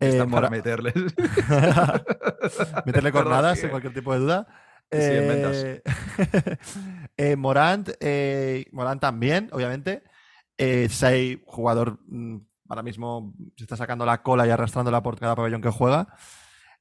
Eh, 0.00 0.08
Están 0.08 0.30
para 0.30 0.50
meterles. 0.50 0.94
meterle 2.86 3.12
cornadas 3.12 3.54
sí. 3.56 3.60
sin 3.62 3.70
cualquier 3.70 3.94
tipo 3.94 4.12
de 4.12 4.18
duda. 4.18 4.46
Sí, 4.90 4.98
en 5.00 5.82
eh, 7.16 7.36
Morant, 7.36 7.90
eh, 8.00 8.66
Morant 8.72 9.00
también, 9.00 9.48
obviamente. 9.52 10.02
Eh, 10.58 10.88
Sei, 10.90 11.42
jugador 11.46 11.98
mm, 12.08 12.36
ahora 12.68 12.82
mismo 12.82 13.34
se 13.56 13.64
está 13.64 13.76
sacando 13.76 14.04
la 14.06 14.22
cola 14.22 14.46
y 14.46 14.50
arrastrándola 14.50 15.02
por 15.02 15.18
cada 15.18 15.36
pabellón 15.36 15.60
que 15.62 15.70
juega. 15.70 16.08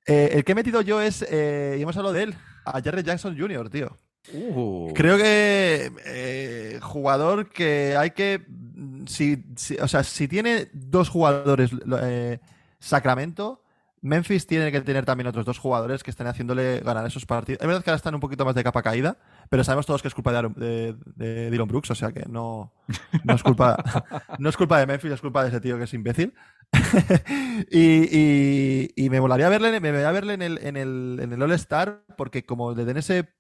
Eh, 0.08 0.30
el 0.34 0.44
que 0.44 0.52
he 0.52 0.56
metido 0.56 0.82
yo 0.82 1.02
es, 1.02 1.26
eh, 1.30 1.76
y 1.78 1.82
hemos 1.82 1.98
hablado 1.98 2.14
de 2.14 2.24
él, 2.24 2.36
a 2.66 2.80
Jerry 2.82 3.04
Jackson 3.04 3.38
Jr., 3.38 3.70
tío. 3.70 3.98
Uh, 4.34 4.92
Creo 4.96 5.18
que 5.18 5.92
eh, 6.06 6.80
jugador 6.82 7.50
que 7.52 7.96
hay 7.98 8.12
que. 8.12 8.44
mm, 8.48 9.06
Si, 9.08 9.44
si- 9.56 9.78
o 9.78 9.88
sea, 9.88 10.04
si 10.04 10.28
tiene 10.28 10.68
dos 10.74 11.10
jugadores 11.10 11.70
eh, 12.02 12.40
Sacramento, 12.80 13.62
Memphis 14.06 14.46
tiene 14.48 14.72
que 14.72 14.82
tener 14.82 15.04
también 15.04 15.28
otros 15.28 15.46
dos 15.46 15.58
jugadores 15.58 16.04
que 16.04 16.12
estén 16.12 16.28
haciéndole 16.28 16.80
ganar 16.82 17.06
esos 17.06 17.26
partidos. 17.26 17.60
Es 17.62 17.68
verdad 17.68 17.84
que 17.84 17.89
ahora 17.89 17.98
están 17.98 18.13
un 18.15 18.22
poquito 18.22 18.46
más 18.46 18.54
de 18.56 18.63
capa 18.63 18.84
caída, 18.84 19.18
pero 19.50 19.63
sabemos 19.63 19.86
todos 19.86 20.02
que 20.02 20.08
es 20.08 20.13
culpa 20.13 20.32
de, 20.32 20.38
Aaron- 20.38 20.56
de, 20.56 20.96
de 21.15 21.50
Dylan 21.52 21.68
Brooks, 21.68 21.91
o 21.91 21.96
sea 21.96 22.12
que 22.12 22.24
no, 22.30 22.74
no, 23.24 23.34
es 23.36 23.44
culpa, 23.44 23.78
no 24.39 24.50
es 24.50 24.58
culpa 24.58 24.80
de 24.80 24.86
Memphis, 24.88 25.12
es 25.12 25.22
culpa 25.22 25.44
de 25.44 25.50
ese 25.50 25.60
tío 25.60 25.78
que 25.78 25.86
es 25.86 25.94
imbécil. 25.94 26.34
y, 27.72 27.80
y- 28.18 28.94
y 28.96 29.10
me 29.10 29.22
molaría 29.22 29.50
verle, 29.50 29.80
me 29.80 29.91
verle 29.91 30.34
en 30.34 30.41
el, 30.41 30.58
en 30.60 30.78
el, 30.78 31.20
en 31.22 31.34
el 31.34 31.41
All-Star, 31.41 32.04
porque 32.18 32.46
como 32.46 32.74
le 32.74 32.86
den 32.86 32.98
ese 32.98 33.34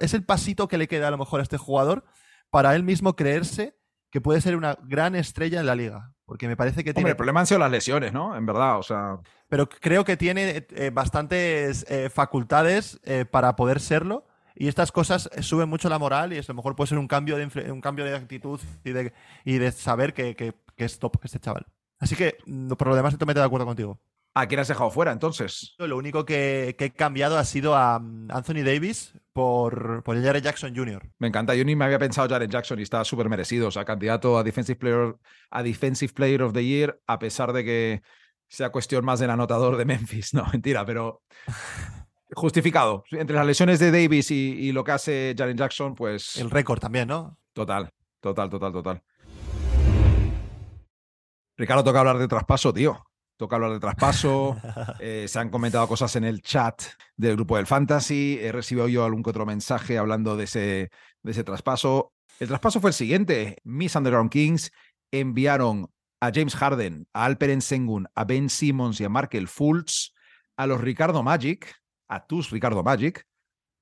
es 0.00 0.14
el 0.14 0.24
pasito 0.24 0.68
que 0.68 0.78
le 0.78 0.86
queda 0.88 1.08
a 1.08 1.10
lo 1.10 1.18
mejor 1.18 1.40
a 1.40 1.42
este 1.42 1.56
jugador 1.58 2.04
para 2.50 2.74
él 2.76 2.84
mismo 2.84 3.16
creerse 3.16 3.76
que 4.12 4.20
puede 4.20 4.40
ser 4.40 4.56
una 4.56 4.78
gran 4.84 5.16
estrella 5.16 5.58
en 5.60 5.66
la 5.66 5.74
liga. 5.74 6.12
Porque 6.32 6.48
me 6.48 6.56
parece 6.56 6.82
que 6.82 6.90
Hombre, 6.92 6.94
tiene. 6.94 7.10
el 7.10 7.16
problema 7.16 7.40
han 7.40 7.46
sido 7.46 7.58
las 7.60 7.70
lesiones, 7.70 8.10
¿no? 8.14 8.34
En 8.34 8.46
verdad, 8.46 8.78
o 8.78 8.82
sea. 8.82 9.18
Pero 9.50 9.68
creo 9.68 10.02
que 10.02 10.16
tiene 10.16 10.66
eh, 10.70 10.90
bastantes 10.90 11.84
eh, 11.90 12.08
facultades 12.08 12.98
eh, 13.04 13.26
para 13.30 13.54
poder 13.54 13.80
serlo. 13.80 14.24
Y 14.54 14.68
estas 14.68 14.92
cosas 14.92 15.28
eh, 15.34 15.42
suben 15.42 15.68
mucho 15.68 15.90
la 15.90 15.98
moral 15.98 16.32
y 16.32 16.38
es- 16.38 16.48
a 16.48 16.52
lo 16.52 16.56
mejor 16.56 16.74
puede 16.74 16.88
ser 16.88 16.96
un 16.96 17.06
cambio 17.06 17.36
de, 17.36 17.70
un 17.70 17.82
cambio 17.82 18.06
de 18.06 18.16
actitud 18.16 18.58
y 18.82 18.92
de, 18.92 19.12
y 19.44 19.58
de 19.58 19.72
saber 19.72 20.14
que, 20.14 20.34
que- 20.34 20.54
que 20.74 20.84
es 20.86 20.98
top 20.98 21.18
este 21.22 21.38
chaval. 21.38 21.66
Así 22.00 22.16
que, 22.16 22.38
mm, 22.46 22.68
por 22.72 22.88
lo 22.88 22.96
demás, 22.96 23.10
estoy 23.12 23.18
totalmente 23.18 23.40
de 23.40 23.46
acuerdo 23.46 23.66
contigo. 23.66 24.00
¿A 24.34 24.46
quién 24.46 24.60
has 24.60 24.68
dejado 24.68 24.90
fuera 24.90 25.12
entonces? 25.12 25.74
Lo 25.76 25.96
único 25.96 26.24
que, 26.24 26.74
que 26.78 26.86
he 26.86 26.90
cambiado 26.90 27.36
ha 27.36 27.44
sido 27.44 27.76
a 27.76 27.98
mm, 27.98 28.30
Anthony 28.30 28.64
Davis 28.64 29.12
por, 29.34 30.02
por 30.02 30.22
Jared 30.22 30.42
Jackson 30.42 30.74
Jr. 30.74 31.10
Me 31.18 31.28
encanta. 31.28 31.54
Yo 31.54 31.64
ni 31.64 31.76
me 31.76 31.84
había 31.84 31.98
pensado 31.98 32.28
Jared 32.28 32.48
Jackson 32.48 32.78
y 32.78 32.82
está 32.82 33.04
súper 33.04 33.28
merecido. 33.28 33.68
O 33.68 33.70
sea, 33.70 33.84
candidato 33.84 34.38
a 34.38 34.42
Defensive 34.42 34.78
Player, 34.78 35.16
a 35.50 35.62
Defensive 35.62 36.14
Player 36.14 36.42
of 36.42 36.54
the 36.54 36.64
Year, 36.64 36.98
a 37.06 37.18
pesar 37.18 37.52
de 37.52 37.64
que 37.64 38.02
sea 38.48 38.70
cuestión 38.70 39.04
más 39.04 39.20
del 39.20 39.30
anotador 39.30 39.76
de 39.76 39.84
Memphis. 39.84 40.32
No, 40.34 40.46
mentira, 40.50 40.84
pero 40.86 41.22
justificado. 42.34 43.04
Entre 43.10 43.36
las 43.36 43.46
lesiones 43.46 43.78
de 43.80 43.90
Davis 43.90 44.30
y, 44.30 44.54
y 44.58 44.72
lo 44.72 44.82
que 44.82 44.92
hace 44.92 45.34
Jared 45.36 45.56
Jackson, 45.56 45.94
pues 45.94 46.36
El 46.36 46.50
récord 46.50 46.80
también, 46.80 47.08
¿no? 47.08 47.36
total, 47.52 47.90
total, 48.20 48.48
total, 48.48 48.72
total. 48.72 49.02
Ricardo, 51.58 51.84
toca 51.84 52.00
hablar 52.00 52.16
de 52.16 52.28
traspaso, 52.28 52.72
tío. 52.72 53.04
Toca 53.42 53.56
hablar 53.56 53.72
de 53.72 53.80
traspaso. 53.80 54.56
Eh, 55.00 55.26
se 55.26 55.40
han 55.40 55.50
comentado 55.50 55.88
cosas 55.88 56.14
en 56.14 56.22
el 56.22 56.42
chat 56.42 56.80
del 57.16 57.34
grupo 57.34 57.56
del 57.56 57.66
Fantasy. 57.66 58.38
He 58.40 58.52
recibido 58.52 58.86
yo 58.86 59.04
algún 59.04 59.24
que 59.24 59.30
otro 59.30 59.44
mensaje 59.44 59.98
hablando 59.98 60.36
de 60.36 60.44
ese, 60.44 60.90
de 61.24 61.30
ese 61.32 61.42
traspaso. 61.42 62.12
El 62.38 62.46
traspaso 62.46 62.80
fue 62.80 62.90
el 62.90 62.94
siguiente. 62.94 63.56
Miss 63.64 63.96
Underground 63.96 64.30
Kings 64.30 64.70
enviaron 65.10 65.90
a 66.20 66.30
James 66.32 66.54
Harden, 66.54 67.08
a 67.12 67.24
Alperen 67.24 67.62
Sengun, 67.62 68.06
a 68.14 68.24
Ben 68.24 68.48
Simmons 68.48 69.00
y 69.00 69.04
a 69.04 69.08
Markel 69.08 69.48
Fultz 69.48 70.12
a 70.56 70.68
los 70.68 70.80
Ricardo 70.80 71.24
Magic, 71.24 71.74
a 72.08 72.24
tus 72.24 72.50
Ricardo 72.50 72.84
Magic, 72.84 73.26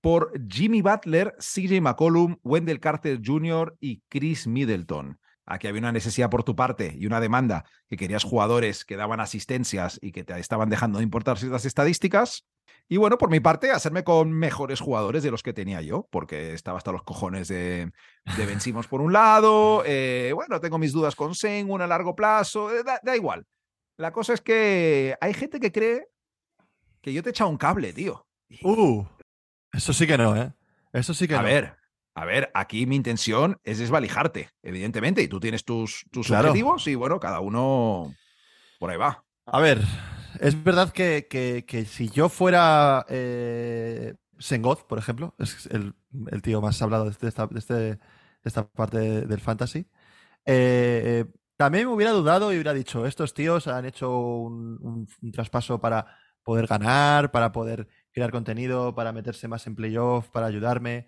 por 0.00 0.32
Jimmy 0.48 0.80
Butler, 0.80 1.34
CJ 1.38 1.82
McCollum, 1.82 2.38
Wendell 2.42 2.80
Carter 2.80 3.20
Jr. 3.22 3.76
y 3.78 4.02
Chris 4.08 4.46
Middleton. 4.46 5.18
Aquí 5.52 5.66
había 5.66 5.80
una 5.80 5.92
necesidad 5.92 6.30
por 6.30 6.44
tu 6.44 6.54
parte 6.54 6.94
y 6.96 7.06
una 7.06 7.20
demanda 7.20 7.64
que 7.88 7.96
querías 7.96 8.22
jugadores 8.22 8.84
que 8.84 8.96
daban 8.96 9.18
asistencias 9.20 9.98
y 10.00 10.12
que 10.12 10.22
te 10.22 10.38
estaban 10.38 10.70
dejando 10.70 10.98
de 10.98 11.04
importar 11.04 11.38
ciertas 11.38 11.64
estadísticas. 11.64 12.46
Y 12.88 12.96
bueno, 12.98 13.18
por 13.18 13.30
mi 13.30 13.40
parte, 13.40 13.70
hacerme 13.72 14.04
con 14.04 14.32
mejores 14.32 14.80
jugadores 14.80 15.22
de 15.24 15.30
los 15.32 15.42
que 15.42 15.52
tenía 15.52 15.80
yo, 15.82 16.06
porque 16.10 16.54
estaba 16.54 16.78
hasta 16.78 16.92
los 16.92 17.02
cojones 17.02 17.48
de, 17.48 17.90
de 18.36 18.46
vencimos 18.46 18.86
por 18.86 19.00
un 19.00 19.12
lado. 19.12 19.82
eh, 19.86 20.32
bueno, 20.34 20.60
tengo 20.60 20.78
mis 20.78 20.92
dudas 20.92 21.16
con 21.16 21.34
Sengun 21.34 21.82
a 21.82 21.86
largo 21.88 22.14
plazo, 22.14 22.72
eh, 22.72 22.82
da, 22.84 23.00
da 23.02 23.16
igual. 23.16 23.44
La 23.96 24.12
cosa 24.12 24.34
es 24.34 24.40
que 24.40 25.16
hay 25.20 25.34
gente 25.34 25.58
que 25.60 25.72
cree 25.72 26.06
que 27.00 27.12
yo 27.12 27.22
te 27.22 27.30
he 27.30 27.32
echado 27.32 27.50
un 27.50 27.56
cable, 27.58 27.92
tío. 27.92 28.26
Uh, 28.62 29.04
eso 29.72 29.92
sí 29.92 30.06
que 30.06 30.16
no, 30.18 30.36
¿eh? 30.36 30.52
Eso 30.92 31.12
sí 31.14 31.26
que 31.28 31.34
A 31.34 31.38
no. 31.42 31.44
ver, 31.44 31.76
a 32.14 32.24
ver, 32.24 32.50
aquí 32.54 32.86
mi 32.86 32.96
intención 32.96 33.58
es 33.64 33.78
desvalijarte, 33.78 34.50
evidentemente, 34.62 35.22
y 35.22 35.28
tú 35.28 35.40
tienes 35.40 35.64
tus, 35.64 36.04
tus 36.10 36.26
Claro. 36.26 36.48
objetivos 36.48 36.86
y 36.88 36.94
bueno, 36.94 37.20
cada 37.20 37.40
uno 37.40 38.14
por 38.78 38.90
ahí 38.90 38.96
va. 38.96 39.24
A 39.46 39.60
ver, 39.60 39.80
es 40.40 40.62
verdad 40.62 40.92
que, 40.92 41.26
que- 41.28 41.64
que 41.66 41.84
si 41.84 42.08
yo 42.08 42.28
fuera 42.28 43.04
eh, 43.08 44.14
Sengoth, 44.38 44.86
por 44.86 44.98
ejemplo, 44.98 45.34
es 45.38 45.66
el, 45.66 45.94
el 46.30 46.42
tío 46.42 46.60
más 46.60 46.80
hablado 46.82 47.04
de, 47.04 47.10
este- 47.10 47.28
esta, 47.28 47.46
de 47.46 47.58
este- 47.58 47.74
de 47.74 47.98
esta 48.44 48.66
parte 48.68 48.98
de- 48.98 49.26
del 49.26 49.40
fantasy, 49.40 49.86
eh, 50.46 51.26
también 51.56 51.86
me 51.86 51.92
hubiera 51.94 52.12
dudado 52.12 52.50
y 52.52 52.56
hubiera 52.56 52.72
dicho, 52.72 53.06
estos 53.06 53.34
tíos 53.34 53.66
han 53.66 53.84
hecho 53.84 54.18
un, 54.18 54.78
un- 54.80 55.08
un 55.22 55.32
traspaso 55.32 55.80
para 55.80 56.06
poder 56.42 56.66
ganar, 56.66 57.30
para 57.30 57.52
poder 57.52 57.86
crear 58.12 58.30
contenido, 58.30 58.94
para 58.94 59.12
meterse 59.12 59.46
más 59.46 59.66
en 59.66 59.74
playoff, 59.74 60.28
para 60.30 60.46
ayudarme. 60.46 61.06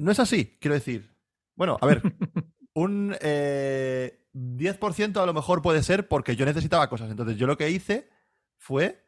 No 0.00 0.12
es 0.12 0.18
así, 0.18 0.56
quiero 0.60 0.74
decir. 0.74 1.14
Bueno, 1.56 1.76
a 1.80 1.86
ver, 1.86 2.00
un 2.72 3.14
eh, 3.20 4.24
10% 4.34 5.22
a 5.22 5.26
lo 5.26 5.34
mejor 5.34 5.60
puede 5.60 5.82
ser 5.82 6.08
porque 6.08 6.36
yo 6.36 6.46
necesitaba 6.46 6.88
cosas. 6.88 7.10
Entonces 7.10 7.36
yo 7.36 7.46
lo 7.46 7.58
que 7.58 7.68
hice 7.68 8.08
fue 8.56 9.04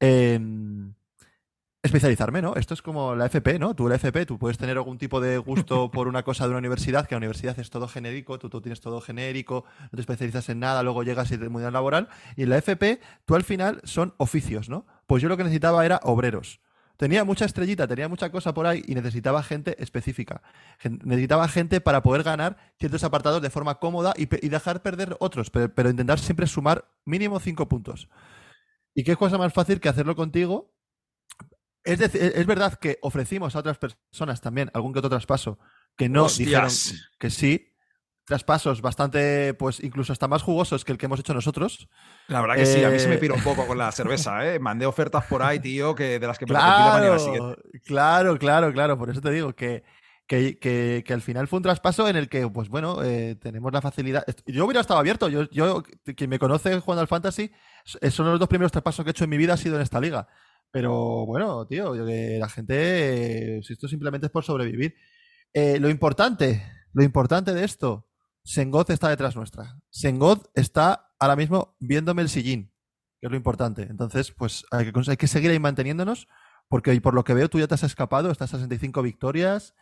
em, 0.00 0.92
especializarme, 1.84 2.42
¿no? 2.42 2.56
Esto 2.56 2.74
es 2.74 2.82
como 2.82 3.14
la 3.14 3.26
FP, 3.26 3.60
¿no? 3.60 3.76
Tú 3.76 3.88
la 3.88 3.94
FP, 3.94 4.26
tú 4.26 4.36
puedes 4.36 4.58
tener 4.58 4.76
algún 4.76 4.98
tipo 4.98 5.20
de 5.20 5.38
gusto 5.38 5.88
por 5.92 6.08
una 6.08 6.24
cosa 6.24 6.44
de 6.44 6.50
una 6.50 6.58
universidad, 6.58 7.06
que 7.06 7.14
la 7.14 7.18
universidad 7.18 7.56
es 7.60 7.70
todo 7.70 7.86
genérico, 7.86 8.40
tú, 8.40 8.50
tú 8.50 8.60
tienes 8.60 8.80
todo 8.80 9.00
genérico, 9.00 9.64
no 9.82 9.90
te 9.90 10.00
especializas 10.00 10.48
en 10.48 10.58
nada, 10.58 10.82
luego 10.82 11.04
llegas 11.04 11.30
y 11.30 11.38
te 11.38 11.48
mundo 11.48 11.70
laboral. 11.70 12.08
Y 12.34 12.42
en 12.42 12.50
la 12.50 12.58
FP, 12.58 13.00
tú 13.24 13.36
al 13.36 13.44
final 13.44 13.80
son 13.84 14.14
oficios, 14.16 14.68
¿no? 14.68 14.84
Pues 15.06 15.22
yo 15.22 15.28
lo 15.28 15.36
que 15.36 15.44
necesitaba 15.44 15.86
era 15.86 16.00
obreros. 16.02 16.60
Tenía 16.96 17.24
mucha 17.24 17.44
estrellita, 17.44 17.88
tenía 17.88 18.08
mucha 18.08 18.30
cosa 18.30 18.54
por 18.54 18.66
ahí 18.66 18.82
y 18.86 18.94
necesitaba 18.94 19.42
gente 19.42 19.76
específica. 19.82 20.42
Necesitaba 21.02 21.48
gente 21.48 21.80
para 21.80 22.02
poder 22.02 22.22
ganar 22.22 22.56
ciertos 22.78 23.02
apartados 23.02 23.42
de 23.42 23.50
forma 23.50 23.80
cómoda 23.80 24.14
y, 24.16 24.26
dejar 24.26 24.82
perder 24.82 25.16
otros, 25.18 25.50
pero, 25.50 25.74
pero 25.74 25.90
intentar 25.90 26.20
siempre 26.20 26.46
sumar 26.46 26.88
mínimo 27.04 27.40
cinco 27.40 27.68
puntos. 27.68 28.08
¿Y 28.94 29.02
qué 29.02 29.16
cosa 29.16 29.38
más 29.38 29.52
fácil 29.52 29.80
que 29.80 29.88
hacerlo 29.88 30.14
contigo? 30.14 30.72
Es, 31.82 31.98
decir, 31.98 32.22
e, 32.22 32.40
es 32.40 32.46
verdad 32.46 32.74
que 32.74 32.98
ofrecimos 33.02 33.56
a 33.56 33.58
otras 33.58 33.78
personas 33.78 34.40
también 34.40 34.70
algún 34.72 34.92
que 34.92 35.00
otro 35.00 35.10
traspaso 35.10 35.58
que 35.96 36.08
no 36.08 36.24
Hostias. 36.24 36.46
dijeron 36.46 37.08
que 37.18 37.30
sí. 37.30 37.73
Traspasos 38.26 38.80
bastante, 38.80 39.52
pues 39.54 39.80
incluso 39.84 40.12
hasta 40.12 40.28
más 40.28 40.42
jugosos 40.42 40.84
que 40.84 40.92
el 40.92 40.98
que 40.98 41.06
hemos 41.06 41.20
hecho 41.20 41.34
nosotros. 41.34 41.88
La 42.28 42.40
verdad 42.40 42.56
que 42.56 42.64
sí, 42.66 42.82
a 42.82 42.88
mí 42.88 42.98
se 42.98 43.08
me 43.08 43.16
Eh, 43.16 43.18
piró 43.18 43.34
un 43.34 43.42
poco 43.42 43.66
con 43.66 43.76
la 43.76 43.92
cerveza, 43.92 44.46
¿eh? 44.50 44.58
Mandé 44.58 44.86
ofertas 44.86 45.24
por 45.26 45.42
ahí, 45.42 45.60
tío, 45.60 45.94
que 45.94 46.18
de 46.18 46.26
las 46.26 46.38
que 46.38 46.46
me 46.46 46.56
arrepentí 46.56 47.08
la 47.10 47.18
siguiente. 47.18 47.62
Claro, 47.84 48.38
claro, 48.38 48.38
claro, 48.38 48.72
claro. 48.72 48.98
Por 48.98 49.10
eso 49.10 49.20
te 49.20 49.30
digo 49.30 49.54
que, 49.54 49.84
que, 50.26 50.58
que- 50.58 51.04
que 51.06 51.12
al 51.12 51.20
final 51.20 51.48
fue 51.48 51.58
un 51.58 51.64
traspaso 51.64 52.08
en 52.08 52.16
el 52.16 52.30
que, 52.30 52.48
pues 52.48 52.70
bueno, 52.70 53.02
eh, 53.02 53.36
tenemos 53.36 53.70
la 53.74 53.82
facilidad. 53.82 54.24
Yo 54.46 54.64
hubiera 54.64 54.80
estado 54.80 55.00
abierto. 55.00 55.28
Yo, 55.28 55.42
yo, 55.50 55.82
quien 56.16 56.30
me 56.30 56.38
conoce 56.38 56.80
jugando 56.80 57.02
al 57.02 57.08
Fantasy, 57.08 57.52
s- 57.84 58.10
son 58.10 58.26
los 58.30 58.38
dos 58.40 58.48
primeros 58.48 58.72
traspasos 58.72 59.04
que 59.04 59.10
he 59.10 59.12
hecho 59.12 59.24
en 59.24 59.30
mi 59.30 59.36
vida 59.36 59.52
ha 59.52 59.56
sido 59.58 59.76
en 59.76 59.82
esta 59.82 60.00
liga. 60.00 60.26
Pero 60.70 61.26
bueno, 61.26 61.66
tío, 61.66 61.94
la 61.94 62.48
gente, 62.48 63.58
eh, 63.58 63.62
si 63.62 63.74
esto 63.74 63.86
simplemente 63.86 64.28
es 64.28 64.32
por 64.32 64.44
sobrevivir. 64.44 64.94
Eh, 65.52 65.78
lo 65.78 65.88
importante, 65.90 66.64
lo 66.94 67.04
importante 67.04 67.52
de 67.54 67.64
esto, 67.64 68.08
Sengoth 68.44 68.90
está 68.90 69.08
detrás 69.08 69.36
nuestra. 69.36 69.80
Sengoth 69.90 70.46
está 70.54 71.10
ahora 71.18 71.36
mismo 71.36 71.76
viéndome 71.80 72.22
el 72.22 72.28
sillín, 72.28 72.72
que 73.20 73.26
es 73.26 73.30
lo 73.30 73.36
importante. 73.36 73.82
Entonces, 73.82 74.32
pues 74.32 74.64
hay 74.70 74.92
que, 74.92 75.16
que 75.16 75.26
seguir 75.26 75.50
ahí 75.50 75.58
manteniéndonos, 75.58 76.28
porque 76.68 76.98
por 77.00 77.14
lo 77.14 77.24
que 77.24 77.34
veo 77.34 77.48
tú 77.48 77.58
ya 77.58 77.66
te 77.66 77.74
has 77.74 77.82
escapado, 77.82 78.30
estás 78.30 78.52
a 78.52 78.58
65 78.58 79.02
victorias. 79.02 79.74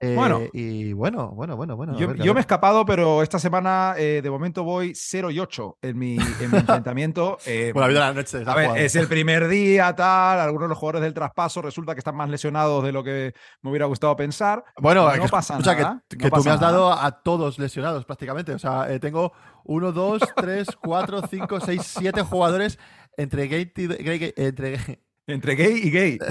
Eh, 0.00 0.14
Bueno. 0.14 0.40
Y 0.52 0.92
bueno, 0.92 1.30
bueno, 1.30 1.56
bueno, 1.56 1.76
bueno. 1.76 1.98
Yo, 1.98 2.08
ver, 2.08 2.18
yo 2.22 2.34
me 2.34 2.40
he 2.40 2.42
escapado, 2.42 2.84
pero 2.84 3.22
esta 3.22 3.38
semana 3.38 3.94
eh, 3.96 4.20
de 4.22 4.30
momento 4.30 4.62
voy 4.64 4.92
0 4.94 5.30
y 5.30 5.38
8 5.38 5.78
en 5.82 5.98
mi, 5.98 6.16
en 6.16 6.50
mi 6.50 6.58
enfrentamiento. 6.58 7.38
Eh, 7.46 7.70
Bueno, 7.72 7.88
la 7.90 8.12
noche. 8.12 8.42
A 8.44 8.54
ver, 8.54 8.76
es 8.78 8.96
el 8.96 9.06
primer 9.08 9.48
día, 9.48 9.94
tal. 9.94 10.40
Algunos 10.40 10.66
de 10.66 10.68
los 10.70 10.78
jugadores 10.78 11.02
del 11.02 11.14
traspaso 11.14 11.62
resulta 11.62 11.94
que 11.94 12.00
están 12.00 12.16
más 12.16 12.28
lesionados 12.28 12.84
de 12.84 12.92
lo 12.92 13.02
que 13.04 13.32
me 13.62 13.70
hubiera 13.70 13.86
gustado 13.86 14.14
pensar. 14.16 14.64
Bueno, 14.80 15.06
no 15.16 15.22
que, 15.22 15.28
pasa 15.28 15.54
escucha, 15.54 15.74
nada. 15.76 16.02
que, 16.08 16.16
no 16.16 16.20
que 16.22 16.28
tú 16.28 16.30
pasa 16.36 16.48
me 16.48 16.54
has 16.54 16.60
nada. 16.60 16.72
dado 16.72 16.92
a 16.92 17.22
todos 17.22 17.58
lesionados 17.58 18.04
prácticamente. 18.04 18.52
O 18.52 18.58
sea, 18.58 18.90
eh, 18.92 18.98
tengo 19.00 19.32
1, 19.64 19.92
2, 19.92 20.22
3, 20.36 20.66
4, 20.82 21.22
5, 21.28 21.60
6, 21.60 21.82
7 21.98 22.22
jugadores 22.22 22.78
entre 23.16 23.46
gate 23.48 23.72
y, 23.82 23.86
gay- 23.86 24.34
entre, 24.36 24.78
Entre 25.26 25.54
gay 25.54 25.80
y 25.82 25.90
gay. 25.90 26.18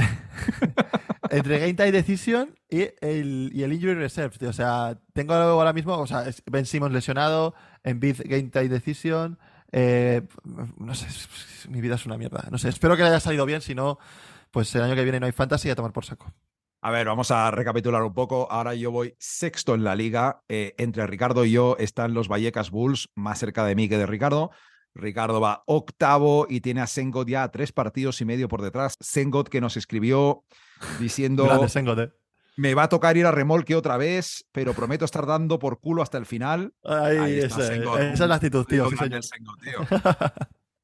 entre 1.37 1.59
Game 1.59 1.73
Time 1.73 1.91
Decision 1.91 2.55
y 2.69 2.87
el, 3.01 3.51
Injury 3.53 3.95
Reserve. 3.95 4.37
tío. 4.37 4.49
O 4.49 4.53
sea, 4.53 4.97
tengo 5.13 5.33
ahora 5.33 5.73
mismo, 5.73 5.97
o 5.97 6.07
sea, 6.07 6.25
Ben 6.49 6.65
Simmons 6.65 6.93
lesionado, 6.93 7.53
Embiid 7.83 8.21
Game 8.25 8.49
Time 8.49 8.69
Decision. 8.69 9.37
eh, 9.71 10.21
no 10.77 10.93
sé, 10.95 11.07
mi 11.69 11.81
vida 11.81 11.95
es 11.95 12.05
una 12.05 12.17
mierda. 12.17 12.47
No 12.51 12.57
sé, 12.57 12.69
espero 12.69 12.95
que 12.95 13.03
le 13.03 13.09
haya 13.09 13.19
salido 13.19 13.45
bien. 13.45 13.61
Si 13.61 13.75
no, 13.75 13.99
pues 14.51 14.73
el 14.75 14.83
año 14.83 14.95
que 14.95 15.03
viene 15.03 15.19
no 15.19 15.25
hay 15.25 15.31
fantasy 15.31 15.69
a 15.69 15.75
tomar 15.75 15.93
por 15.93 16.05
saco. 16.05 16.31
A 16.85 16.91
ver, 16.91 17.07
vamos 17.07 17.31
a 17.31 17.49
recapitular 17.49 18.03
un 18.03 18.13
poco. 18.13 18.51
Ahora 18.51 18.75
yo 18.75 18.91
voy 18.91 19.15
sexto 19.17 19.73
en 19.73 19.85
la 19.85 19.95
liga. 19.95 20.43
Eh, 20.49 20.75
entre 20.77 21.07
Ricardo 21.07 21.45
y 21.45 21.51
yo 21.51 21.77
están 21.79 22.13
los 22.13 22.27
Vallecas 22.27 22.71
Bulls, 22.71 23.09
más 23.15 23.39
cerca 23.39 23.63
de 23.63 23.73
mí 23.73 23.87
que 23.87 23.97
de 23.97 24.05
Ricardo. 24.05 24.51
Ricardo 24.95 25.41
va 25.41 25.63
octavo 25.65 26.45
y 26.49 26.61
tiene 26.61 26.81
a 26.81 26.87
Sengot 26.87 27.27
ya 27.27 27.43
a 27.43 27.51
tres 27.51 27.71
partidos 27.71 28.21
y 28.21 28.25
medio 28.25 28.47
por 28.47 28.61
detrás. 28.61 28.95
Sengot 28.99 29.49
que 29.49 29.61
nos 29.61 29.75
escribió 29.77 30.43
diciendo: 30.99 31.45
Grande, 31.45 31.69
Sengot, 31.69 31.99
eh. 31.99 32.11
Me 32.55 32.75
va 32.75 32.83
a 32.83 32.89
tocar 32.89 33.17
ir 33.17 33.25
a 33.25 33.31
remolque 33.31 33.75
otra 33.75 33.97
vez, 33.97 34.45
pero 34.51 34.73
prometo 34.75 35.05
estar 35.05 35.25
dando 35.25 35.57
por 35.57 35.79
culo 35.79 36.03
hasta 36.03 36.19
el 36.19 36.27
final. 36.27 36.73
Ahí, 36.83 37.17
Ahí 37.17 37.39
está, 37.39 37.61
ese- 37.63 37.67
Sengot. 37.75 37.99
esa 37.99 38.23
es 38.25 38.29
la 38.29 38.35
actitud, 38.35 38.65
sí, 38.69 38.75
Sengot, 39.21 39.59
tío. 39.61 39.79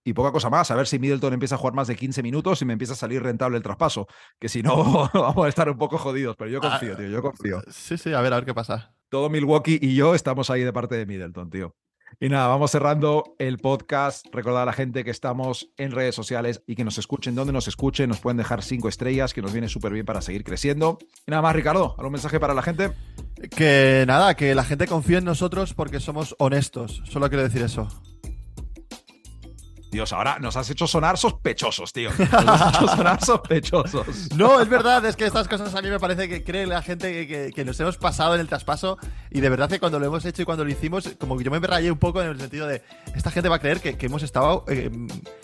Y 0.04 0.14
poca 0.14 0.32
cosa 0.32 0.50
más, 0.50 0.72
a 0.72 0.76
ver 0.76 0.88
si 0.88 0.98
Middleton 0.98 1.34
empieza 1.34 1.56
a 1.56 1.58
jugar 1.60 1.74
más 1.76 1.88
de 1.88 1.96
15 1.96 2.24
minutos 2.24 2.60
y 2.62 2.66
me 2.66 2.74
empieza 2.74 2.94
a 2.94 2.96
salir 2.96 3.22
rentable 3.22 3.58
el 3.58 3.64
traspaso, 3.64 4.08
que 4.40 4.50
si 4.50 4.64
no 4.64 4.74
vamos 5.14 5.46
a 5.46 5.50
estar 5.50 5.70
un 5.70 5.78
poco 5.78 5.98
jodidos, 6.00 6.36
pero 6.38 6.50
yo 6.50 6.60
confío, 6.62 6.94
Ah. 6.94 6.98
tío, 6.98 7.08
yo 7.10 7.22
confío. 7.22 7.62
Sí, 7.70 7.98
sí, 7.98 8.14
a 8.14 8.22
ver, 8.22 8.34
a 8.34 8.38
ver 8.38 8.46
qué 8.46 8.54
pasa. 8.56 8.96
Todo 9.10 9.30
Milwaukee 9.30 9.78
y 9.80 9.94
yo 9.96 10.16
estamos 10.16 10.50
ahí 10.50 10.64
de 10.64 10.74
parte 10.74 10.96
de 10.96 11.06
Middleton, 11.06 11.50
tío. 11.52 11.76
Y 12.20 12.30
nada, 12.30 12.48
vamos 12.48 12.72
cerrando 12.72 13.36
el 13.40 13.58
podcast. 13.58 14.26
Recordar 14.32 14.64
a 14.64 14.66
la 14.66 14.74
gente 14.74 15.04
que 15.04 15.12
estamos 15.12 15.70
en 15.78 15.92
redes 15.92 16.16
sociales 16.16 16.64
y 16.68 16.76
que 16.76 16.84
nos 16.84 16.98
escuchen 16.98 17.36
donde 17.36 17.54
nos 17.54 17.68
escuchen. 17.68 18.10
Nos 18.10 18.20
pueden 18.20 18.38
dejar 18.38 18.64
cinco 18.64 18.90
estrellas, 18.90 19.34
que 19.34 19.42
nos 19.42 19.54
viene 19.54 19.70
súper 19.70 19.94
bien 19.94 20.06
para 20.06 20.22
seguir 20.22 20.44
creciendo. 20.44 20.98
Y 21.26 21.32
nada 21.32 21.42
más, 21.42 21.56
Ricardo, 21.56 21.96
¿algún 21.98 22.14
mensaje 22.14 22.40
para 22.40 22.54
la 22.54 22.62
gente? 22.62 22.92
Que 23.56 24.04
nada, 24.08 24.36
que 24.36 24.54
la 24.56 24.64
gente 24.64 24.88
confíe 24.88 25.18
en 25.18 25.26
nosotros 25.26 25.74
porque 25.74 26.00
somos 26.00 26.36
honestos. 26.40 27.02
Solo 27.06 27.30
quiero 27.30 27.44
decir 27.44 27.62
eso. 27.62 27.88
Dios, 29.92 30.14
ahora 30.14 30.38
nos 30.40 30.56
has 30.56 30.70
hecho 30.70 30.86
sonar 30.88 31.18
sospechosos, 31.18 31.92
tío. 31.94 32.12
Nos 32.20 32.62
has 32.62 32.76
hecho 32.76 32.88
sonar 32.96 33.24
sospechosos. 33.26 34.30
No, 34.36 34.62
es 34.62 34.70
verdad, 34.70 35.04
es 35.06 35.16
que 35.16 35.26
estas 35.26 35.48
cosas 35.48 35.74
a 35.74 35.82
mí 35.82 35.90
me 35.90 36.00
parece 36.00 36.30
que 36.30 36.44
cree 36.44 36.68
la 36.68 36.82
gente 36.82 37.12
que, 37.12 37.28
que- 37.28 37.52
que 37.54 37.66
nos 37.66 37.80
hemos 37.80 37.98
pasado 37.98 38.36
en 38.36 38.42
el 38.42 38.48
traspaso 38.48 38.98
y 39.32 39.40
de 39.42 39.50
verdad 39.50 39.68
que 39.70 39.80
cuando 39.80 40.00
lo 40.00 40.06
hemos 40.06 40.24
hecho 40.26 40.44
y 40.44 40.46
cuando 40.46 40.64
lo 40.64 40.70
hicimos, 40.72 41.10
como 41.20 41.38
que 41.38 41.44
yo 41.44 41.52
me 41.52 41.60
rayé 41.60 41.92
un 41.92 41.98
poco 41.98 42.22
en 42.22 42.30
el 42.30 42.40
sentido 42.40 42.68
de, 42.68 42.84
esta 43.16 43.32
gente 43.32 43.50
va 43.50 43.56
a 43.56 43.60
creer 43.60 43.82
que, 43.82 43.98
que 43.98 44.06
hemos 44.06 44.22
estado 44.24 44.64
eh, 44.68 44.90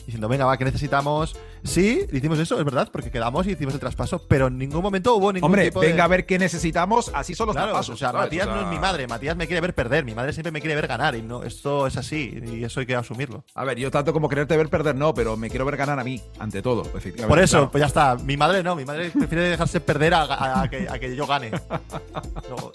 diciendo, 0.06 0.28
venga, 0.28 0.46
va, 0.46 0.58
que 0.58 0.66
necesitamos? 0.66 1.36
Sí, 1.66 2.06
hicimos 2.12 2.40
eso, 2.40 2.58
es 2.60 2.64
verdad, 2.66 2.90
porque 2.92 3.12
quedamos 3.12 3.46
y 3.48 3.52
hicimos 3.52 3.74
el 3.74 3.80
traspaso, 3.80 4.20
pero 4.28 4.48
en 4.48 4.58
ningún 4.58 4.82
momento 4.82 5.16
hubo 5.16 5.34
ningún 5.34 5.48
Hombre, 5.48 5.66
tipo 5.66 5.82
de... 5.82 5.88
venga 5.88 6.04
a 6.04 6.08
ver 6.08 6.26
qué 6.26 6.38
necesitamos. 6.40 7.12
Así 7.14 7.34
son 7.36 7.48
los 7.48 7.56
Claro, 7.56 7.70
traspasos. 7.72 7.96
o 7.96 7.98
sea, 7.98 8.12
¿sabes? 8.12 8.26
Matías 8.28 8.48
O 8.48 8.50
sea, 8.52 8.56
no 8.62 8.62
es 8.68 8.68
mi 8.74 8.80
madre, 8.80 9.08
Matías 9.08 9.36
me 9.36 9.48
quiere 9.48 9.62
ver 9.62 9.74
perder, 9.74 10.06
mi 10.06 10.14
madre 10.14 10.32
siempre 10.32 10.52
me 10.52 10.62
quiere 10.62 10.76
ver 10.76 10.88
ganar 10.88 11.16
y 11.16 11.22
no, 11.22 11.44
esto 11.44 11.88
es 11.88 11.98
así 11.98 12.40
y 12.46 12.64
eso 12.64 12.80
hay 12.80 12.86
que 12.86 12.96
asumirlo. 12.96 13.44
A 13.56 13.64
ver, 13.66 13.78
yo 13.80 13.90
tanto 13.92 14.14
como 14.14 14.30
quererte 14.30 14.56
ver 14.56 14.70
perder, 14.70 14.96
no, 14.96 15.14
pero 15.14 15.36
me 15.38 15.50
quiero 15.50 15.66
ver 15.66 15.76
ganar 15.78 16.00
a 16.00 16.04
mí, 16.04 16.22
ante 16.40 16.62
todo, 16.62 16.84
efectivamente. 16.84 17.28
Por 17.28 17.40
eso, 17.40 17.58
claro. 17.58 17.72
pues 17.72 17.82
ya 17.82 17.88
está. 17.88 18.16
Mi 18.16 18.38
madre 18.38 18.62
no, 18.64 18.76
mi 18.76 18.86
madre 18.86 19.10
prefiere 19.10 19.50
dejarse 19.50 19.80
perder 19.82 20.14
a, 20.14 20.22
a- 20.24 20.62
a 20.62 20.70
que, 20.70 20.88
a 20.90 21.00
que 21.00 21.16
yo 21.16 21.26
gane. 21.26 21.50
No, 21.52 22.72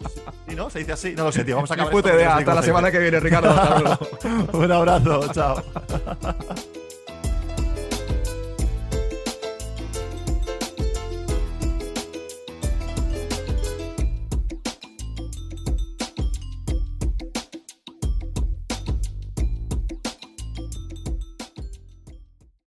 ¿sí, 0.49 0.57
no? 0.57 0.69
¿Se 0.69 0.81
dice 0.81 0.93
así? 0.93 1.15
No 1.17 1.25
lo 1.25 1.33
sé, 1.33 1.45
tío. 1.45 1.55
Vamos 1.57 1.71
a 1.71 1.75
acabar. 1.75 1.93
puta 1.93 2.13
idea. 2.15 2.37
Hasta 2.37 2.55
la 2.55 2.61
se 2.63 2.67
semana 2.67 2.91
que 2.91 2.99
viene, 2.99 3.21
Ricardo. 3.21 3.51
Hasta 3.51 3.79
luego. 3.79 3.99
Un 4.59 4.73
abrazo, 4.73 5.33
chao. 5.33 5.63